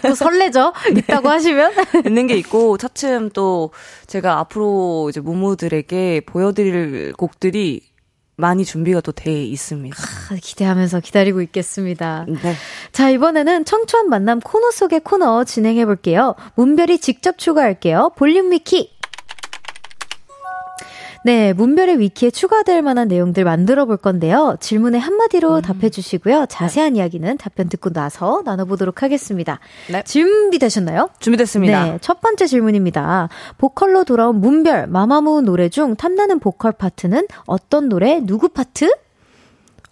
또 0.01 0.16
설레죠? 0.16 0.72
네. 0.93 1.01
있다고 1.01 1.30
하시면? 1.30 1.74
있는 2.07 2.26
게 2.26 2.38
있고 2.38 2.78
차츰 2.78 3.30
또 3.32 3.72
제가 4.07 4.39
앞으로 4.39 5.07
이제 5.10 5.20
모모들에게 5.20 6.22
보여드릴 6.26 7.14
곡들이 7.18 7.82
많이 8.38 8.64
준비가 8.64 9.01
또 9.01 9.12
돼 9.12 9.43
있습니다. 9.43 9.97
아, 10.32 10.36
기대하면서 10.41 11.01
기다리고 11.01 11.41
있겠습니다. 11.41 12.26
네. 12.30 12.55
자, 12.93 13.10
이번에는 13.10 13.66
청초한 13.66 14.07
만남 14.07 14.39
코너 14.39 14.72
속의 14.72 15.01
코너 15.01 15.43
진행해 15.43 15.86
볼게요. 15.86 16.36
문별이 16.55 16.99
직접 16.99 17.38
추가할게요. 17.38 18.12
볼륨 18.16 18.51
위키. 18.51 18.97
네, 21.26 21.51
문별의 21.53 21.99
위키에 21.99 22.32
추가될 22.32 22.82
만한 22.82 23.09
내용들 23.09 23.43
만들어 23.43 23.86
볼 23.86 23.97
건데요. 23.97 24.55
질문에 24.59 24.97
한마디로 24.97 25.57
음. 25.57 25.61
답해 25.61 25.89
주시고요. 25.89 26.45
자세한 26.47 26.93
네. 26.93 26.99
이야기는 26.99 27.38
답변 27.38 27.67
듣고 27.67 27.91
나서 27.91 28.41
나눠보도록 28.45 29.03
하겠습니다. 29.03 29.59
네. 29.91 30.01
준비되셨나요? 30.03 31.09
준비됐습니다. 31.20 31.86
네, 31.86 31.97
첫 32.01 32.22
번째 32.22 32.47
질문입니다. 32.47 33.28
보컬로 33.57 34.05
돌아온 34.05 34.39
문별, 34.39 34.88
마마무 34.88 35.41
노래 35.41 35.67
중 35.67 35.95
탐나는 35.95 36.39
보컬 36.39 36.72
파트는 36.72 37.28
어떤 37.45 37.89
노래, 37.89 38.22
누구 38.22 38.49
파트? 38.49 38.89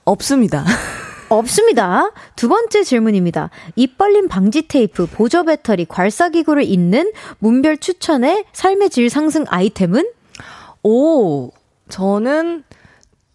없습니다. 0.05 0.63
없습니다. 1.29 2.11
두 2.37 2.47
번째 2.47 2.83
질문입니다. 2.83 3.49
입 3.75 3.97
벌림 3.97 4.29
방지 4.29 4.67
테이프, 4.67 5.07
보조 5.07 5.43
배터리, 5.43 5.83
괄사기구를 5.83 6.63
잇는 6.63 7.11
문별 7.39 7.77
추천의 7.79 8.45
삶의 8.53 8.89
질 8.89 9.09
상승 9.09 9.43
아이템은? 9.49 10.05
오, 10.89 11.51
저는 11.89 12.63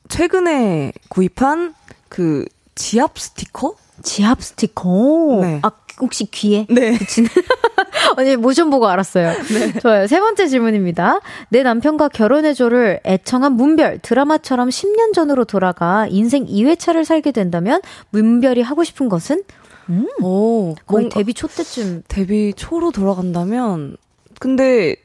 최근에 0.09 0.93
구입한 1.11 1.75
그 2.09 2.47
지압 2.75 3.19
스티커? 3.19 3.75
지압 4.03 4.43
스티커? 4.43 5.41
네. 5.43 5.61
아, 5.63 5.71
혹시 6.01 6.25
귀에? 6.31 6.67
네. 6.71 6.97
붙이는? 6.97 7.29
아니, 8.17 8.37
모션 8.37 8.71
보고 8.71 8.89
알았어요. 8.89 9.35
네. 9.53 9.79
좋아요. 9.81 10.07
세 10.07 10.19
번째 10.19 10.47
질문입니다. 10.47 11.21
내 11.51 11.63
남편과 11.63 12.09
결혼해줘를 12.09 13.01
애청한 13.05 13.53
문별, 13.53 13.99
드라마처럼 13.99 14.71
10년 14.71 15.13
전으로 15.13 15.45
돌아가 15.45 16.07
인생 16.09 16.47
2회차를 16.47 17.05
살게 17.05 17.33
된다면, 17.33 17.83
문별이 18.11 18.63
하고 18.63 18.83
싶은 18.83 19.11
것은? 19.11 19.43
음. 19.91 20.09
오, 20.23 20.75
거의 20.87 21.11
데뷔 21.11 21.35
초 21.35 21.49
때쯤. 21.49 22.05
데뷔 22.09 22.55
초로 22.57 22.93
돌아간다면, 22.93 23.99
근데 24.41 24.97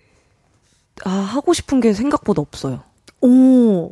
아, 1.06 1.10
하고 1.10 1.54
싶은 1.54 1.80
게 1.80 1.94
생각보다 1.94 2.42
없어요. 2.42 2.82
오, 3.22 3.92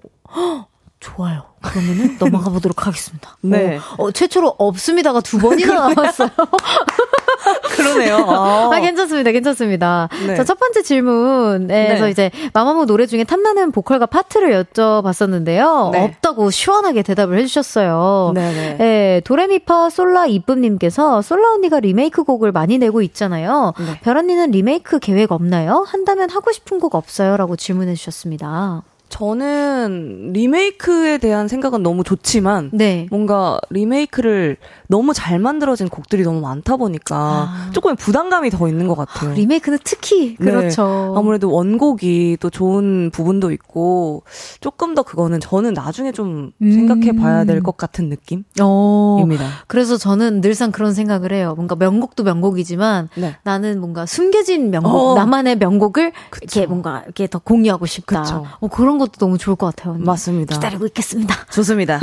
좋아요. 0.99 1.45
그러면은 1.61 2.17
넘어가 2.19 2.49
보도록 2.49 2.87
하겠습니다. 2.87 3.37
네. 3.41 3.77
어, 3.77 4.05
어, 4.05 4.11
최초로 4.11 4.55
없습니다가 4.57 5.21
두 5.21 5.37
번이나 5.37 5.89
나왔어요. 5.89 6.29
그러네요. 7.75 8.17
아. 8.17 8.71
아, 8.73 8.79
괜찮습니다. 8.79 9.31
괜찮습니다. 9.31 10.09
네. 10.27 10.35
자, 10.35 10.43
첫 10.43 10.59
번째 10.59 10.81
질문에서 10.81 12.05
네. 12.05 12.09
이제 12.09 12.31
마마무 12.53 12.85
노래 12.85 13.05
중에 13.05 13.23
탐나는 13.23 13.71
보컬과 13.71 14.05
파트를 14.07 14.51
여쭤봤었는데요. 14.63 15.91
네. 15.91 16.03
없다고 16.03 16.49
시원하게 16.49 17.01
대답을 17.03 17.37
해주셨어요. 17.39 18.31
네네. 18.33 18.77
네, 18.77 19.21
도레미파 19.23 19.89
솔라 19.89 20.27
이쁨님께서 20.27 21.21
솔라 21.21 21.53
언니가 21.53 21.79
리메이크 21.79 22.23
곡을 22.23 22.51
많이 22.51 22.77
내고 22.77 23.01
있잖아요. 23.01 23.73
네. 23.77 23.99
별 24.01 24.17
언니는 24.17 24.51
리메이크 24.51 24.99
계획 24.99 25.31
없나요? 25.31 25.85
한다면 25.87 26.29
하고 26.29 26.51
싶은 26.51 26.79
곡 26.79 26.95
없어요? 26.95 27.37
라고 27.37 27.55
질문해 27.55 27.95
주셨습니다. 27.95 28.83
저는 29.15 30.31
리메이크에 30.33 31.17
대한 31.19 31.47
생각은 31.47 31.83
너무 31.83 32.03
좋지만 32.03 32.69
네. 32.73 33.07
뭔가 33.09 33.59
리메이크를 33.69 34.57
너무 34.87 35.13
잘 35.13 35.39
만들어진 35.39 35.89
곡들이 35.89 36.23
너무 36.23 36.41
많다 36.41 36.75
보니까 36.77 37.15
아. 37.17 37.69
조금 37.73 37.95
부담감이 37.95 38.49
더 38.49 38.67
있는 38.67 38.87
것 38.87 38.95
같아요. 38.95 39.33
리메이크는 39.33 39.79
특히 39.83 40.35
네. 40.37 40.51
그렇죠. 40.51 41.13
아무래도 41.17 41.51
원곡이 41.51 42.37
또 42.39 42.49
좋은 42.49 43.09
부분도 43.11 43.51
있고 43.51 44.23
조금 44.59 44.95
더 44.95 45.03
그거는 45.03 45.39
저는 45.39 45.73
나중에 45.73 46.11
좀 46.11 46.51
음. 46.61 46.71
생각해 46.71 47.13
봐야 47.13 47.43
될 47.45 47.65
것 47.65 47.77
같은 47.77 48.09
느낌입니다. 48.09 48.63
어. 48.63 49.25
그래서 49.67 49.97
저는 49.97 50.41
늘상 50.41 50.71
그런 50.71 50.93
생각을 50.93 51.31
해요. 51.33 51.53
뭔가 51.55 51.75
명곡도 51.75 52.23
명곡이지만 52.23 53.09
네. 53.15 53.37
나는 53.43 53.79
뭔가 53.79 54.05
숨겨진 54.05 54.71
명곡, 54.71 54.93
어. 54.93 55.15
나만의 55.15 55.57
명곡을 55.57 56.11
그쵸. 56.29 56.59
이렇게 56.59 56.67
뭔가 56.67 57.01
이렇게 57.05 57.27
더 57.27 57.39
공유하고 57.39 57.85
싶다. 57.85 58.43
어, 58.59 58.67
그런 58.67 58.99
것도 59.05 59.19
너무 59.19 59.37
좋을 59.37 59.55
것 59.55 59.67
같아요. 59.75 59.93
언니. 59.93 60.03
맞습니다. 60.03 60.55
기다리고 60.55 60.85
있겠습니다. 60.87 61.35
좋습니다. 61.51 61.99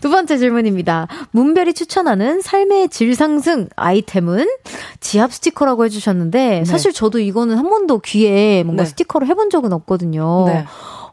두 0.00 0.10
번째 0.10 0.38
질문입니다. 0.38 1.08
문별이 1.32 1.74
추천하는 1.74 2.40
삶의 2.40 2.88
질 2.88 3.14
상승 3.14 3.68
아이템은 3.76 4.48
지압 5.00 5.32
스티커라고 5.32 5.84
해주셨는데 5.84 6.38
네. 6.60 6.64
사실 6.64 6.92
저도 6.92 7.18
이거는 7.18 7.56
한 7.56 7.68
번도 7.68 8.00
귀에 8.00 8.62
뭔가 8.62 8.84
네. 8.84 8.88
스티커를 8.88 9.26
해본 9.28 9.50
적은 9.50 9.72
없거든요. 9.72 10.44
네. 10.46 10.64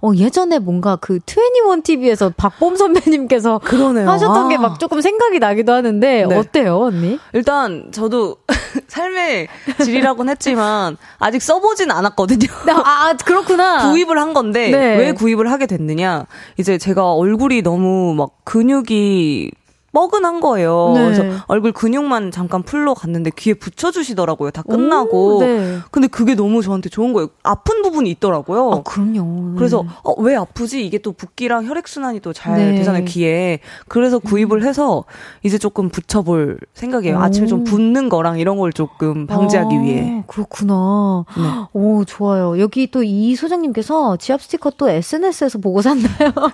어, 0.02 0.12
예전에 0.16 0.60
뭔가 0.60 0.96
그 0.98 1.20
21TV에서 1.20 2.34
박범 2.36 2.76
선배님께서 2.76 3.60
그러네요. 3.60 4.10
하셨던 4.10 4.46
아. 4.46 4.50
게막 4.50 4.80
조금 4.80 5.02
생각이 5.02 5.40
나기도 5.40 5.74
하는데 5.74 6.26
네. 6.28 6.36
어때요, 6.36 6.80
언니? 6.80 7.20
일단 7.34 7.90
저도 7.92 8.38
삶의 8.88 9.48
질이라고는 9.84 10.32
했지만 10.32 10.98
아직 11.20 11.42
써보진 11.42 11.92
않았거든요. 11.92 12.48
네, 12.66 12.72
아, 12.72 13.10
아, 13.10 13.14
그렇구나. 13.14 13.92
구입을 13.92 14.20
한 14.20 14.34
건데 14.34 14.70
네. 14.70 14.98
왜 14.98 15.12
구입을 15.14 15.52
하게 15.52 15.66
됐느냐? 15.66 16.26
이제 16.58 16.78
제가 16.78 17.14
얼굴이 17.14 17.62
너무 17.62 18.14
막 18.16 18.32
근육이 18.44 19.52
뻐근한 19.96 20.42
거예요. 20.42 20.92
네. 20.94 21.04
그래서 21.06 21.24
얼굴 21.48 21.72
근육만 21.72 22.32
잠깐 22.32 22.62
풀러 22.64 22.94
갔는데 22.94 23.32
귀에 23.36 23.54
붙여주시더라고요. 23.54 24.52
다 24.52 24.62
끝나고. 24.62 25.38
오, 25.38 25.40
네. 25.40 25.78
근데 25.90 26.08
그게 26.08 26.36
너무 26.36 26.62
저한테 26.62 26.90
좋은 26.90 27.14
거예요. 27.14 27.30
아픈 27.44 27.82
부분이 27.82 28.12
있더라고요. 28.12 28.72
아, 28.72 28.84
그럼요. 28.84 29.56
그래서 29.56 29.86
어, 30.04 30.14
왜 30.22 30.36
아프지? 30.36 30.86
이게 30.86 30.98
또 31.00 31.14
붓기랑 31.14 31.66
혈액순환이 31.66 32.20
또 32.20 32.34
잘 32.36 32.76
되잖아요, 32.76 33.06
귀에. 33.06 33.60
그래서 33.88 34.20
구입을 34.20 34.62
음. 34.64 34.68
해서 34.68 35.06
이제 35.42 35.58
조금 35.58 35.88
붙여볼 35.90 36.60
생각이에요. 36.74 37.16
오. 37.16 37.20
아침에 37.22 37.48
좀 37.48 37.64
붓는 37.64 38.10
거랑 38.10 38.40
이런 38.40 38.58
걸 38.58 38.74
조금 38.74 39.26
방지하기 39.26 39.74
아, 39.74 39.82
위해. 39.82 40.24
그렇구나. 40.28 41.24
네. 41.38 41.44
오, 41.74 42.04
좋아요. 42.04 42.60
여기 42.60 42.92
또 42.92 43.02
이 43.06 43.36
소장님께서 43.36 44.18
지압 44.18 44.42
스티커 44.42 44.72
또 44.72 44.90
SNS에서 44.90 45.60
보고 45.60 45.82
샀나요? 45.82 46.10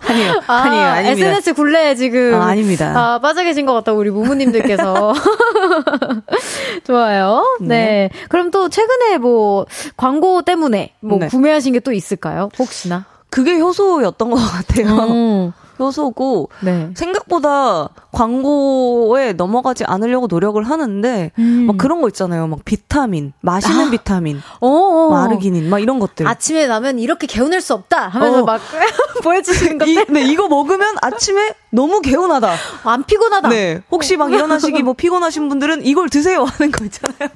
아니요. 0.07 0.41
아, 0.47 0.53
아니에요. 0.53 0.83
아닙니다. 0.85 1.27
SNS 1.27 1.53
굴레 1.55 1.95
지금. 1.95 2.35
아, 2.35 2.45
아닙니다. 2.47 2.93
아, 2.95 3.19
빠져 3.31 3.43
계신 3.43 3.65
것 3.65 3.73
같다고 3.73 3.97
우리 3.99 4.09
무무님들께서. 4.11 5.13
좋아요. 6.83 7.57
네. 7.61 7.67
네. 7.67 8.09
그럼 8.29 8.51
또 8.51 8.67
최근에 8.67 9.17
뭐 9.19 9.65
광고 9.95 10.41
때문에 10.41 10.93
뭐 10.99 11.17
네. 11.17 11.27
구매하신 11.27 11.73
게 11.73 11.81
또 11.81 11.91
있을까요? 11.93 12.49
혹시나? 12.59 13.05
그게 13.31 13.57
효소였던 13.59 14.29
것 14.29 14.35
같아요. 14.35 14.87
음. 15.09 15.53
효소고 15.81 16.49
네. 16.61 16.89
생각보다 16.95 17.89
광고에 18.11 19.33
넘어가지 19.33 19.83
않으려고 19.85 20.27
노력을 20.27 20.61
하는데 20.61 21.31
음. 21.39 21.65
막 21.67 21.77
그런 21.77 22.01
거 22.01 22.07
있잖아요. 22.09 22.47
막 22.47 22.59
비타민, 22.65 23.33
마시는 23.41 23.87
아. 23.87 23.89
비타민, 23.89 24.41
어어. 24.59 25.09
마르기닌 25.09 25.69
막 25.69 25.79
이런 25.79 25.99
것들. 25.99 26.27
아침에 26.27 26.67
나면 26.67 26.99
이렇게 26.99 27.27
개운할 27.27 27.61
수 27.61 27.73
없다 27.73 28.07
하면서 28.09 28.41
어. 28.41 28.45
막 28.45 28.61
보여주시는 29.23 29.77
건데. 29.77 30.05
네, 30.09 30.23
이거 30.23 30.47
먹으면 30.47 30.95
아침에 31.01 31.53
너무 31.71 32.01
개운하다. 32.01 32.53
안 32.83 33.03
피곤하다. 33.03 33.49
네. 33.49 33.81
혹시 33.91 34.17
막 34.17 34.31
일어나시기 34.31 34.83
뭐 34.83 34.93
피곤하신 34.93 35.49
분들은 35.49 35.85
이걸 35.85 36.09
드세요 36.09 36.43
하는 36.43 36.71
거 36.71 36.85
있잖아요. 36.85 37.29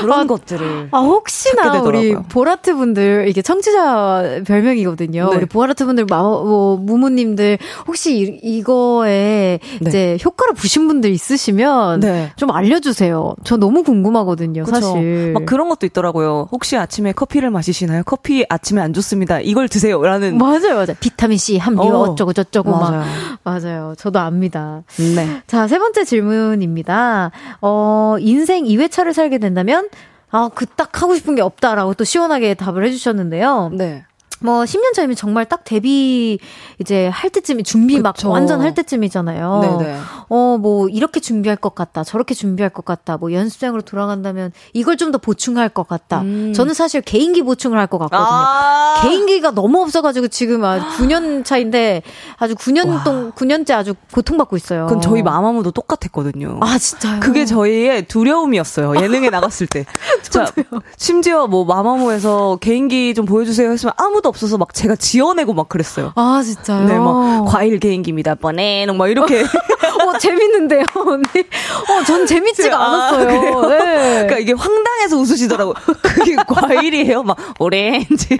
그런 0.00 0.20
아, 0.20 0.26
것들을. 0.26 0.88
아, 0.90 0.98
혹시나 0.98 1.80
우리 1.82 2.14
보라트 2.14 2.74
분들, 2.74 3.26
이게 3.28 3.42
청취자 3.42 4.40
별명이거든요. 4.46 5.30
네. 5.30 5.36
우리 5.36 5.46
보라트 5.46 5.84
분들, 5.84 6.06
마, 6.08 6.22
뭐, 6.22 6.76
무무님들, 6.78 7.58
혹시 7.86 8.18
이, 8.18 8.38
이거에 8.42 9.58
네. 9.80 9.88
이제 9.88 10.18
효과를 10.24 10.54
보신 10.54 10.88
분들 10.88 11.10
있으시면 11.10 12.00
네. 12.00 12.30
좀 12.36 12.50
알려주세요. 12.50 13.34
저 13.44 13.56
너무 13.56 13.82
궁금하거든요, 13.82 14.64
그쵸. 14.64 14.80
사실. 14.80 15.32
막 15.32 15.46
그런 15.46 15.68
것도 15.68 15.86
있더라고요. 15.86 16.48
혹시 16.52 16.76
아침에 16.76 17.12
커피를 17.12 17.50
마시시나요? 17.50 18.02
커피 18.04 18.44
아침에 18.48 18.80
안 18.80 18.92
좋습니다. 18.92 19.40
이걸 19.40 19.68
드세요. 19.68 20.02
라는. 20.02 20.38
맞아요, 20.38 20.74
맞아요. 20.74 20.94
비타민C 21.00 21.58
함유 21.58 21.80
어. 21.80 22.14
쩌고 22.14 22.32
저쩌고 22.32 22.70
맞아요. 22.70 23.00
막. 23.00 23.06
맞아요. 23.44 23.94
저도 23.98 24.18
압니다. 24.18 24.82
네. 24.96 25.42
자, 25.46 25.66
세 25.68 25.78
번째 25.78 26.04
질문입니다. 26.04 27.30
어, 27.60 28.16
인생 28.20 28.64
2회차를 28.64 29.12
살게 29.12 29.38
된다면 29.38 29.88
아, 30.30 30.48
그 30.54 30.64
딱 30.66 31.02
하고 31.02 31.14
싶은 31.14 31.34
게 31.34 31.42
없다라고 31.42 31.92
또 31.94 32.04
시원하게 32.04 32.54
답을 32.54 32.86
해주셨는데요. 32.86 33.70
네. 33.74 34.04
뭐 34.42 34.64
10년 34.64 34.92
전이면 34.94 35.16
정말 35.16 35.46
딱 35.46 35.64
데뷔 35.64 36.38
이제 36.78 37.08
할 37.08 37.30
때쯤이 37.30 37.62
준비 37.62 37.96
그쵸. 37.96 38.02
막 38.02 38.16
완전 38.24 38.60
할 38.60 38.74
때쯤이잖아요. 38.74 39.78
네네. 39.78 39.98
어, 40.34 40.56
뭐 40.58 40.88
이렇게 40.88 41.20
준비할 41.20 41.56
것 41.58 41.74
같다. 41.74 42.04
저렇게 42.04 42.32
준비할 42.34 42.70
것 42.70 42.86
같다. 42.86 43.18
뭐 43.18 43.32
연습생으로 43.34 43.82
돌아간다면 43.82 44.50
이걸 44.72 44.96
좀 44.96 45.12
더 45.12 45.18
보충할 45.18 45.68
것 45.68 45.86
같다. 45.86 46.22
음. 46.22 46.54
저는 46.54 46.72
사실 46.72 47.02
개인기 47.02 47.42
보충을 47.42 47.76
할 47.78 47.86
것 47.86 47.98
같거든요. 47.98 48.26
아~ 48.26 49.00
개인기가 49.02 49.50
너무 49.50 49.82
없어가지고 49.82 50.28
지금 50.28 50.64
아 50.64 50.78
9년 50.96 51.44
차인데 51.44 52.00
아주 52.38 52.54
9년 52.54 53.04
동 53.04 53.30
9년째 53.32 53.72
아주 53.72 53.92
고통받고 54.14 54.56
있어요. 54.56 54.86
그건 54.86 55.02
저희 55.02 55.22
마마무도 55.22 55.72
똑같았거든요. 55.72 56.60
아 56.62 56.78
진짜요? 56.78 57.20
그게 57.20 57.44
저희의 57.44 58.06
두려움이었어요. 58.08 58.96
예능에 59.02 59.28
나갔을 59.28 59.66
때. 59.66 59.84
자, 60.30 60.46
심지어 60.96 61.46
뭐 61.46 61.66
마마무에서 61.66 62.56
개인기 62.62 63.12
좀 63.12 63.26
보여주세요 63.26 63.70
했으면 63.70 63.92
아무도 63.98 64.30
없어서 64.30 64.56
막 64.56 64.72
제가 64.72 64.96
지어내고 64.96 65.52
막 65.52 65.68
그랬어요. 65.68 66.12
아, 66.14 66.40
진짜요? 66.42 66.86
네, 66.88 66.98
막 66.98 67.44
과일 67.48 67.78
개인기입니다. 67.78 68.36
뻔해농 68.36 68.96
막 68.96 69.08
이렇게. 69.08 69.44
어, 70.08 70.18
재밌는데요, 70.18 70.84
언니. 70.94 71.24
어, 71.24 72.04
전 72.06 72.26
재밌지가 72.26 72.76
아, 72.76 72.86
않았어요. 72.86 73.68
네. 73.68 73.78
그러니까 73.78 74.38
이게 74.38 74.52
황당해서 74.52 75.16
웃으시더라고. 75.16 75.74
그게 76.02 76.36
과일이에요? 76.36 77.22
막 77.22 77.36
오렌지. 77.58 78.38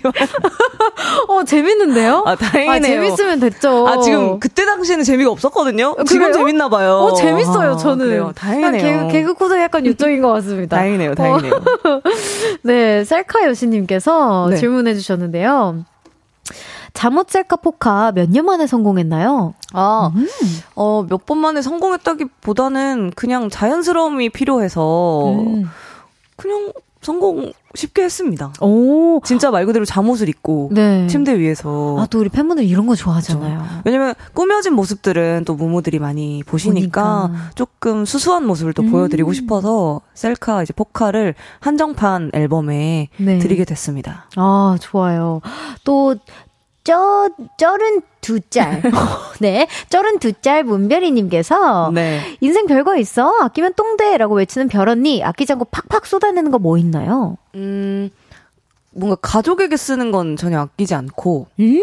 어, 1.28 1.44
재밌는데요? 1.44 2.22
아, 2.26 2.34
다행이네요. 2.36 2.72
아, 2.72 2.80
재밌으면 2.80 3.40
됐죠. 3.40 3.88
아, 3.88 4.00
지금 4.00 4.38
그때 4.40 4.64
당시에는 4.64 5.04
재미가 5.04 5.30
없었거든요. 5.30 5.96
지금 6.06 6.32
재밌나 6.32 6.68
봐요. 6.68 6.92
어, 6.94 7.14
재밌어요, 7.14 7.76
저는. 7.76 8.06
그래요. 8.06 8.32
다행이네요. 8.34 8.82
개그, 8.82 9.12
개그 9.12 9.34
코드 9.34 9.58
약간 9.60 9.86
유적인 9.86 10.20
것 10.22 10.32
같습니다. 10.32 10.76
다행이네요, 10.76 11.14
다행이네요. 11.14 11.52
어. 11.54 12.00
네, 12.62 13.04
셀카 13.04 13.44
여신님께서 13.46 14.48
네. 14.50 14.56
질문해 14.56 14.94
주셨는데요. 14.94 15.84
잠옷 16.95 17.30
셀카 17.30 17.57
포카 17.57 18.12
몇 18.12 18.28
번 18.30 18.44
만에 18.45 18.66
성공했나요? 18.66 19.55
아, 19.72 20.11
음. 20.14 20.26
어, 20.76 21.05
몇 21.09 21.24
번 21.26 21.38
만에 21.38 21.62
성공했다기 21.62 22.26
보다는 22.40 23.12
그냥 23.16 23.49
자연스러움이 23.49 24.28
필요해서 24.30 25.30
음. 25.32 25.64
그냥 26.36 26.72
성공 27.01 27.53
쉽게 27.74 28.03
했습니다. 28.05 28.53
오. 28.61 29.20
진짜 29.24 29.51
말 29.51 29.66
그대로 29.66 29.84
잠옷을 29.84 30.28
입고 30.28 30.68
네. 30.72 31.07
침대 31.09 31.36
위에서. 31.38 31.97
아, 31.99 32.07
또 32.07 32.20
우리 32.20 32.28
팬분들 32.28 32.64
이런 32.64 32.86
거 32.86 32.95
좋아하잖아요. 32.95 33.59
그렇죠. 33.59 33.74
왜냐면 33.84 34.14
꾸며진 34.34 34.74
모습들은 34.74 35.45
또 35.45 35.55
무무들이 35.55 35.99
많이 35.99 36.45
보시니까 36.45 37.22
보니까. 37.28 37.51
조금 37.57 38.05
수수한 38.05 38.47
모습을 38.47 38.72
또 38.72 38.82
음. 38.82 38.90
보여드리고 38.93 39.32
싶어서 39.32 40.01
셀카 40.14 40.62
이제 40.62 40.72
포카를 40.74 41.34
한정판 41.61 42.30
앨범에 42.34 43.09
네. 43.16 43.38
드리게 43.38 43.64
됐습니다. 43.64 44.26
아, 44.36 44.76
좋아요. 44.80 45.40
또 45.82 46.14
쩌, 46.84 47.28
쩔은 47.58 48.02
두 48.20 48.40
짤. 48.40 48.82
네. 49.40 49.66
쩔은 49.90 50.18
두 50.18 50.32
짤 50.40 50.64
문별이님께서. 50.64 51.90
네. 51.94 52.20
인생 52.40 52.66
별거 52.66 52.96
있어? 52.96 53.32
아끼면 53.40 53.74
똥대라고 53.74 54.34
외치는 54.36 54.68
별 54.68 54.88
언니. 54.88 55.22
아끼지 55.22 55.52
않고 55.52 55.66
팍팍 55.66 56.06
쏟아내는 56.06 56.50
거 56.50 56.58
뭐 56.58 56.78
있나요? 56.78 57.36
음, 57.56 58.10
뭔가 58.94 59.16
가족에게 59.20 59.76
쓰는 59.76 60.10
건 60.12 60.36
전혀 60.36 60.60
아끼지 60.60 60.94
않고. 60.94 61.46
음, 61.60 61.80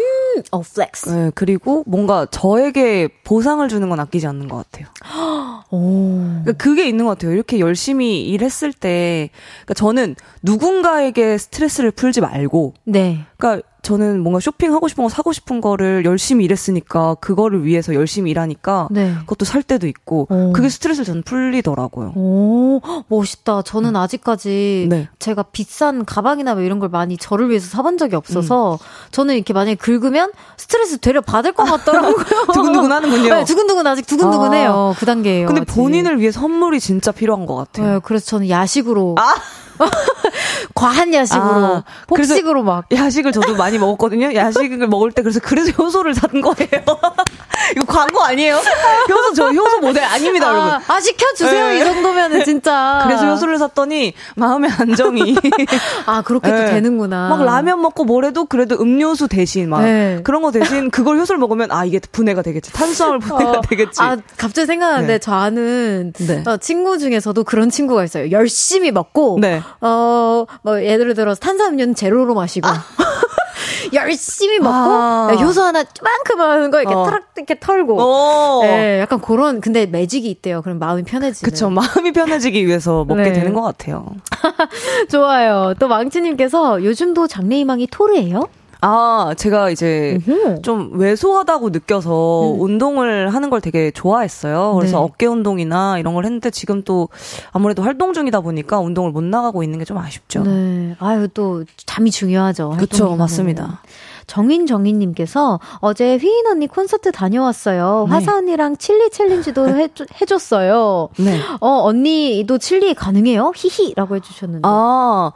어, 0.52 0.62
flex. 0.62 1.08
네, 1.10 1.30
그리고 1.34 1.82
뭔가 1.86 2.26
저에게 2.30 3.08
보상을 3.24 3.66
주는 3.68 3.88
건 3.88 4.00
아끼지 4.00 4.26
않는 4.26 4.48
것 4.48 4.56
같아요. 4.70 4.86
오. 5.70 6.18
그러니까 6.42 6.52
그게 6.52 6.86
있는 6.88 7.04
것 7.04 7.12
같아요. 7.12 7.32
이렇게 7.32 7.58
열심히 7.58 8.22
일했을 8.28 8.72
때, 8.72 9.30
그러니까 9.64 9.74
저는 9.74 10.16
누군가에게 10.42 11.36
스트레스를 11.38 11.90
풀지 11.90 12.20
말고. 12.20 12.74
네. 12.84 13.24
그러니까 13.36 13.66
저는 13.82 14.20
뭔가 14.20 14.40
쇼핑하고 14.40 14.88
싶은 14.88 15.04
거 15.04 15.08
사고 15.08 15.32
싶은 15.32 15.60
거를 15.60 16.04
열심히 16.04 16.44
일했으니까 16.44 17.14
그거를 17.20 17.64
위해서 17.64 17.94
열심히 17.94 18.30
일하니까 18.30 18.88
네. 18.90 19.14
그것도 19.20 19.44
살 19.44 19.62
때도 19.62 19.86
있고 19.86 20.26
오. 20.30 20.52
그게 20.52 20.68
스트레스를 20.68 21.04
저는 21.04 21.22
풀리더라고요. 21.22 22.12
오, 22.14 22.80
멋있다. 23.08 23.62
저는 23.62 23.90
음. 23.90 23.96
아직까지 23.96 24.86
네. 24.90 25.08
제가 25.18 25.44
비싼 25.44 26.04
가방이나 26.04 26.54
뭐 26.54 26.62
이런 26.62 26.78
걸 26.78 26.88
많이 26.88 27.16
저를 27.16 27.48
위해서 27.50 27.68
사본 27.68 27.98
적이 27.98 28.16
없어서 28.16 28.74
음. 28.74 28.78
저는 29.12 29.34
이렇게 29.36 29.52
만약에 29.52 29.76
긁으면 29.76 30.32
스트레스 30.56 30.98
되려 30.98 31.20
받을 31.20 31.52
것 31.52 31.64
같더라고요. 31.64 32.14
두근두근 32.52 32.92
하는군요. 32.92 33.34
네, 33.34 33.44
두근두근 33.44 33.86
아직 33.86 34.06
두근두근해요. 34.06 34.70
아. 34.72 34.94
그 34.98 35.06
단계예요. 35.06 35.46
근데 35.46 35.62
아직. 35.62 35.74
본인을 35.74 36.20
위해 36.20 36.30
선물이 36.30 36.80
진짜 36.80 37.12
필요한 37.12 37.46
것 37.46 37.56
같아요. 37.56 37.94
네, 37.94 38.00
그래서 38.04 38.26
저는 38.26 38.48
야식으로 38.48 39.16
아. 39.18 39.34
과한 40.74 41.12
야식으로 41.14 41.44
아, 41.44 41.84
폭식으로 42.06 42.62
막 42.62 42.86
야식을 42.92 43.32
저도 43.32 43.56
많이 43.56 43.78
먹었거든요. 43.78 44.34
야식을 44.34 44.86
먹을 44.88 45.12
때 45.12 45.22
그래서 45.22 45.40
그래서 45.42 45.70
효소를 45.72 46.14
산 46.14 46.40
거예요. 46.40 46.84
이거 47.76 47.84
광고 47.86 48.22
아니에요? 48.22 48.56
효소 48.56 49.34
저 49.34 49.50
효소 49.52 49.80
모델 49.80 50.02
아닙니다, 50.04 50.48
아, 50.48 50.50
여러분. 50.50 50.70
아 50.88 51.00
시켜 51.00 51.26
주세요. 51.34 51.68
네. 51.68 51.78
이 51.80 51.84
정도면은 51.84 52.44
진짜. 52.44 53.00
그래서 53.04 53.26
효소를 53.26 53.58
샀더니 53.58 54.14
마음의 54.36 54.70
안정이 54.70 55.36
아 56.06 56.22
그렇게 56.22 56.50
네. 56.50 56.64
또 56.64 56.70
되는구나. 56.70 57.28
막 57.28 57.44
라면 57.44 57.80
먹고 57.82 58.04
뭐래도 58.04 58.46
그래도 58.46 58.76
음료수 58.80 59.28
대신 59.28 59.68
막 59.68 59.82
네. 59.82 60.20
그런 60.24 60.42
거 60.42 60.50
대신 60.50 60.90
그걸 60.90 61.18
효소를 61.18 61.38
먹으면 61.38 61.70
아 61.70 61.84
이게 61.84 62.00
분해가 62.00 62.42
되겠지. 62.42 62.72
탄수화물 62.72 63.18
분해가 63.20 63.50
어, 63.50 63.60
되겠지. 63.68 64.00
아 64.02 64.16
갑자기 64.36 64.66
생각나는데 64.66 65.14
네. 65.14 65.18
저 65.18 65.32
아는 65.34 66.12
네. 66.18 66.42
어, 66.46 66.56
친구 66.56 66.98
중에서도 66.98 67.44
그런 67.44 67.70
친구가 67.70 68.04
있어요. 68.04 68.30
열심히 68.30 68.90
먹고 68.90 69.38
네. 69.40 69.62
어, 69.80 70.44
뭐, 70.62 70.82
예를 70.82 71.14
들어서 71.14 71.40
탄산음료는 71.40 71.94
제로로 71.94 72.34
마시고. 72.34 72.68
아. 72.68 72.84
열심히 73.92 74.58
먹고 74.58 74.72
아. 74.72 75.32
효소 75.32 75.62
하나 75.62 75.82
조만큼 75.84 76.70
거 76.70 76.80
이렇게 76.80 76.94
어. 76.94 77.04
털 77.04 77.22
이렇게 77.36 77.58
털고 77.58 78.00
어. 78.00 78.62
네, 78.62 79.00
약간 79.00 79.20
그런 79.20 79.60
근데 79.60 79.86
매직이 79.86 80.30
있대요. 80.30 80.62
그럼 80.62 80.78
마음이 80.78 81.02
편해지는. 81.02 81.50
그쵸 81.50 81.70
마음이 81.70 82.12
편해지기 82.12 82.66
위해서 82.66 83.04
먹게 83.04 83.22
네. 83.22 83.32
되는 83.32 83.54
것 83.54 83.62
같아요. 83.62 84.06
좋아요. 85.10 85.74
또 85.78 85.88
망치님께서 85.88 86.84
요즘도 86.84 87.26
장래희망이 87.26 87.88
토르예요? 87.90 88.48
아, 88.82 89.34
제가 89.36 89.70
이제 89.70 90.18
음흠. 90.26 90.62
좀 90.62 90.90
왜소하다고 90.98 91.68
느껴서 91.70 92.54
음. 92.54 92.60
운동을 92.60 93.28
하는 93.34 93.50
걸 93.50 93.60
되게 93.60 93.90
좋아했어요. 93.90 94.74
그래서 94.74 94.98
네. 94.98 95.02
어깨 95.04 95.26
운동이나 95.26 95.98
이런 95.98 96.14
걸 96.14 96.24
했는데 96.24 96.50
지금 96.50 96.82
또 96.84 97.08
아무래도 97.52 97.82
활동 97.82 98.12
중이다 98.14 98.40
보니까 98.40 98.78
운동을 98.80 99.10
못 99.10 99.22
나가고 99.22 99.62
있는 99.62 99.78
게 99.78 99.84
좀 99.84 99.98
아쉽죠. 99.98 100.42
네. 100.44 100.94
아유, 101.00 101.26
또 101.34 101.64
잠이 101.84 102.10
중요하죠. 102.12 102.70
그렇죠. 102.76 103.16
맞습니다. 103.16 103.82
정인정인님께서 104.28 105.58
어제 105.80 106.16
휘인 106.16 106.46
언니 106.46 106.68
콘서트 106.68 107.10
다녀왔어요. 107.10 108.06
네. 108.08 108.14
화사 108.14 108.36
언니랑 108.36 108.76
칠리 108.76 109.10
챌린지도 109.10 109.66
해, 109.76 109.88
해줬어요. 110.20 111.08
네. 111.18 111.40
어, 111.60 111.68
언니도 111.82 112.58
칠리 112.58 112.94
가능해요? 112.94 113.52
히히! 113.56 113.94
라고 113.96 114.14
해주셨는데. 114.16 114.62
아, 114.62 115.32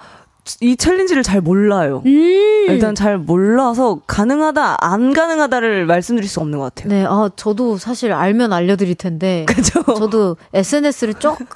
이 0.61 0.77
챌린지를 0.77 1.23
잘 1.23 1.41
몰라요. 1.41 2.03
음. 2.05 2.11
일단 2.69 2.95
잘 2.95 3.19
몰라서 3.19 4.01
가능하다, 4.07 4.77
안 4.81 5.13
가능하다를 5.13 5.87
말씀드릴 5.87 6.29
수 6.29 6.41
없는 6.41 6.59
것 6.59 6.75
같아요. 6.75 6.89
네, 6.89 7.05
아, 7.09 7.31
저도 7.35 7.79
사실 7.79 8.13
알면 8.13 8.53
알려드릴 8.53 8.95
텐데. 8.95 9.47
그죠? 9.49 9.83
저도 9.83 10.37
SNS를 10.53 11.15
조금 11.15 11.47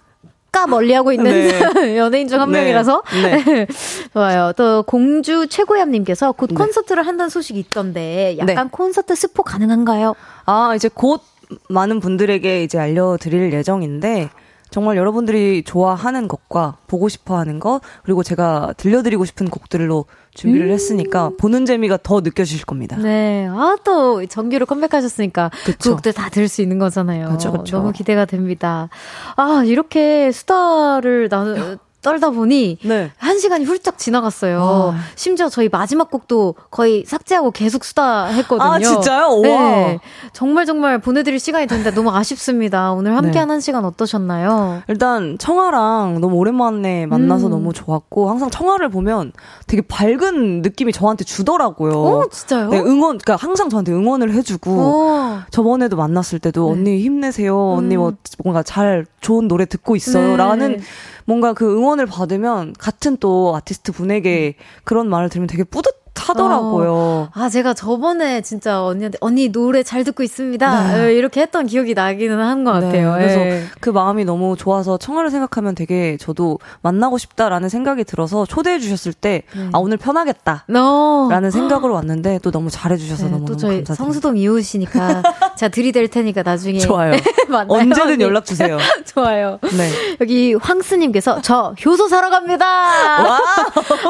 멀리 0.69 0.93
하고 0.93 1.13
있는 1.13 1.31
네. 1.31 1.97
연예인 1.99 2.27
중한 2.27 2.51
네. 2.51 2.61
명이라서 2.61 3.03
네. 3.23 3.67
좋아요. 4.13 4.53
또 4.57 4.83
공주 4.83 5.47
최고얌님께서 5.47 6.33
곧 6.33 6.49
네. 6.49 6.55
콘서트를 6.57 7.07
한다는 7.07 7.29
소식이 7.31 7.61
있던데 7.61 8.37
약간 8.39 8.57
네. 8.57 8.69
콘서트 8.71 9.15
스포 9.15 9.45
가능한가요? 9.45 10.15
아 10.47 10.73
이제 10.75 10.91
곧 10.93 11.23
많은 11.69 12.01
분들에게 12.01 12.65
이제 12.65 12.79
알려드릴 12.79 13.53
예정인데 13.53 14.31
정말 14.71 14.97
여러분들이 14.97 15.63
좋아하는 15.65 16.29
것과 16.29 16.77
보고 16.87 17.09
싶어 17.09 17.39
하는 17.39 17.59
것, 17.59 17.81
그리고 18.03 18.23
제가 18.23 18.75
들려드리고 18.77 19.25
싶은 19.25 19.49
곡들로 19.49 20.05
준비를 20.35 20.69
음. 20.69 20.73
했으니까 20.73 21.31
보는 21.39 21.67
재미가 21.67 21.99
더 22.03 22.21
느껴지실 22.21 22.65
겁니다. 22.67 22.97
네. 22.97 23.49
아, 23.51 23.77
또 23.85 24.25
정규로 24.27 24.67
컴백하셨으니까. 24.67 25.51
그 25.65 25.91
곡들 25.91 26.13
다 26.13 26.29
들을 26.29 26.49
수 26.49 26.63
있는 26.63 26.79
거잖아요. 26.79 27.29
그쵸, 27.31 27.53
그쵸. 27.53 27.79
너무 27.79 27.93
기대가 27.93 28.25
됩니다. 28.25 28.89
아, 29.37 29.63
이렇게 29.65 30.31
수다를 30.33 31.29
나 31.29 31.79
떨다 32.09 32.31
보니 32.31 32.79
네. 32.85 33.11
한 33.19 33.39
시간이 33.39 33.67
훌쩍 33.67 33.99
지나갔어요. 33.99 34.95
아. 34.95 34.99
심지어 35.15 35.51
저희 35.51 35.69
마지막 35.69 36.11
곡도 36.11 36.55
거의 36.71 37.05
삭제하고 37.07 37.51
계속 37.51 37.85
수다 37.85 38.29
했거든요. 38.29 38.67
아 38.67 38.79
진짜요? 38.79 39.41
네. 39.43 40.01
정말 40.33 40.65
정말 40.65 40.99
보내드릴 40.99 41.39
시간이 41.39 41.67
됐는데 41.67 41.95
너무 41.95 42.11
아쉽습니다. 42.11 42.93
오늘 42.93 43.15
함께한 43.15 43.49
네. 43.49 43.53
한 43.53 43.61
시간 43.61 43.85
어떠셨나요? 43.85 44.85
일단 44.89 45.37
청아랑 45.39 46.23
너무 46.23 46.37
오랜만에 46.37 47.05
만나서 47.05 47.49
음. 47.49 47.51
너무 47.51 47.75
좋았고 47.75 48.31
항상 48.31 48.49
청아를 48.49 48.89
보면 48.89 49.33
되게 49.67 49.83
밝은 49.83 50.63
느낌이 50.63 50.93
저한테 50.93 51.25
주더라고요. 51.25 51.93
오 51.93 52.29
진짜요? 52.31 52.71
네, 52.71 52.79
응원 52.79 53.19
그러니까 53.19 53.37
항상 53.37 53.69
저한테 53.69 53.93
응원을 53.93 54.33
해주고 54.33 54.71
오. 54.71 55.39
저번에도 55.51 55.97
만났을 55.97 56.39
때도 56.39 56.65
네. 56.65 56.73
언니 56.73 57.01
힘내세요. 57.03 57.73
언니 57.73 57.99
뭐 57.99 58.11
음. 58.11 58.17
뭔가 58.43 58.63
잘 58.63 59.05
좋은 59.21 59.47
노래 59.47 59.67
듣고 59.67 59.95
있어요라는 59.95 60.77
네. 60.79 60.83
뭔가 61.27 61.53
그 61.53 61.71
응원 61.77 61.98
을 61.99 62.07
받으면 62.07 62.75
같은 62.79 63.17
또 63.17 63.55
아티스트 63.57 63.93
분에게 63.93 64.55
그런 64.85 65.09
말을 65.09 65.29
들으면 65.29 65.47
되게 65.47 65.65
뿌듯 65.65 65.98
하더라고요. 66.23 66.93
어. 66.95 67.29
아, 67.35 67.49
제가 67.49 67.75
저번에 67.75 68.41
진짜 68.43 68.83
언니한테, 68.85 69.19
언니 69.21 69.49
노래 69.51 69.83
잘 69.83 70.05
듣고 70.05 70.23
있습니다. 70.23 70.93
네. 70.97 71.07
예, 71.09 71.15
이렇게 71.15 71.41
했던 71.41 71.67
기억이 71.67 71.95
나기는 71.95 72.39
한 72.41 72.65
것 72.65 72.73
같아요. 72.73 73.15
네. 73.15 73.19
그래서 73.23 73.39
네. 73.39 73.65
그 73.81 73.91
마음이 73.91 74.25
너무 74.25 74.57
좋아서 74.57 74.97
청아를 74.99 75.31
생각하면 75.31 75.75
되게 75.75 76.17
저도 76.21 76.59
만나고 76.83 77.19
싶다라는 77.19 77.69
생각이 77.69 78.05
들어서 78.05 78.45
초대해 78.47 78.79
주셨을 78.79 79.13
때, 79.13 79.43
네. 79.55 79.69
아, 79.73 79.79
오늘 79.79 79.97
편하겠다. 79.97 80.65
No. 80.69 81.29
라는 81.31 81.51
생각으로 81.51 81.95
왔는데 81.95 82.41
또 82.43 82.51
너무 82.51 82.71
잘해 82.71 82.97
주셔서 82.97 83.25
네, 83.27 83.31
너무 83.31 83.45
또 83.47 83.57
저희 83.57 83.85
감사드립니다. 83.85 83.95
성수동 83.95 84.37
이웃이니까 84.37 85.23
제가 85.57 85.71
들이댈 85.71 86.09
테니까 86.09 86.43
나중에. 86.43 86.79
좋아요. 86.79 87.13
언제든 87.69 88.21
연락 88.21 88.45
주세요. 88.45 88.77
좋아요. 89.07 89.59
네. 89.77 89.91
여기 90.21 90.55
황스님께서 90.55 91.41
저 91.43 91.75
효소 91.85 92.09
사러 92.09 92.31
갑니다. 92.31 92.67
와. 92.67 93.39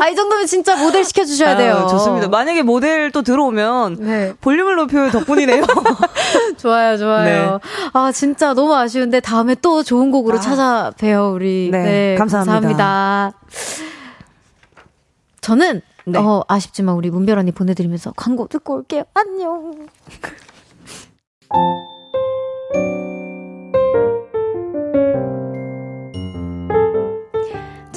아, 0.01 0.09
이 0.09 0.15
정도면 0.17 0.47
진짜 0.47 0.77
모델 0.77 1.05
시켜주셔야 1.05 1.57
돼요. 1.57 1.77
아유, 1.83 1.87
좋습니다. 1.99 2.29
만약에 2.29 2.63
모델 2.63 3.11
또 3.11 3.23
들어오면 3.23 3.97
네. 4.01 4.35
볼륨을 4.41 4.77
높여 4.77 5.11
덕분이네요. 5.11 5.65
좋아요, 6.59 6.97
좋아요. 6.97 7.53
네. 7.53 7.59
아 7.93 8.13
진짜 8.13 8.55
너무 8.55 8.75
아쉬운데 8.75 9.21
다음에 9.21 9.55
또 9.57 9.83
좋은 9.83 10.11
곡으로 10.11 10.39
아. 10.39 10.41
찾아봬요 10.41 11.33
우리. 11.35 11.69
네, 11.71 11.83
네 11.83 12.15
감사합니다. 12.17 12.53
감사합니다. 12.55 13.33
저는 15.41 15.81
네. 16.05 16.19
어, 16.19 16.45
아쉽지만 16.49 16.95
우리 16.95 17.11
문별 17.11 17.39
언니 17.39 17.53
보내드리면서 17.53 18.13
광고 18.17 18.47
듣고 18.49 18.75
올게요. 18.75 19.05
안녕. 19.15 19.89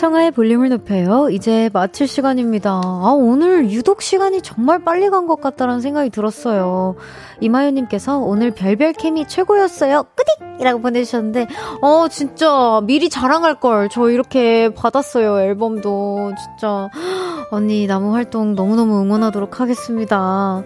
청하의 0.01 0.31
볼륨을 0.31 0.69
높여요. 0.69 1.29
이제 1.29 1.69
마칠 1.73 2.07
시간입니다. 2.07 2.71
아, 2.71 3.13
오늘 3.15 3.69
유독 3.69 4.01
시간이 4.01 4.41
정말 4.41 4.83
빨리 4.83 5.11
간 5.11 5.27
것 5.27 5.39
같다라는 5.39 5.79
생각이 5.79 6.09
들었어요. 6.09 6.95
이마유님께서 7.39 8.17
오늘 8.17 8.49
별별 8.49 8.93
케미 8.93 9.27
최고였어요. 9.27 10.05
끄딕! 10.15 10.59
이라고 10.59 10.81
보내주셨는데, 10.81 11.45
어, 11.83 12.07
진짜 12.07 12.81
미리 12.83 13.09
자랑할걸. 13.11 13.89
저 13.91 14.09
이렇게 14.09 14.73
받았어요. 14.73 15.39
앨범도. 15.39 16.31
진짜. 16.35 16.89
언니 17.51 17.85
남은 17.85 18.15
활동 18.15 18.55
너무너무 18.55 19.01
응원하도록 19.03 19.59
하겠습니다. 19.59 20.63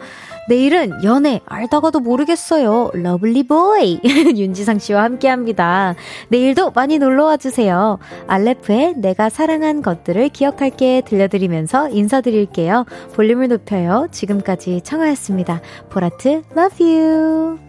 내일은 0.47 1.03
연애 1.03 1.41
알다가도 1.45 1.99
모르겠어요. 1.99 2.91
lovely 2.93 3.47
boy 3.47 3.99
윤지상 4.35 4.79
씨와 4.79 5.03
함께합니다. 5.03 5.95
내일도 6.29 6.71
많이 6.71 6.99
놀러와 6.99 7.37
주세요. 7.37 7.99
알레프의 8.27 8.95
내가 8.97 9.29
사랑한 9.29 9.81
것들을 9.81 10.29
기억할게 10.29 11.01
들려드리면서 11.05 11.89
인사드릴게요. 11.89 12.85
볼륨을 13.13 13.47
높여요. 13.47 14.07
지금까지 14.11 14.81
청하였습니다. 14.81 15.61
보라트 15.89 16.43
love 16.55 16.95
you. 16.95 17.59